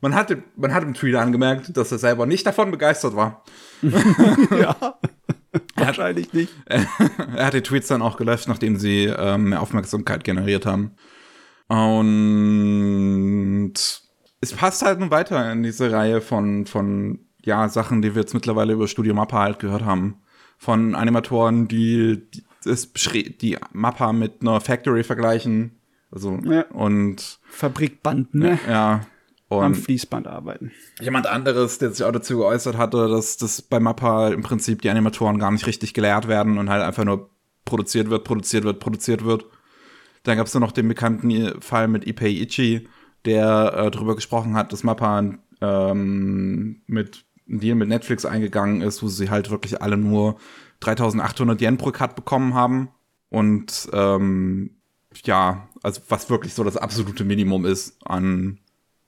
man 0.00 0.14
hat, 0.14 0.34
man 0.56 0.72
hat 0.72 0.84
im 0.84 0.94
Tweet 0.94 1.16
angemerkt, 1.16 1.76
dass 1.76 1.92
er 1.92 1.98
selber 1.98 2.24
nicht 2.24 2.46
davon 2.46 2.70
begeistert 2.70 3.16
war. 3.16 3.42
ja. 3.82 4.76
Wahrscheinlich 5.76 6.32
nicht. 6.32 6.52
er 6.66 7.46
hat 7.46 7.54
die 7.54 7.62
Tweets 7.62 7.88
dann 7.88 8.02
auch 8.02 8.16
gelöscht, 8.16 8.48
nachdem 8.48 8.76
sie 8.76 9.04
ähm, 9.04 9.50
mehr 9.50 9.62
Aufmerksamkeit 9.62 10.24
generiert 10.24 10.66
haben. 10.66 10.92
Und 11.68 13.72
es 14.40 14.52
passt 14.52 14.82
halt 14.82 15.00
nun 15.00 15.10
weiter 15.10 15.52
in 15.52 15.62
diese 15.62 15.92
Reihe 15.92 16.20
von, 16.20 16.66
von 16.66 17.20
ja, 17.44 17.68
Sachen, 17.68 18.02
die 18.02 18.14
wir 18.14 18.22
jetzt 18.22 18.34
mittlerweile 18.34 18.72
über 18.72 18.88
Studio 18.88 19.14
Mappa 19.14 19.40
halt 19.40 19.58
gehört 19.58 19.84
haben. 19.84 20.20
Von 20.56 20.94
Animatoren, 20.94 21.68
die, 21.68 22.28
die, 22.30 22.44
die 23.38 23.58
Mappa 23.72 24.12
mit 24.12 24.40
einer 24.40 24.60
Factory 24.60 25.04
vergleichen. 25.04 25.78
Also, 26.10 26.38
ja. 26.44 26.62
und. 26.70 27.38
Fabrikband, 27.50 28.34
ne? 28.34 28.58
Ja. 28.68 29.02
Und 29.48 29.64
Am 29.64 29.74
Fließband 29.74 30.26
arbeiten. 30.26 30.72
Jemand 31.00 31.26
anderes, 31.26 31.78
der 31.78 31.90
sich 31.90 32.04
auch 32.04 32.12
dazu 32.12 32.36
geäußert 32.36 32.76
hatte, 32.76 33.08
dass 33.08 33.38
das 33.38 33.62
bei 33.62 33.80
Mappa 33.80 34.28
im 34.28 34.42
Prinzip 34.42 34.82
die 34.82 34.90
Animatoren 34.90 35.38
gar 35.38 35.50
nicht 35.50 35.66
richtig 35.66 35.94
gelehrt 35.94 36.28
werden 36.28 36.58
und 36.58 36.68
halt 36.68 36.82
einfach 36.82 37.04
nur 37.04 37.30
produziert 37.64 38.10
wird, 38.10 38.24
produziert 38.24 38.64
wird, 38.64 38.78
produziert 38.78 39.24
wird. 39.24 39.46
Dann 40.22 40.36
gab 40.36 40.46
es 40.46 40.54
noch 40.54 40.72
den 40.72 40.88
bekannten 40.88 41.60
Fall 41.60 41.88
mit 41.88 42.06
Ipei 42.06 42.28
Ichi, 42.28 42.88
der 43.24 43.74
äh, 43.74 43.90
darüber 43.90 44.14
gesprochen 44.14 44.54
hat, 44.54 44.72
dass 44.72 44.84
Mappa 44.84 45.34
ähm, 45.60 46.82
mit 46.86 47.24
einen 47.48 47.60
Deal 47.60 47.76
mit 47.76 47.88
Netflix 47.88 48.24
eingegangen 48.24 48.82
ist, 48.82 49.02
wo 49.02 49.08
sie 49.08 49.30
halt 49.30 49.50
wirklich 49.50 49.80
alle 49.80 49.96
nur 49.96 50.38
3800 50.80 51.60
Yen 51.60 51.78
pro 51.78 51.90
Cut 51.90 52.14
bekommen 52.14 52.54
haben. 52.54 52.90
Und 53.30 53.88
ähm, 53.92 54.76
ja, 55.24 55.68
also 55.82 56.00
was 56.08 56.30
wirklich 56.30 56.54
so 56.54 56.64
das 56.64 56.76
absolute 56.76 57.24
Minimum 57.24 57.64
ist 57.66 57.96
an 58.04 58.58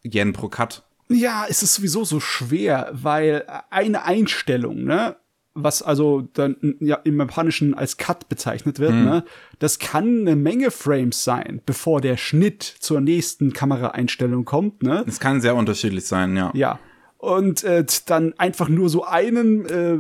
Yen 0.03 0.33
pro 0.33 0.49
Cut. 0.49 0.83
Ja, 1.09 1.45
es 1.49 1.63
ist 1.63 1.75
sowieso 1.75 2.05
so 2.05 2.21
schwer, 2.21 2.91
weil 2.93 3.45
eine 3.71 4.05
Einstellung, 4.05 4.85
ne? 4.85 5.17
Was 5.55 5.82
also 5.82 6.22
dann 6.32 6.76
ja 6.80 6.96
im 7.05 7.18
Japanischen 7.18 7.74
als 7.74 7.96
Cut 7.96 8.28
bezeichnet 8.28 8.78
wird, 8.78 8.92
Hm. 8.92 9.05
ne, 9.05 9.24
das 9.59 9.78
kann 9.78 10.20
eine 10.20 10.36
Menge 10.36 10.70
Frames 10.70 11.24
sein, 11.24 11.61
bevor 11.66 12.01
der 12.01 12.16
Schnitt 12.16 12.62
zur 12.62 13.01
nächsten 13.01 13.53
Kameraeinstellung 13.53 14.44
kommt, 14.44 14.82
ne? 14.82 15.05
Es 15.07 15.20
kann 15.20 15.40
sehr 15.40 15.57
unterschiedlich 15.57 16.07
sein, 16.07 16.36
ja. 16.36 16.51
Ja. 16.55 16.78
Und 17.18 17.64
äh, 17.64 17.84
dann 18.07 18.32
einfach 18.38 18.70
nur 18.70 18.88
so 18.88 19.05
einen 19.05 19.66
äh, 19.66 19.98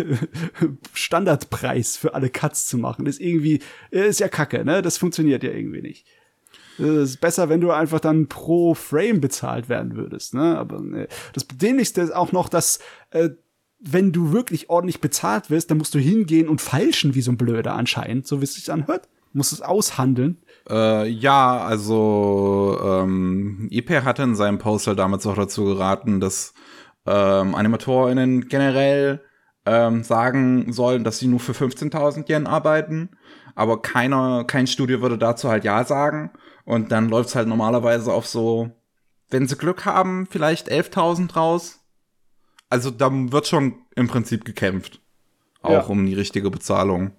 Standardpreis 0.94 1.98
für 1.98 2.14
alle 2.14 2.30
Cuts 2.30 2.66
zu 2.66 2.78
machen, 2.78 3.04
ist 3.04 3.20
irgendwie, 3.20 3.60
äh, 3.90 4.08
ist 4.08 4.20
ja 4.20 4.28
kacke, 4.28 4.64
ne? 4.64 4.80
Das 4.80 4.96
funktioniert 4.96 5.42
ja 5.42 5.50
irgendwie 5.50 5.82
nicht. 5.82 6.06
Es 6.78 7.10
ist 7.10 7.20
besser, 7.20 7.48
wenn 7.48 7.60
du 7.60 7.70
einfach 7.70 8.00
dann 8.00 8.28
pro 8.28 8.74
Frame 8.74 9.20
bezahlt 9.20 9.68
werden 9.68 9.94
würdest, 9.94 10.34
ne? 10.34 10.56
Aber 10.56 10.80
ne. 10.80 11.06
das 11.32 11.46
Dämlichste 11.46 12.00
ist 12.00 12.14
auch 12.14 12.32
noch, 12.32 12.48
dass 12.48 12.78
äh, 13.10 13.30
wenn 13.86 14.12
du 14.12 14.32
wirklich 14.32 14.70
ordentlich 14.70 15.00
bezahlt 15.00 15.50
wirst, 15.50 15.70
dann 15.70 15.78
musst 15.78 15.94
du 15.94 15.98
hingehen 15.98 16.48
und 16.48 16.60
feilschen 16.60 17.14
wie 17.14 17.20
so 17.20 17.32
ein 17.32 17.36
Blöder 17.36 17.74
anscheinend, 17.74 18.26
so 18.26 18.40
wie 18.40 18.44
es 18.44 18.54
sich 18.54 18.72
anhört. 18.72 19.08
Musst 19.32 19.52
es 19.52 19.62
aushandeln. 19.62 20.38
Äh, 20.70 21.08
ja, 21.08 21.58
also 21.58 22.78
ähm, 22.82 23.68
IP 23.70 23.90
hatte 23.90 24.22
in 24.22 24.36
seinem 24.36 24.58
Poster 24.58 24.94
damals 24.94 25.26
auch 25.26 25.34
dazu 25.34 25.64
geraten, 25.64 26.20
dass 26.20 26.54
ähm, 27.04 27.54
AnimatorInnen 27.54 28.48
generell 28.48 29.20
ähm, 29.66 30.04
sagen 30.04 30.72
sollen, 30.72 31.04
dass 31.04 31.18
sie 31.18 31.26
nur 31.26 31.40
für 31.40 31.52
15.000 31.52 32.30
Yen 32.30 32.46
arbeiten, 32.46 33.10
aber 33.54 33.82
keiner, 33.82 34.44
kein 34.44 34.66
Studio 34.66 35.00
würde 35.00 35.18
dazu 35.18 35.48
halt 35.48 35.64
Ja 35.64 35.84
sagen 35.84 36.30
und 36.64 36.92
dann 36.92 37.08
läuft's 37.08 37.34
halt 37.34 37.48
normalerweise 37.48 38.12
auf 38.12 38.26
so, 38.26 38.70
wenn 39.30 39.48
sie 39.48 39.56
Glück 39.56 39.84
haben, 39.84 40.26
vielleicht 40.30 40.70
11.000 40.70 41.34
raus. 41.34 41.83
Also 42.74 42.90
da 42.90 43.08
wird 43.12 43.46
schon 43.46 43.74
im 43.94 44.08
Prinzip 44.08 44.44
gekämpft. 44.44 45.00
Auch 45.62 45.70
Ja. 45.70 45.80
um 45.82 46.04
die 46.04 46.14
richtige 46.14 46.50
Bezahlung. 46.50 47.12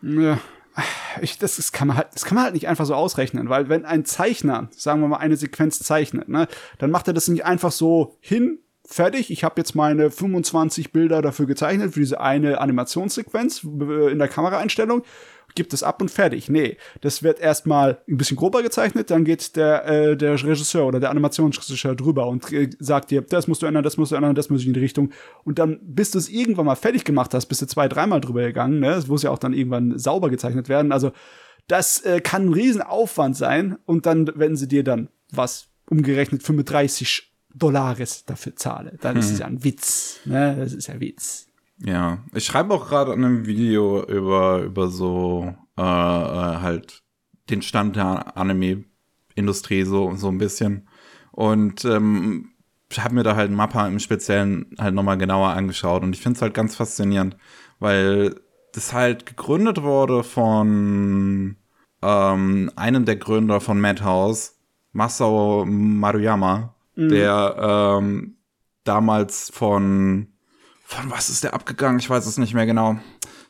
Ja, 0.00 0.38
ich, 1.20 1.36
das, 1.38 1.58
ist, 1.58 1.72
kann 1.72 1.88
man 1.88 1.98
halt, 1.98 2.08
das 2.14 2.24
kann 2.24 2.36
man 2.36 2.44
halt 2.44 2.54
nicht 2.54 2.68
einfach 2.68 2.86
so 2.86 2.94
ausrechnen, 2.94 3.50
weil 3.50 3.68
wenn 3.68 3.84
ein 3.84 4.06
Zeichner, 4.06 4.68
sagen 4.74 5.02
wir 5.02 5.08
mal, 5.08 5.18
eine 5.18 5.36
Sequenz 5.36 5.78
zeichnet, 5.78 6.30
ne, 6.30 6.48
dann 6.78 6.90
macht 6.90 7.06
er 7.06 7.12
das 7.12 7.28
nicht 7.28 7.44
einfach 7.44 7.70
so 7.70 8.16
hin, 8.20 8.60
fertig, 8.86 9.30
ich 9.30 9.44
habe 9.44 9.60
jetzt 9.60 9.74
meine 9.74 10.10
25 10.10 10.90
Bilder 10.90 11.20
dafür 11.20 11.44
gezeichnet, 11.44 11.92
für 11.92 12.00
diese 12.00 12.22
eine 12.22 12.62
Animationssequenz 12.62 13.62
äh, 13.62 14.10
in 14.10 14.18
der 14.18 14.28
Kameraeinstellung, 14.28 15.02
gibt 15.54 15.72
es 15.72 15.82
ab 15.82 16.00
und 16.00 16.10
fertig. 16.10 16.48
Nee, 16.48 16.76
das 17.00 17.22
wird 17.22 17.40
erstmal 17.40 17.98
ein 18.08 18.16
bisschen 18.16 18.36
grober 18.36 18.62
gezeichnet, 18.62 19.10
dann 19.10 19.24
geht 19.24 19.56
der, 19.56 19.86
äh, 19.86 20.16
der 20.16 20.32
Regisseur 20.32 20.86
oder 20.86 21.00
der 21.00 21.10
Animationsregisseur 21.10 21.94
drüber 21.94 22.26
und 22.26 22.52
äh, 22.52 22.70
sagt 22.78 23.10
dir, 23.10 23.22
das 23.22 23.46
musst 23.46 23.62
du 23.62 23.66
ändern, 23.66 23.84
das 23.84 23.96
musst 23.96 24.12
du 24.12 24.16
ändern, 24.16 24.34
das 24.34 24.50
muss 24.50 24.62
ich 24.62 24.66
in 24.66 24.74
die 24.74 24.80
Richtung. 24.80 25.10
Und 25.44 25.58
dann, 25.58 25.78
bis 25.82 26.10
du 26.10 26.18
es 26.18 26.28
irgendwann 26.28 26.66
mal 26.66 26.74
fertig 26.74 27.04
gemacht 27.04 27.34
hast, 27.34 27.46
bist 27.46 27.62
du 27.62 27.66
zwei, 27.66 27.88
dreimal 27.88 28.20
drüber 28.20 28.42
gegangen, 28.42 28.80
ne? 28.80 28.90
Es 28.90 29.06
muss 29.06 29.22
ja 29.22 29.30
auch 29.30 29.38
dann 29.38 29.52
irgendwann 29.52 29.98
sauber 29.98 30.30
gezeichnet 30.30 30.68
werden. 30.68 30.92
Also, 30.92 31.12
das 31.68 32.00
äh, 32.00 32.20
kann 32.20 32.46
ein 32.46 32.52
Riesenaufwand 32.52 33.36
sein. 33.36 33.78
Und 33.86 34.06
dann, 34.06 34.30
wenn 34.34 34.56
sie 34.56 34.68
dir 34.68 34.84
dann 34.84 35.08
was 35.30 35.68
umgerechnet 35.88 36.42
35 36.42 37.32
Dollares 37.54 38.24
dafür 38.24 38.56
zahle, 38.56 38.98
dann 39.00 39.16
ist 39.16 39.30
es 39.30 39.38
ja 39.38 39.46
ein 39.46 39.62
Witz. 39.62 40.18
Ne? 40.24 40.56
Das 40.58 40.72
ist 40.72 40.88
ja 40.88 41.00
Witz. 41.00 41.46
Ja, 41.78 42.18
ich 42.34 42.44
schreibe 42.44 42.74
auch 42.74 42.88
gerade 42.88 43.12
an 43.12 43.24
einem 43.24 43.46
Video 43.46 44.04
über, 44.04 44.60
über 44.62 44.88
so 44.88 45.54
äh, 45.76 45.82
äh, 45.82 45.84
halt 46.60 47.02
den 47.50 47.62
Stand 47.62 47.96
der 47.96 48.36
Anime-Industrie 48.36 49.82
so, 49.84 50.14
so 50.16 50.28
ein 50.28 50.38
bisschen. 50.38 50.88
Und 51.32 51.84
ähm, 51.84 52.52
ich 52.90 53.00
habe 53.02 53.14
mir 53.14 53.24
da 53.24 53.34
halt 53.34 53.50
Mappa 53.50 53.86
im 53.88 53.98
Speziellen 53.98 54.66
halt 54.78 54.94
nochmal 54.94 55.18
genauer 55.18 55.48
angeschaut 55.48 56.02
und 56.02 56.14
ich 56.14 56.22
finde 56.22 56.36
es 56.36 56.42
halt 56.42 56.54
ganz 56.54 56.76
faszinierend, 56.76 57.36
weil 57.80 58.36
das 58.72 58.92
halt 58.92 59.26
gegründet 59.26 59.82
wurde 59.82 60.22
von 60.22 61.56
ähm, 62.02 62.70
einem 62.76 63.04
der 63.04 63.16
Gründer 63.16 63.60
von 63.60 63.80
Madhouse, 63.80 64.58
Masao 64.92 65.64
Maruyama, 65.66 66.74
der 67.10 67.98
ähm, 67.98 68.36
damals 68.84 69.50
von 69.50 70.28
von 70.84 71.10
was 71.10 71.30
ist 71.30 71.44
der 71.44 71.54
abgegangen? 71.54 71.98
Ich 71.98 72.08
weiß 72.10 72.26
es 72.26 72.38
nicht 72.38 72.54
mehr 72.54 72.66
genau. 72.66 72.98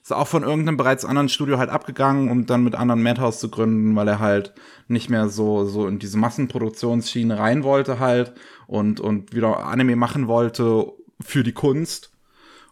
Ist 0.03 0.13
auch 0.13 0.29
von 0.29 0.43
irgendeinem 0.43 0.77
bereits 0.77 1.05
anderen 1.05 1.29
Studio 1.29 1.59
halt 1.59 1.71
abgegangen, 1.71 2.31
um 2.31 2.47
dann 2.47 2.63
mit 2.63 2.75
anderen 2.75 3.03
Madhouse 3.03 3.41
zu 3.41 3.51
gründen, 3.51 3.97
weil 3.97 4.07
er 4.09 4.19
halt 4.21 4.53
nicht 4.87 5.09
mehr 5.11 5.29
so, 5.29 5.65
so 5.65 5.87
in 5.87 5.99
diese 5.99 6.19
Massenproduktionsschiene 6.19 7.39
rein 7.39 7.65
wollte 7.65 7.99
halt 7.99 8.35
und, 8.67 9.01
und 9.01 9.35
wieder 9.35 9.65
Anime 9.65 9.97
machen 9.97 10.29
wollte 10.29 10.93
für 11.21 11.43
die 11.43 11.53
Kunst 11.55 12.13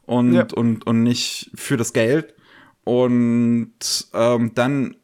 und, 0.03 0.35
Ja. 0.35 0.47
und, 0.55 0.87
und 0.87 1.03
nicht 1.03 1.51
für 1.55 1.77
das 1.79 1.93
Geld. 1.95 2.35
Und 2.85 3.73
ähm, 4.13 4.53
dann 4.55 4.97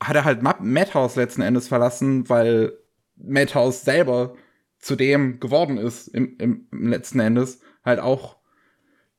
hat 0.00 0.16
er 0.16 0.24
halt 0.24 0.42
Ma- 0.42 0.58
Madhouse 0.60 1.16
letzten 1.16 1.40
Endes 1.42 1.68
verlassen, 1.68 2.28
weil 2.28 2.74
Madhouse 3.16 3.82
selber 3.82 4.34
zu 4.78 4.94
dem 4.94 5.40
geworden 5.40 5.78
ist 5.78 6.08
im, 6.08 6.36
im 6.38 6.66
letzten 6.90 7.20
Endes 7.20 7.60
halt 7.82 7.98
auch 8.00 8.36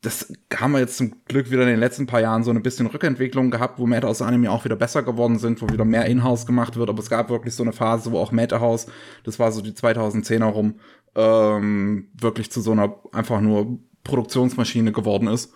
das 0.02 0.32
haben 0.56 0.74
wir 0.74 0.80
jetzt 0.80 0.98
zum 0.98 1.14
Glück 1.26 1.50
wieder 1.50 1.64
in 1.64 1.70
den 1.70 1.80
letzten 1.80 2.06
paar 2.06 2.22
Jahren 2.22 2.44
so 2.44 2.52
ein 2.52 2.62
bisschen 2.62 2.86
Rückentwicklung 2.88 3.50
gehabt, 3.50 3.80
wo 3.80 3.88
Madhouse 3.88 4.22
Anime 4.22 4.52
auch 4.52 4.64
wieder 4.64 4.76
besser 4.76 5.02
geworden 5.02 5.40
sind, 5.40 5.62
wo 5.62 5.70
wieder 5.70 5.86
mehr 5.86 6.06
Inhouse 6.06 6.46
gemacht 6.46 6.76
wird. 6.76 6.90
Aber 6.90 7.00
es 7.00 7.10
gab 7.10 7.30
wirklich 7.30 7.56
so 7.56 7.64
eine 7.64 7.74
Phase, 7.74 8.12
wo 8.12 8.20
auch 8.20 8.32
Madhouse, 8.32 8.86
das 9.24 9.40
war 9.40 9.52
so 9.52 9.62
die 9.62 9.72
2010er 9.72 10.46
rum, 10.46 10.76
ähm, 11.16 12.10
wirklich 12.20 12.52
zu 12.52 12.62
so 12.62 12.72
einer 12.74 12.96
einfach 13.12 13.42
nur 13.42 13.80
Produktionsmaschine 14.04 14.92
geworden 14.92 15.28
ist. 15.28 15.52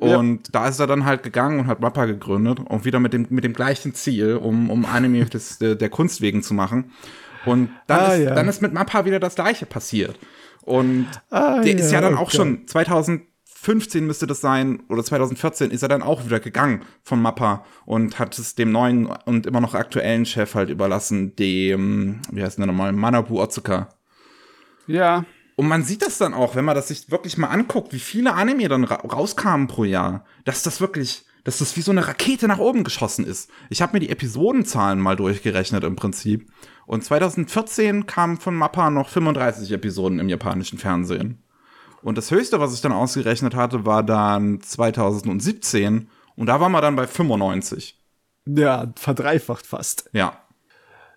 Ja. 0.00 0.16
Und 0.18 0.54
da 0.54 0.68
ist 0.68 0.78
er 0.78 0.86
dann 0.86 1.04
halt 1.04 1.22
gegangen 1.22 1.58
und 1.60 1.66
hat 1.66 1.80
Mappa 1.80 2.04
gegründet 2.04 2.60
und 2.60 2.84
wieder 2.84 3.00
mit 3.00 3.12
dem, 3.12 3.26
mit 3.30 3.42
dem 3.42 3.52
gleichen 3.52 3.94
Ziel, 3.94 4.36
um, 4.36 4.70
um 4.70 4.84
Anime 4.84 5.24
des, 5.26 5.58
der, 5.58 5.74
der 5.74 5.88
Kunst 5.88 6.20
wegen 6.20 6.42
zu 6.42 6.54
machen. 6.54 6.92
Und 7.46 7.70
dann, 7.86 8.00
Ah, 8.00 8.12
ist, 8.14 8.24
ja. 8.24 8.34
dann 8.34 8.48
ist 8.48 8.62
mit 8.62 8.72
Mappa 8.72 9.04
wieder 9.04 9.18
das 9.18 9.34
Gleiche 9.34 9.66
passiert. 9.66 10.18
Und 10.62 11.06
Ah, 11.30 11.62
der 11.62 11.78
ist 11.78 11.90
ja 11.90 12.00
dann 12.00 12.14
okay. 12.14 12.22
auch 12.22 12.30
schon 12.30 12.66
2015 13.60 14.06
müsste 14.06 14.26
das 14.26 14.40
sein 14.40 14.82
oder 14.88 15.02
2014 15.02 15.70
ist 15.70 15.82
er 15.82 15.88
dann 15.88 16.02
auch 16.02 16.24
wieder 16.24 16.40
gegangen 16.40 16.84
von 17.02 17.20
Mappa 17.20 17.64
und 17.86 18.18
hat 18.18 18.38
es 18.38 18.54
dem 18.54 18.70
neuen 18.72 19.06
und 19.06 19.46
immer 19.46 19.60
noch 19.60 19.74
aktuellen 19.74 20.26
Chef 20.26 20.54
halt 20.54 20.70
überlassen, 20.70 21.34
dem 21.36 22.20
wie 22.30 22.42
heißt 22.42 22.58
der 22.58 22.66
nochmal 22.66 22.92
Manabu 22.92 23.40
Otsuka. 23.40 23.88
Ja, 24.86 25.24
Und 25.56 25.66
man 25.66 25.82
sieht 25.82 26.02
das 26.02 26.18
dann 26.18 26.34
auch, 26.34 26.54
wenn 26.54 26.64
man 26.64 26.76
das 26.76 26.86
sich 26.86 27.10
wirklich 27.10 27.36
mal 27.36 27.48
anguckt, 27.48 27.92
wie 27.92 27.98
viele 27.98 28.34
Anime 28.34 28.68
dann 28.68 28.84
ra 28.84 28.94
rauskamen 28.94 29.66
pro 29.66 29.82
Jahr, 29.82 30.24
dass 30.44 30.62
das 30.62 30.80
wirklich, 30.80 31.26
dass 31.42 31.58
das 31.58 31.76
wie 31.76 31.80
so 31.80 31.90
eine 31.90 32.06
Rakete 32.06 32.46
nach 32.46 32.58
oben 32.60 32.84
geschossen 32.84 33.26
ist. 33.26 33.50
Ich 33.68 33.82
habe 33.82 33.94
mir 33.94 33.98
die 33.98 34.10
Episodenzahlen 34.10 35.00
mal 35.00 35.16
durchgerechnet 35.16 35.82
im 35.82 35.96
Prinzip. 35.96 36.48
Und 36.86 37.02
2014 37.02 38.06
kamen 38.06 38.36
von 38.36 38.54
Mappa 38.54 38.88
noch 38.90 39.08
35 39.08 39.72
Episoden 39.72 40.20
im 40.20 40.28
japanischen 40.28 40.78
Fernsehen. 40.78 41.42
Und 42.02 42.18
das 42.18 42.30
höchste, 42.30 42.60
was 42.60 42.74
ich 42.74 42.80
dann 42.80 42.92
ausgerechnet 42.92 43.54
hatte, 43.54 43.84
war 43.84 44.02
dann 44.02 44.60
2017. 44.60 46.08
Und 46.36 46.46
da 46.46 46.60
waren 46.60 46.72
wir 46.72 46.80
dann 46.80 46.96
bei 46.96 47.06
95. 47.06 47.98
ja, 48.46 48.92
verdreifacht 48.96 49.66
fast. 49.66 50.08
Ja. 50.12 50.40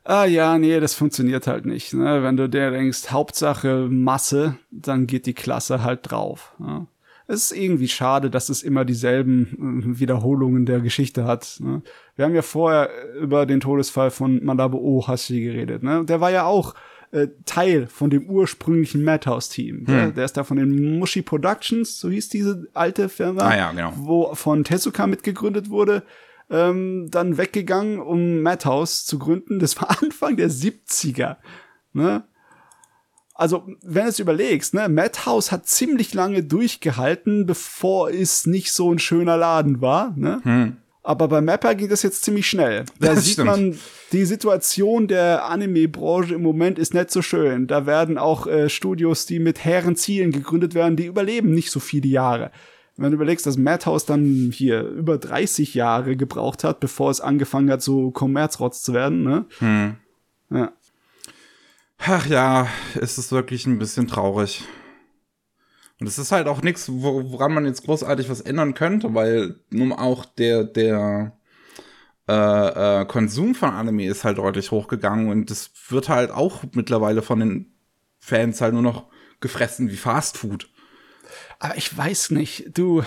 Ah 0.04 0.26
ja, 0.26 0.58
nee, 0.58 0.80
das 0.80 0.96
funktioniert 0.96 1.46
halt 1.46 1.66
nicht. 1.66 1.94
Ne? 1.94 2.24
Wenn 2.24 2.36
du 2.36 2.50
dir 2.50 2.72
denkst, 2.72 3.12
Hauptsache 3.12 3.88
Masse, 3.90 4.58
dann 4.72 5.06
geht 5.06 5.28
die 5.28 5.36
Klasse 5.36 5.84
halt 5.84 6.10
drauf. 6.10 6.56
Ja? 6.60 6.88
Es 7.28 7.52
ist 7.52 7.58
irgendwie 7.58 7.88
schade, 7.88 8.30
dass 8.30 8.50
es 8.50 8.64
immer 8.64 8.84
dieselben 8.84 9.94
äh, 9.96 10.00
Wiederholungen 10.00 10.66
der 10.66 10.82
Geschichte 10.82 11.26
hat. 11.26 11.58
Ne? 11.60 11.84
Wir 12.16 12.26
haben 12.26 12.36
ja 12.36 12.42
vorher 12.42 12.90
über 13.16 13.46
den 13.46 13.60
Todesfall 13.60 14.10
von 14.10 14.44
Manabu 14.44 14.80
Ohashi 14.80 15.42
geredet. 15.42 15.84
Ne? 15.84 16.04
Der 16.04 16.20
war 16.20 16.32
ja 16.32 16.46
auch 16.46 16.74
äh, 17.12 17.28
Teil 17.46 17.88
von 17.88 18.10
dem 18.10 18.30
ursprünglichen 18.30 19.04
Madhouse-Team. 19.04 19.86
Der, 19.86 20.12
der 20.12 20.26
ist 20.26 20.38
da 20.38 20.44
von 20.44 20.58
den 20.58 21.00
Mushi 21.00 21.22
Productions, 21.22 22.00
so 22.00 22.10
hieß 22.10 22.30
diese 22.30 22.68
alte 22.74 23.10
Firma, 23.10 23.44
Ah 23.44 23.58
ja, 23.58 23.72
genau. 23.72 23.94
wo 23.96 24.36
von 24.36 24.64
Tezuka 24.64 25.08
mitgegründet 25.08 25.70
wurde 25.70 26.04
ähm, 26.52 27.08
dann 27.10 27.38
weggegangen, 27.38 28.00
um 28.00 28.42
Madhouse 28.42 29.06
zu 29.06 29.18
gründen. 29.18 29.60
Das 29.60 29.82
war 29.82 29.90
Anfang 30.04 30.36
der 30.36 30.50
70er. 30.50 31.38
Ne? 31.94 32.24
Also, 33.34 33.68
wenn 33.82 34.04
du 34.04 34.10
es 34.10 34.20
überlegst, 34.20 34.74
ne, 34.74 34.88
Madhouse 34.88 35.52
hat 35.52 35.66
ziemlich 35.66 36.14
lange 36.14 36.44
durchgehalten, 36.44 37.46
bevor 37.46 38.12
es 38.12 38.46
nicht 38.46 38.72
so 38.72 38.94
ein 38.94 39.00
schöner 39.00 39.38
Laden 39.38 39.82
war. 39.82 40.14
Ne? 40.16 40.78
Aber 41.04 41.28
bei 41.28 41.42
Mapper 41.42 41.74
ging 41.74 41.90
das 41.90 42.04
jetzt 42.04 42.24
ziemlich 42.24 42.48
schnell. 42.48 42.86
Da 43.00 43.14
Das 43.16 43.24
sieht 43.24 43.34
stimmt. 43.34 43.48
man, 43.48 43.80
die 44.12 44.26
Situation 44.26 45.08
der 45.08 45.46
Anime-Branche 45.46 46.36
im 46.36 46.44
Moment 46.44 46.78
ist 46.78 46.94
nicht 46.94 47.10
so 47.10 47.22
schön. 47.24 47.66
Da 47.66 47.86
werden 47.88 48.18
auch 48.20 48.46
äh, 48.46 48.70
Studios, 48.70 49.26
die 49.26 49.40
mit 49.40 49.66
hehren 49.66 49.96
Zielen 49.96 50.32
gegründet 50.32 50.76
werden, 50.76 50.96
die 50.96 51.06
überleben 51.08 51.56
nicht 51.56 51.72
so 51.72 51.80
viele 51.80 52.08
Jahre. 52.08 52.52
Wenn 52.98 53.10
du 53.12 53.16
überlegst, 53.16 53.48
dass 53.48 53.58
Madhouse 53.58 54.06
dann 54.06 54.52
hier 54.54 54.84
über 54.84 55.18
30 55.18 55.74
Jahre 55.74 56.16
gebraucht 56.16 56.64
hat, 56.64 56.80
bevor 56.80 57.10
es 57.10 57.20
angefangen 57.20 57.72
hat, 57.72 57.82
so 57.82 58.12
Kommerzrotz 58.12 58.84
zu 58.84 58.94
werden, 58.94 59.24
ne? 59.24 59.46
Ja. 60.52 60.72
Ach 61.98 62.28
ja, 62.28 62.68
es 63.00 63.18
ist 63.18 63.32
wirklich 63.32 63.66
ein 63.66 63.80
bisschen 63.80 64.08
traurig. 64.08 64.64
Und 66.02 66.08
es 66.08 66.18
ist 66.18 66.32
halt 66.32 66.48
auch 66.48 66.64
nichts, 66.64 66.90
woran 66.92 67.54
man 67.54 67.68
jetzt 67.68 67.84
großartig 67.84 68.28
was 68.28 68.42
ändern 68.42 68.74
könnte, 68.74 69.14
weil 69.14 69.60
nun 69.70 69.94
auch 69.94 70.26
der, 70.26 70.64
der 70.64 71.38
äh, 72.28 73.02
äh, 73.02 73.06
Konsum 73.06 73.54
von 73.54 73.70
Anime 73.70 74.08
ist 74.08 74.24
halt 74.24 74.40
deutlich 74.40 74.72
hochgegangen 74.72 75.30
und 75.30 75.52
das 75.52 75.70
wird 75.90 76.10
halt 76.10 76.32
auch 76.32 76.64
mittlerweile 76.74 77.22
von 77.22 77.40
den 77.40 77.74
Fans 78.18 78.62
halt 78.62 78.74
nur 78.74 78.82
noch 78.82 79.12
gefressen 79.42 79.92
wie 79.92 79.96
Fast 79.96 80.40
Food. 80.40 80.72
Aber 81.60 81.78
ich 81.78 81.96
weiß 81.96 82.32
nicht, 82.32 82.76
du, 82.76 83.04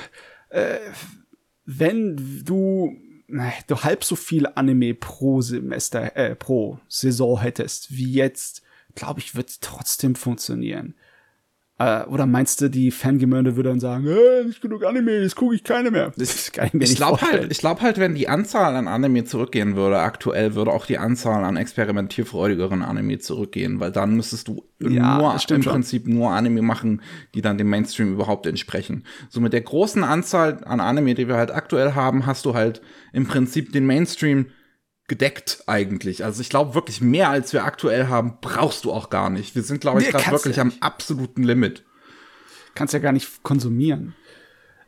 äh, 0.50 0.78
wenn 1.64 2.44
du, 2.44 2.96
du 3.66 3.82
halb 3.82 4.04
so 4.04 4.14
viel 4.14 4.46
Anime 4.54 4.94
pro 4.94 5.40
Semester, 5.40 6.16
äh, 6.16 6.36
pro 6.36 6.78
Saison 6.86 7.40
hättest 7.40 7.90
wie 7.90 8.12
jetzt, 8.12 8.62
glaube 8.94 9.18
ich, 9.18 9.34
wird 9.34 9.60
trotzdem 9.62 10.14
funktionieren. 10.14 10.94
Äh, 11.76 12.04
oder 12.04 12.26
meinst 12.26 12.60
du, 12.60 12.70
die 12.70 12.92
Fangemeinde 12.92 13.56
würde 13.56 13.70
dann 13.70 13.80
sagen, 13.80 14.06
äh, 14.06 14.44
nicht 14.44 14.60
genug 14.60 14.84
Anime, 14.84 15.10
jetzt 15.22 15.34
gucke 15.34 15.56
ich 15.56 15.64
keine 15.64 15.90
mehr. 15.90 16.12
Das 16.16 16.52
kann 16.52 16.68
ich 16.68 16.72
mir 16.74 16.84
ich 16.84 16.94
glaube 16.94 17.20
halt, 17.20 17.50
ich 17.50 17.58
glaube 17.58 17.80
halt, 17.80 17.98
wenn 17.98 18.14
die 18.14 18.28
Anzahl 18.28 18.76
an 18.76 18.86
Anime 18.86 19.24
zurückgehen 19.24 19.74
würde, 19.74 19.98
aktuell 19.98 20.54
würde 20.54 20.70
auch 20.70 20.86
die 20.86 20.98
Anzahl 20.98 21.42
an 21.42 21.56
experimentierfreudigeren 21.56 22.82
Anime 22.82 23.18
zurückgehen, 23.18 23.80
weil 23.80 23.90
dann 23.90 24.14
müsstest 24.14 24.46
du 24.46 24.62
ja, 24.78 25.18
nur 25.18 25.32
im 25.32 25.40
schon. 25.40 25.60
Prinzip 25.62 26.06
nur 26.06 26.30
Anime 26.30 26.62
machen, 26.62 27.02
die 27.34 27.42
dann 27.42 27.58
dem 27.58 27.70
Mainstream 27.70 28.12
überhaupt 28.12 28.46
entsprechen. 28.46 29.04
So 29.28 29.40
mit 29.40 29.52
der 29.52 29.62
großen 29.62 30.04
Anzahl 30.04 30.62
an 30.64 30.78
Anime, 30.78 31.14
die 31.14 31.26
wir 31.26 31.36
halt 31.36 31.50
aktuell 31.50 31.94
haben, 31.94 32.24
hast 32.24 32.44
du 32.44 32.54
halt 32.54 32.82
im 33.12 33.26
Prinzip 33.26 33.72
den 33.72 33.84
Mainstream 33.84 34.46
gedeckt 35.06 35.64
eigentlich. 35.66 36.24
Also 36.24 36.40
ich 36.40 36.48
glaube 36.48 36.74
wirklich 36.74 37.00
mehr 37.00 37.28
als 37.28 37.52
wir 37.52 37.64
aktuell 37.64 38.08
haben, 38.08 38.38
brauchst 38.40 38.84
du 38.84 38.92
auch 38.92 39.10
gar 39.10 39.30
nicht. 39.30 39.54
Wir 39.54 39.62
sind 39.62 39.80
glaube 39.80 40.02
ich 40.02 40.10
gerade 40.10 40.30
wirklich 40.30 40.56
ja 40.56 40.62
am 40.62 40.72
absoluten 40.80 41.42
Limit. 41.42 41.84
Kannst 42.74 42.94
ja 42.94 43.00
gar 43.00 43.12
nicht 43.12 43.42
konsumieren. 43.42 44.14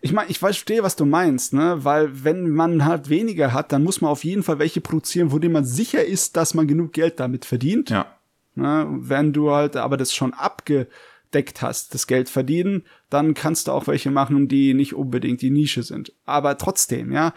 Ich 0.01 0.13
meine, 0.13 0.31
ich 0.31 0.39
verstehe, 0.39 0.83
was 0.83 0.97
du 0.97 1.05
meinst, 1.05 1.53
ne? 1.53 1.85
Weil 1.85 2.25
wenn 2.25 2.51
man 2.51 2.85
halt 2.85 3.09
weniger 3.09 3.53
hat, 3.53 3.73
dann 3.73 3.83
muss 3.83 4.01
man 4.01 4.11
auf 4.11 4.25
jeden 4.25 4.43
Fall 4.43 4.59
welche 4.59 4.81
produzieren, 4.81 5.33
wo 5.33 5.39
dem 5.39 5.53
man 5.53 5.65
sicher 5.65 6.05
ist, 6.05 6.37
dass 6.37 6.55
man 6.55 6.67
genug 6.67 6.93
Geld 6.93 7.19
damit 7.19 7.45
verdient. 7.45 7.91
Ja. 7.91 8.07
Ne? 8.55 8.87
Wenn 8.89 9.33
du 9.33 9.51
halt 9.51 9.77
aber 9.77 9.97
das 9.97 10.15
schon 10.15 10.33
abgedeckt 10.33 11.61
hast, 11.63 11.95
das 11.95 12.07
Geld 12.07 12.29
verdienen, 12.29 12.85
dann 13.11 13.35
kannst 13.35 13.69
du 13.69 13.73
auch 13.73 13.87
welche 13.87 14.11
machen, 14.11 14.49
die 14.49 14.75
nicht 14.75 14.95
unbedingt 14.95 15.43
die 15.43 15.51
Nische 15.51 15.83
sind. 15.83 16.13
Aber 16.25 16.57
trotzdem, 16.57 17.13
ja 17.13 17.33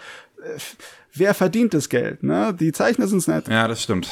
wer 1.14 1.34
verdient 1.34 1.74
das 1.74 1.90
Geld? 1.90 2.24
Ne? 2.24 2.56
Die 2.60 2.72
Zeichner 2.72 3.08
sind's 3.08 3.28
nicht. 3.28 3.48
Ja, 3.48 3.68
das 3.68 3.84
stimmt. 3.84 4.10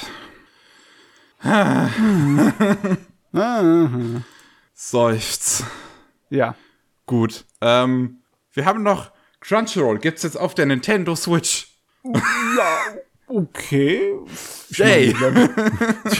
Seufz. 4.73 5.63
Ja. 6.29 6.55
Gut. 7.05 7.45
Ähm, 7.61 8.21
wir 8.53 8.65
haben 8.65 8.83
noch 8.83 9.11
Crunchyroll. 9.39 9.99
Gibt's 9.99 10.23
jetzt 10.23 10.37
auf 10.37 10.55
der 10.55 10.65
Nintendo 10.65 11.15
Switch? 11.15 11.67
Ja, 12.03 12.79
okay. 13.27 14.13
Jay. 14.69 15.13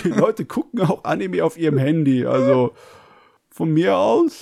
Die 0.04 0.10
Leute 0.10 0.46
gucken 0.46 0.82
auch 0.82 1.04
Anime 1.04 1.44
auf 1.44 1.58
ihrem 1.58 1.78
Handy. 1.78 2.26
Also 2.26 2.74
von 3.50 3.74
mir 3.74 3.98
aus. 3.98 4.40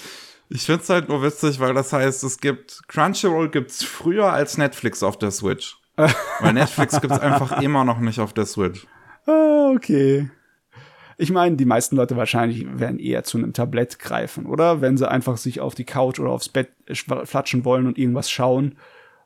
Ich 0.50 0.64
find's 0.64 0.90
halt 0.90 1.10
nur 1.10 1.24
witzig, 1.24 1.60
weil 1.60 1.74
das 1.74 1.94
heißt, 1.94 2.24
es 2.24 2.40
gibt 2.40 2.82
Crunchyroll 2.88 3.50
gibt's 3.50 3.84
früher 3.84 4.32
als 4.32 4.58
Netflix 4.58 5.02
auf 5.02 5.18
der 5.18 5.32
Switch. 5.32 5.78
weil 6.40 6.54
Netflix 6.54 7.00
gibt's 7.00 7.20
einfach 7.20 7.62
immer 7.62 7.86
noch 7.86 8.00
nicht 8.00 8.20
auf 8.20 8.34
der 8.34 8.46
Switch. 8.46 8.86
Ah, 9.26 9.72
okay. 9.74 10.30
Ich 11.18 11.32
meine, 11.32 11.56
die 11.56 11.66
meisten 11.66 11.96
Leute 11.96 12.18
wahrscheinlich 12.18 12.66
werden 12.78 13.00
eher 13.00 13.24
zu 13.24 13.38
einem 13.38 13.54
Tablett 13.54 14.00
greifen, 14.00 14.46
oder? 14.46 14.82
Wenn 14.82 14.98
sie 14.98 15.10
einfach 15.10 15.38
sich 15.38 15.62
auf 15.62 15.74
die 15.74 15.86
Couch 15.86 16.20
oder 16.20 16.32
aufs 16.32 16.50
Bett 16.50 16.72
flatschen 17.24 17.64
wollen 17.64 17.88
und 17.88 17.98
irgendwas 17.98 18.30
schauen. 18.30 18.76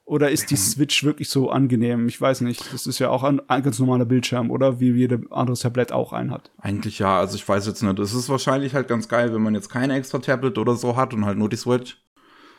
Oder 0.05 0.31
ist 0.31 0.49
die 0.49 0.55
Switch 0.55 1.03
wirklich 1.03 1.29
so 1.29 1.51
angenehm? 1.51 2.07
Ich 2.07 2.19
weiß 2.19 2.41
nicht. 2.41 2.73
Das 2.73 2.87
ist 2.87 2.97
ja 2.97 3.09
auch 3.09 3.23
ein, 3.23 3.47
ein 3.47 3.61
ganz 3.61 3.77
normaler 3.77 4.05
Bildschirm, 4.05 4.49
oder? 4.49 4.79
Wie 4.79 4.91
jede 4.91 5.21
anderes 5.29 5.59
Tablett 5.59 5.91
auch 5.91 6.13
einen 6.13 6.31
hat. 6.31 6.49
Eigentlich 6.59 6.97
ja. 6.97 7.19
Also 7.19 7.35
ich 7.35 7.47
weiß 7.47 7.67
jetzt 7.67 7.83
nicht. 7.83 7.99
Es 7.99 8.15
ist 8.15 8.27
wahrscheinlich 8.27 8.73
halt 8.73 8.87
ganz 8.87 9.07
geil, 9.07 9.33
wenn 9.33 9.41
man 9.41 9.53
jetzt 9.53 9.69
kein 9.69 9.91
extra 9.91 10.17
Tablet 10.17 10.57
oder 10.57 10.75
so 10.75 10.95
hat 10.95 11.13
und 11.13 11.25
halt 11.25 11.37
nur 11.37 11.49
die 11.49 11.57
Switch. 11.57 11.97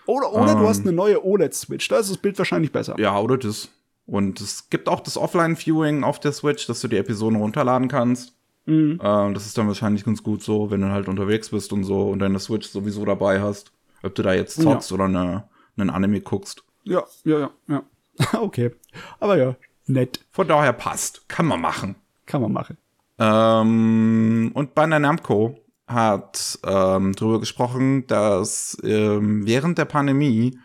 Oder, 0.07 0.33
oder 0.33 0.53
ähm, 0.53 0.59
du 0.59 0.69
hast 0.69 0.83
eine 0.83 0.93
neue 0.93 1.25
OLED-Switch. 1.25 1.89
Da 1.89 1.99
ist 1.99 2.11
das 2.11 2.19
Bild 2.19 2.39
wahrscheinlich 2.39 2.73
besser. 2.73 2.97
Ja, 2.99 3.19
oder 3.19 3.37
das. 3.37 3.69
Und 4.11 4.41
es 4.41 4.69
gibt 4.71 4.89
auch 4.89 4.99
das 4.99 5.17
Offline-Viewing 5.17 6.03
auf 6.03 6.19
der 6.19 6.33
Switch, 6.33 6.67
dass 6.67 6.81
du 6.81 6.89
die 6.89 6.97
Episoden 6.97 7.39
runterladen 7.39 7.87
kannst. 7.87 8.35
Mhm. 8.67 8.99
Ähm, 9.01 9.35
das 9.35 9.47
ist 9.47 9.57
dann 9.57 9.69
wahrscheinlich 9.69 10.05
ganz 10.05 10.25
gut 10.25 10.43
so, 10.43 10.73
wenn 10.73 10.81
du 10.81 10.91
halt 10.91 11.09
unterwegs 11.09 11.51
bist 11.51 11.73
und 11.73 11.85
so 11.85 12.11
und 12.11 12.19
deine 12.19 12.41
Switch 12.41 12.69
sowieso 12.69 13.05
dabei 13.05 13.41
hast. 13.41 13.73
Ob 14.03 14.17
du 14.17 14.23
da 14.23 14.35
jetzt 14.35 14.61
zockst 14.61 14.91
ja. 14.91 14.95
oder 14.97 15.05
eine, 15.05 15.45
einen 15.77 15.91
Anime 15.91 16.21
guckst. 16.23 16.65
Ja, 16.83 17.05
ja, 17.23 17.39
ja, 17.39 17.51
ja. 17.69 17.83
okay. 18.41 18.73
Aber 19.21 19.37
ja, 19.37 19.55
nett. 19.87 20.25
Von 20.33 20.49
daher 20.49 20.73
passt. 20.73 21.29
Kann 21.29 21.47
man 21.47 21.61
machen. 21.61 21.95
Kann 22.27 22.43
man 22.43 22.53
machen. 22.53 22.79
Ähm, 23.21 24.51
und 24.55 24.75
Bandai 24.75 24.99
Namco 24.99 25.57
hat 25.87 26.59
ähm, 26.65 27.15
darüber 27.15 27.39
gesprochen, 27.39 28.09
dass 28.09 28.77
ähm, 28.83 29.47
während 29.47 29.79
der 29.79 29.85
Pandemie 29.85 30.59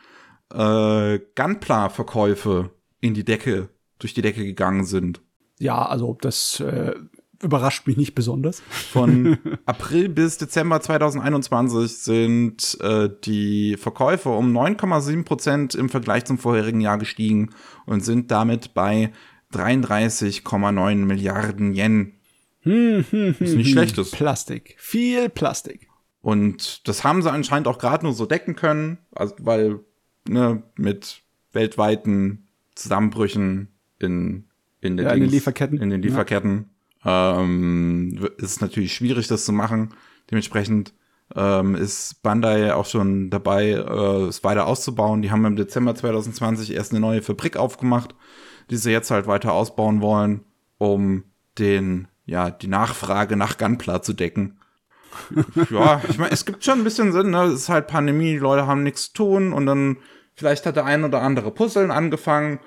äh, 0.52 1.20
Gunpla-Verkäufe 1.36 2.72
in 3.06 3.14
die 3.14 3.24
Decke, 3.24 3.70
durch 4.00 4.14
die 4.14 4.22
Decke 4.22 4.44
gegangen 4.44 4.86
sind. 4.86 5.22
Ja, 5.60 5.86
also 5.86 6.18
das 6.20 6.60
äh, 6.60 6.96
überrascht 7.42 7.88
mich 7.88 7.98
nicht 7.98 8.16
besonders. 8.16 8.62
Von 8.70 9.38
April 9.66 10.10
bis 10.10 10.38
Dezember 10.38 10.82
2021 10.82 11.98
sind 11.98 12.78
äh, 12.82 13.10
die 13.24 13.78
Verkäufe 13.78 14.30
um 14.30 14.56
9,7 14.56 15.24
Prozent 15.24 15.76
im 15.76 15.90
Vergleich 15.90 16.26
zum 16.26 16.38
vorherigen 16.38 16.82
Jahr 16.82 16.98
gestiegen 16.98 17.52
und 17.86 18.04
sind 18.04 18.32
damit 18.32 18.74
bei 18.74 19.12
33,9 19.54 20.96
Milliarden 20.96 21.74
Yen. 21.74 22.14
Hm, 22.62 23.06
hm, 23.10 23.36
Was 23.40 23.52
nicht 23.52 23.72
schlecht 23.72 23.98
ist. 23.98 24.12
Plastik. 24.12 24.76
Viel 24.80 25.30
Plastik. 25.30 25.88
Und 26.22 26.88
das 26.88 27.04
haben 27.04 27.22
sie 27.22 27.32
anscheinend 27.32 27.68
auch 27.68 27.78
gerade 27.78 28.04
nur 28.04 28.14
so 28.14 28.26
decken 28.26 28.56
können, 28.56 28.98
also, 29.14 29.36
weil 29.40 29.80
ne, 30.28 30.64
mit 30.76 31.22
weltweiten 31.52 32.45
Zusammenbrüchen 32.76 33.70
in, 34.00 34.46
in, 34.82 34.98
ja, 34.98 35.12
in 35.12 35.22
den 35.22 35.30
Lieferketten. 35.30 35.82
In 35.82 35.90
den 35.90 36.02
Lieferketten 36.02 36.70
ähm, 37.06 38.28
ist 38.38 38.62
natürlich 38.62 38.94
schwierig, 38.94 39.28
das 39.28 39.46
zu 39.46 39.54
machen. 39.54 39.94
Dementsprechend 40.30 40.94
ähm, 41.36 41.76
ist 41.76 42.22
Bandai 42.22 42.74
auch 42.74 42.86
schon 42.86 43.30
dabei, 43.30 43.70
äh, 43.70 44.26
es 44.28 44.44
weiter 44.44 44.68
auszubauen. 44.68 45.22
Die 45.22 45.32
haben 45.32 45.46
im 45.46 45.56
Dezember 45.56 45.96
2020 45.96 46.74
erst 46.74 46.92
eine 46.92 47.00
neue 47.00 47.22
Fabrik 47.22 47.58
aufgemacht, 47.58 48.16
die 48.70 48.78
sie 48.78 48.92
jetzt 48.92 49.12
halt 49.12 49.28
weiter 49.28 49.54
ausbauen 49.54 50.02
wollen, 50.02 50.42
um 50.78 51.24
den, 51.58 52.08
ja, 52.26 52.52
die 52.52 52.68
Nachfrage 52.68 53.36
nach 53.36 53.58
Gunpla 53.58 54.02
zu 54.02 54.14
decken. 54.14 54.60
ja, 55.70 56.02
ich 56.10 56.18
meine, 56.18 56.32
es 56.32 56.46
gibt 56.46 56.64
schon 56.66 56.80
ein 56.80 56.84
bisschen 56.84 57.14
Sinn, 57.14 57.30
ne? 57.30 57.44
Es 57.44 57.62
ist 57.62 57.70
halt 57.70 57.88
Pandemie, 57.88 58.34
die 58.34 58.38
Leute 58.38 58.68
haben 58.68 58.84
nichts 58.84 59.08
zu 59.08 59.14
tun 59.14 59.54
und 59.54 59.66
dann 59.66 59.98
vielleicht 60.36 60.66
hat 60.66 60.76
der 60.76 60.86
ein 60.86 61.04
oder 61.04 61.22
andere 61.22 61.52
Puzzeln 61.52 61.92
angefangen 61.92 62.60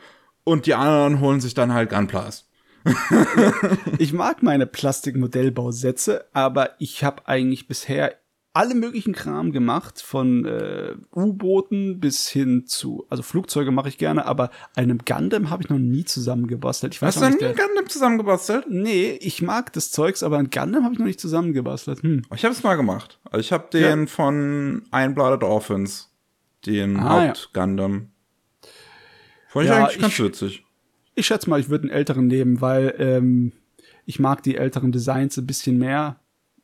und 0.45 0.67
die 0.67 0.75
anderen 0.75 1.21
holen 1.21 1.41
sich 1.41 1.55
dann 1.55 1.73
halt 1.73 1.91
Gunplas. 1.91 2.47
ich 3.99 4.13
mag 4.13 4.43
meine 4.43 4.67
Plastikmodellbausätze, 4.67 6.27
aber 6.33 6.71
ich 6.79 7.05
habe 7.05 7.27
eigentlich 7.27 7.69
bisher 7.69 8.15
alle 8.55 8.75
möglichen 8.75 9.13
Kram 9.13 9.53
gemacht, 9.53 10.03
von 10.03 10.45
äh, 10.45 10.95
U-Booten 11.15 12.01
bis 12.01 12.29
hin 12.29 12.67
zu, 12.67 13.07
also 13.09 13.23
Flugzeuge 13.23 13.71
mache 13.71 13.89
ich 13.89 13.99
gerne, 13.99 14.27
aber 14.27 14.51
einem 14.75 14.99
Gundam 15.07 15.51
habe 15.51 15.63
ich 15.63 15.69
noch 15.69 15.79
nie 15.79 16.05
zusammengebastelt. 16.05 16.95
Ich 16.95 17.01
weiß 17.01 17.17
Hast 17.17 17.35
du 17.35 17.37
nie 17.37 17.45
ein 17.45 17.55
Gundam 17.55 17.89
zusammengebastelt? 17.89 18.65
Nee, 18.69 19.19
ich 19.21 19.43
mag 19.43 19.73
das 19.75 19.93
Zeugs, 19.93 20.25
aber 20.25 20.39
ein 20.39 20.51
Gundam 20.51 20.83
habe 20.83 20.95
ich 20.95 20.99
noch 20.99 21.07
nicht 21.07 21.21
zusammengebastelt. 21.21 22.03
Hm. 22.03 22.23
Ich 22.35 22.45
habe 22.45 22.53
es 22.53 22.63
mal 22.65 22.75
gemacht. 22.75 23.21
Also 23.27 23.39
ich 23.39 23.53
habe 23.53 23.69
den 23.73 24.01
ja. 24.01 24.07
von 24.07 24.83
Einbladed 24.91 25.45
Orphans, 25.45 26.08
den 26.67 26.99
ah, 26.99 27.29
Haupt-Gundam. 27.29 27.93
Ja. 27.95 28.69
Fand 29.49 29.65
ich 29.65 29.71
ja, 29.71 29.77
eigentlich 29.85 30.01
ganz 30.01 30.13
ich, 30.15 30.25
witzig. 30.25 30.65
Ich 31.15 31.27
schätze 31.27 31.51
mal, 31.51 31.59
ich 31.59 31.69
würde 31.69 31.85
einen 31.85 31.93
älteren 31.93 32.27
nehmen, 32.27 32.61
weil 32.61 32.95
ähm, 32.99 33.53
ich 34.05 34.19
mag 34.19 34.43
die 34.43 34.57
älteren 34.57 34.93
Designs 34.93 35.37
ein 35.37 35.47
bisschen 35.47 35.79
mehr. 35.79 36.21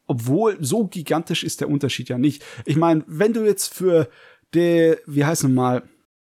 Obwohl, 0.06 0.58
so 0.60 0.86
gigantisch 0.86 1.44
ist 1.44 1.60
der 1.60 1.68
Unterschied 1.68 2.08
ja 2.08 2.18
nicht. 2.18 2.44
Ich 2.66 2.76
meine, 2.76 3.04
wenn 3.06 3.32
du 3.32 3.44
jetzt 3.44 3.72
für 3.74 4.08
der, 4.52 4.98
wie 5.06 5.24
heißt 5.24 5.48
mal, 5.48 5.82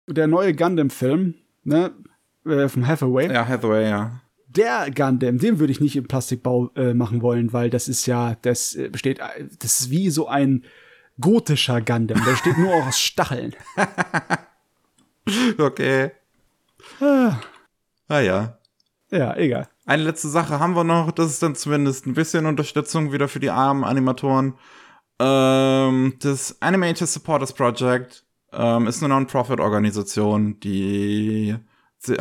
der 0.08 0.28
neue 0.28 0.54
Gundam-Film, 0.54 1.36
ne, 1.64 1.92
äh, 2.46 2.68
vom 2.68 2.88
Hathaway. 2.88 3.32
Ja, 3.32 3.48
Hathaway, 3.48 3.90
ja. 3.90 4.22
Der 4.48 4.92
Gundam, 4.92 5.40
den 5.40 5.60
würde 5.60 5.72
ich 5.72 5.82
nicht 5.82 5.96
im 5.96 6.08
Plastikbau 6.08 6.70
äh, 6.76 6.94
machen 6.94 7.22
wollen, 7.22 7.52
weil 7.54 7.70
das 7.70 7.88
ist 7.88 8.06
ja, 8.06 8.36
das 8.42 8.76
äh, 8.76 8.90
besteht, 8.90 9.20
das 9.60 9.80
ist 9.80 9.90
wie 9.90 10.10
so 10.12 10.28
ein 10.28 10.64
gotischer 11.20 11.82
Gundam. 11.82 12.24
Der 12.26 12.36
steht 12.36 12.58
nur 12.58 12.74
aus 12.74 13.00
Stacheln. 13.00 13.56
okay. 15.58 16.12
Ah. 17.00 17.40
Ah 18.08 18.20
ja. 18.20 18.58
Ja, 19.12 19.36
egal. 19.38 19.68
Eine 19.86 20.04
letzte 20.04 20.30
Sache 20.30 20.60
haben 20.60 20.76
wir 20.76 20.84
noch, 20.84 21.12
das 21.12 21.32
ist 21.32 21.44
dann 21.44 21.56
zumindest 21.56 22.06
ein 22.08 22.14
bisschen 22.14 22.46
Unterstützung 22.46 23.12
wieder 23.12 23.28
für 23.28 23.40
die 23.40 23.50
armen 23.50 23.84
Animatoren. 23.84 24.56
Ähm, 25.20 26.16
das 26.20 26.62
Animated 26.62 27.08
Supporters 27.08 27.54
Project 27.54 28.24
ähm, 28.52 28.88
ist 28.88 29.04
eine 29.04 29.14
Non-Profit-Organisation, 29.14 30.60
die 30.62 31.56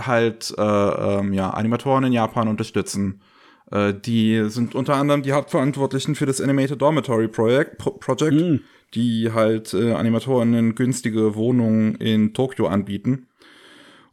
halt 0.01 0.55
äh, 0.59 0.63
ähm, 0.63 1.33
ja, 1.33 1.51
Animatoren 1.51 2.05
in 2.05 2.13
Japan 2.13 2.49
unterstützen. 2.49 3.23
Äh, 3.71 3.95
die 3.95 4.45
sind 4.49 4.75
unter 4.75 4.95
anderem 4.97 5.23
die 5.23 5.33
Hauptverantwortlichen 5.33 6.15
für 6.15 6.27
das 6.27 6.41
Animated 6.41 6.81
Dormitory 6.81 7.29
Project, 7.29 7.79
Pro 7.79 7.93
Project 7.93 8.35
mm. 8.35 8.57
Die 8.95 9.33
halt 9.33 9.75
äh, 9.75 9.93
Animatoren 9.93 10.55
in 10.55 10.75
günstige 10.75 11.35
Wohnungen 11.35 11.95
in 11.97 12.35
Tokio 12.35 12.67
anbieten. 12.67 13.27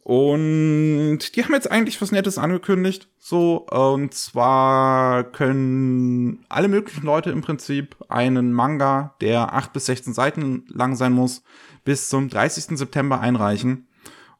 Und 0.10 1.36
die 1.36 1.44
haben 1.44 1.54
jetzt 1.54 1.70
eigentlich 1.70 2.02
was 2.02 2.12
Nettes 2.12 2.40
angekündigt. 2.40 3.10
So, 3.20 3.68
und 3.68 4.14
zwar 4.14 5.24
können 5.24 6.44
alle 6.50 6.68
möglichen 6.68 7.06
Leute 7.06 7.30
im 7.30 7.42
Prinzip 7.42 7.96
einen 8.08 8.52
Manga, 8.52 9.16
der 9.22 9.54
acht 9.54 9.72
bis 9.72 9.86
16 9.86 10.14
Seiten 10.14 10.66
lang 10.68 10.96
sein 10.96 11.14
muss, 11.14 11.44
bis 11.84 12.10
zum 12.10 12.28
30. 12.28 12.76
September 12.78 13.20
einreichen. 13.20 13.88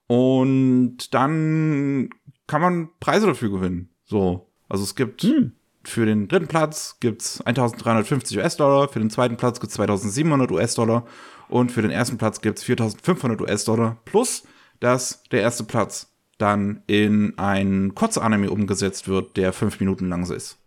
Und 0.08 1.14
dann 1.14 2.10
kann 2.48 2.62
man 2.62 2.90
Preise 3.00 3.28
dafür 3.28 3.52
gewinnen. 3.52 3.90
So. 4.06 4.50
Also 4.70 4.84
es 4.84 4.96
gibt 4.96 5.22
hm. 5.22 5.52
Für 5.84 6.06
den 6.06 6.28
dritten 6.28 6.48
Platz 6.48 6.98
gibt's 7.00 7.42
1350 7.42 8.38
US-Dollar, 8.38 8.90
für 8.90 9.00
den 9.00 9.10
zweiten 9.10 9.38
Platz 9.38 9.60
gibt's 9.60 9.76
2700 9.76 10.52
US-Dollar 10.52 11.06
und 11.48 11.72
für 11.72 11.82
den 11.82 11.92
ersten 11.92 12.18
Platz 12.18 12.42
gibt's 12.42 12.64
4500 12.64 13.42
US-Dollar 13.42 13.98
plus 14.06 14.44
dass 14.80 15.24
der 15.32 15.42
erste 15.42 15.64
Platz 15.64 16.14
dann 16.38 16.84
in 16.88 17.38
ein 17.38 17.94
Kurz-Anime 17.96 18.50
umgesetzt 18.50 19.08
wird, 19.08 19.36
der 19.38 19.54
fünf 19.54 19.80
Minuten 19.80 20.10
lang 20.10 20.24
ist. 20.30 20.58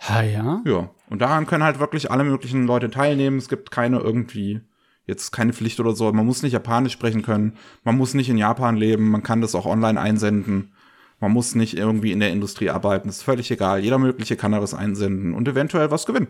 Ha 0.00 0.22
ja? 0.22 0.62
Ja. 0.64 0.90
Und 1.10 1.20
daran 1.20 1.46
können 1.46 1.64
halt 1.64 1.80
wirklich 1.80 2.10
alle 2.10 2.24
möglichen 2.24 2.66
Leute 2.66 2.88
teilnehmen. 2.90 3.38
Es 3.38 3.48
gibt 3.48 3.72
keine 3.72 3.98
irgendwie, 3.98 4.60
jetzt 5.06 5.32
keine 5.32 5.52
Pflicht 5.52 5.80
oder 5.80 5.94
so. 5.94 6.12
Man 6.12 6.26
muss 6.26 6.42
nicht 6.42 6.52
Japanisch 6.52 6.92
sprechen 6.92 7.22
können. 7.22 7.56
Man 7.82 7.96
muss 7.96 8.14
nicht 8.14 8.28
in 8.28 8.38
Japan 8.38 8.76
leben. 8.76 9.10
Man 9.10 9.24
kann 9.24 9.40
das 9.40 9.56
auch 9.56 9.66
online 9.66 10.00
einsenden. 10.00 10.72
Man 11.20 11.32
muss 11.32 11.54
nicht 11.54 11.76
irgendwie 11.76 12.12
in 12.12 12.20
der 12.20 12.30
Industrie 12.30 12.70
arbeiten. 12.70 13.08
Ist 13.08 13.22
völlig 13.22 13.50
egal. 13.50 13.80
Jeder 13.80 13.98
mögliche 13.98 14.36
kann 14.36 14.52
da 14.52 14.62
was 14.62 14.74
einsenden 14.74 15.34
und 15.34 15.48
eventuell 15.48 15.90
was 15.90 16.06
gewinnen 16.06 16.28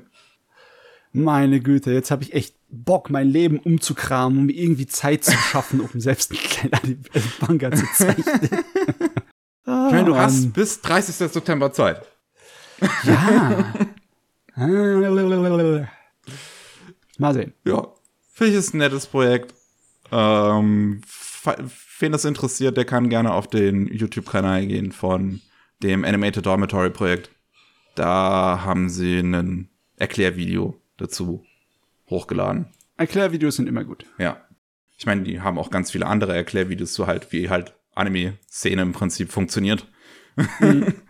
meine 1.13 1.61
Güte, 1.61 1.93
jetzt 1.93 2.11
habe 2.11 2.23
ich 2.23 2.33
echt 2.35 2.55
Bock, 2.71 3.11
mein 3.11 3.29
Leben 3.29 3.59
umzukramen, 3.59 4.39
um 4.39 4.49
irgendwie 4.49 4.87
Zeit 4.87 5.25
zu 5.25 5.33
schaffen, 5.33 5.81
um 5.81 6.01
selbst 6.01 6.31
einen 6.31 6.41
kleinen 6.41 7.05
Manga 7.41 7.71
zu 7.73 7.87
zeichnen. 7.95 8.41
ich 9.63 9.67
meine, 9.67 10.05
du 10.05 10.17
hast 10.17 10.45
um, 10.45 10.53
bis 10.53 10.81
30. 10.81 11.15
September 11.15 11.73
Zeit. 11.73 12.07
Ja. 13.05 13.75
Mal 17.19 17.35
sehen. 17.35 17.55
Ja, 17.65 17.89
finde 18.33 18.53
ich 18.53 18.59
ist 18.59 18.75
ein 18.75 18.79
nettes 18.79 19.07
Projekt. 19.07 19.55
Ähm, 20.13 21.01
wen 21.99 22.13
das 22.13 22.25
interessiert, 22.25 22.77
der 22.77 22.85
kann 22.85 23.09
gerne 23.09 23.33
auf 23.33 23.47
den 23.47 23.87
YouTube-Kanal 23.87 24.67
gehen 24.67 24.93
von 24.93 25.41
dem 25.83 26.05
Animated 26.05 26.47
Dormitory 26.47 26.91
Projekt. 26.91 27.31
Da 27.95 28.63
haben 28.65 28.89
sie 28.89 29.21
ein 29.21 29.69
Erklärvideo 29.97 30.81
dazu 30.97 31.45
hochgeladen. 32.09 32.67
Erklärvideos 32.97 33.57
sind 33.57 33.69
immer 33.69 33.85
gut. 33.85 34.07
Ja. 34.19 34.45
Ich 34.97 35.07
meine, 35.07 35.23
die 35.23 35.41
haben 35.41 35.59
auch 35.59 35.71
ganz 35.71 35.91
viele 35.91 36.07
andere 36.07 36.35
Erklärvideos 36.35 36.93
zu 36.93 37.07
halt, 37.07 37.33
wie 37.33 37.49
halt 37.49 37.75
Anime-Szene 37.95 38.83
im 38.83 38.93
Prinzip 38.93 39.31
funktioniert. 39.31 39.87
Mhm. 40.61 40.95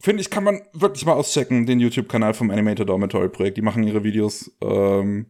Finde 0.00 0.20
ich, 0.20 0.28
kann 0.28 0.44
man 0.44 0.60
wirklich 0.74 1.06
mal 1.06 1.14
auschecken, 1.14 1.64
den 1.64 1.80
YouTube-Kanal 1.80 2.34
vom 2.34 2.50
Animator 2.50 2.84
Dormitory 2.84 3.30
Projekt. 3.30 3.56
Die 3.56 3.62
machen 3.62 3.84
ihre 3.84 4.04
Videos, 4.04 4.54
ähm, 4.60 5.26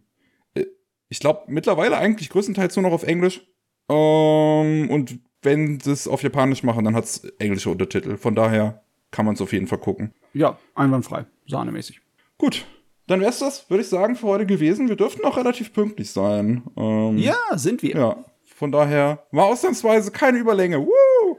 ich 1.08 1.20
glaube, 1.20 1.44
mittlerweile 1.46 1.96
eigentlich 1.96 2.28
größtenteils 2.30 2.74
nur 2.74 2.82
noch 2.82 2.92
auf 2.92 3.04
Englisch. 3.04 3.46
Ähm, 3.88 4.90
und 4.90 5.18
wenn 5.42 5.80
sie 5.80 5.92
es 5.92 6.08
auf 6.08 6.22
Japanisch 6.22 6.62
machen, 6.62 6.84
dann 6.84 6.94
hat 6.94 7.04
es 7.04 7.24
englische 7.38 7.70
Untertitel. 7.70 8.16
Von 8.16 8.34
daher 8.34 8.82
kann 9.10 9.26
man 9.26 9.34
es 9.34 9.40
auf 9.40 9.52
jeden 9.52 9.66
Fall 9.66 9.78
gucken. 9.78 10.12
Ja, 10.32 10.58
einwandfrei, 10.74 11.26
sahnemäßig. 11.46 12.00
Gut, 12.38 12.66
dann 13.06 13.20
wär's 13.20 13.38
das, 13.38 13.68
würde 13.68 13.82
ich 13.82 13.88
sagen, 13.88 14.16
für 14.16 14.26
heute 14.26 14.46
gewesen. 14.46 14.88
Wir 14.88 14.96
dürften 14.96 15.24
auch 15.24 15.36
relativ 15.36 15.72
pünktlich 15.72 16.10
sein. 16.10 16.62
Ähm, 16.76 17.18
ja, 17.18 17.36
sind 17.54 17.82
wir. 17.82 17.94
Ja, 17.94 18.24
von 18.56 18.72
daher 18.72 19.26
war 19.30 19.46
ausnahmsweise 19.46 20.10
keine 20.10 20.38
Überlänge. 20.38 20.80
Woo! 20.80 21.38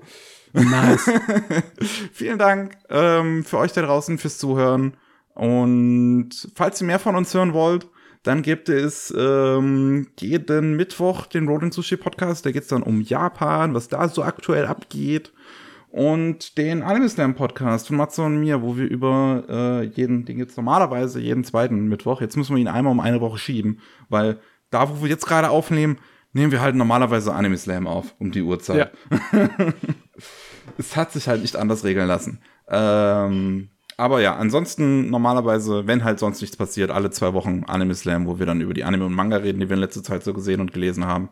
Nice. 0.53 1.09
Vielen 2.13 2.37
Dank 2.37 2.77
ähm, 2.89 3.43
für 3.43 3.57
euch 3.57 3.73
da 3.73 3.81
draußen 3.81 4.17
fürs 4.17 4.37
Zuhören. 4.37 4.95
Und 5.33 6.29
falls 6.55 6.79
ihr 6.81 6.87
mehr 6.87 6.99
von 6.99 7.15
uns 7.15 7.33
hören 7.33 7.53
wollt, 7.53 7.87
dann 8.25 8.41
gibt 8.41 8.69
es 8.69 9.13
ähm, 9.15 10.07
jeden 10.19 10.75
Mittwoch 10.75 11.27
den 11.27 11.47
Rolling 11.47 11.71
Sushi 11.71 11.95
Podcast. 11.95 12.45
Da 12.45 12.51
geht's 12.51 12.67
dann 12.67 12.81
um 12.81 13.01
Japan, 13.01 13.75
was 13.75 13.87
da 13.87 14.09
so 14.09 14.23
aktuell 14.23 14.65
abgeht 14.65 15.31
und 15.91 16.57
den 16.57 16.81
Anime 16.81 17.07
Slam 17.07 17.35
Podcast 17.35 17.87
von 17.87 17.97
Matze 17.97 18.23
und 18.23 18.39
mir, 18.39 18.63
wo 18.63 18.75
wir 18.77 18.89
über 18.89 19.43
äh, 19.47 19.83
jeden, 19.83 20.25
den 20.25 20.39
jetzt 20.39 20.57
normalerweise 20.57 21.21
jeden 21.21 21.43
zweiten 21.43 21.87
Mittwoch, 21.87 22.19
jetzt 22.19 22.35
müssen 22.35 22.55
wir 22.55 22.61
ihn 22.61 22.67
einmal 22.67 22.91
um 22.91 22.99
eine 22.99 23.21
Woche 23.21 23.37
schieben, 23.37 23.79
weil 24.09 24.39
da, 24.71 24.89
wo 24.89 25.03
wir 25.03 25.09
jetzt 25.09 25.27
gerade 25.27 25.51
aufnehmen, 25.51 25.99
nehmen 26.33 26.51
wir 26.51 26.61
halt 26.61 26.75
normalerweise 26.75 27.31
Anime 27.31 27.57
Slam 27.57 27.85
auf 27.85 28.15
um 28.17 28.31
die 28.31 28.41
Uhrzeit. 28.41 28.91
Ja. 29.31 29.49
es 30.77 30.97
hat 30.97 31.11
sich 31.11 31.27
halt 31.27 31.43
nicht 31.43 31.55
anders 31.55 31.83
regeln 31.83 32.07
lassen. 32.07 32.41
Ähm, 32.67 33.69
aber 33.97 34.21
ja, 34.21 34.35
ansonsten 34.35 35.09
normalerweise, 35.09 35.87
wenn 35.87 36.03
halt 36.03 36.19
sonst 36.19 36.41
nichts 36.41 36.57
passiert, 36.57 36.91
alle 36.91 37.11
zwei 37.11 37.33
Wochen 37.33 37.63
Anime 37.65 37.95
Slam, 37.95 38.27
wo 38.27 38.39
wir 38.39 38.45
dann 38.45 38.61
über 38.61 38.73
die 38.73 38.83
Anime 38.83 39.05
und 39.05 39.13
Manga 39.13 39.37
reden, 39.37 39.59
die 39.59 39.69
wir 39.69 39.75
in 39.75 39.81
letzter 39.81 40.03
Zeit 40.03 40.23
so 40.23 40.33
gesehen 40.33 40.61
und 40.61 40.73
gelesen 40.73 41.05
haben. 41.05 41.29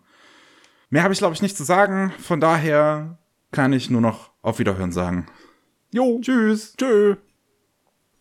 Mehr 0.90 1.04
habe 1.04 1.14
ich, 1.14 1.20
glaube 1.20 1.34
ich, 1.34 1.42
nicht 1.42 1.58
zu 1.58 1.64
sagen. 1.64 2.14
Von 2.20 2.40
daher 2.40 3.18
kann 3.52 3.74
ich 3.74 3.90
nur 3.90 4.02
noch 4.02 4.32
auf 4.42 4.60
Wiederhören 4.60 4.92
sagen. 4.92 5.26
Jo. 5.92 6.20
Tschüss. 6.22 6.76
Tschö. 6.78 7.16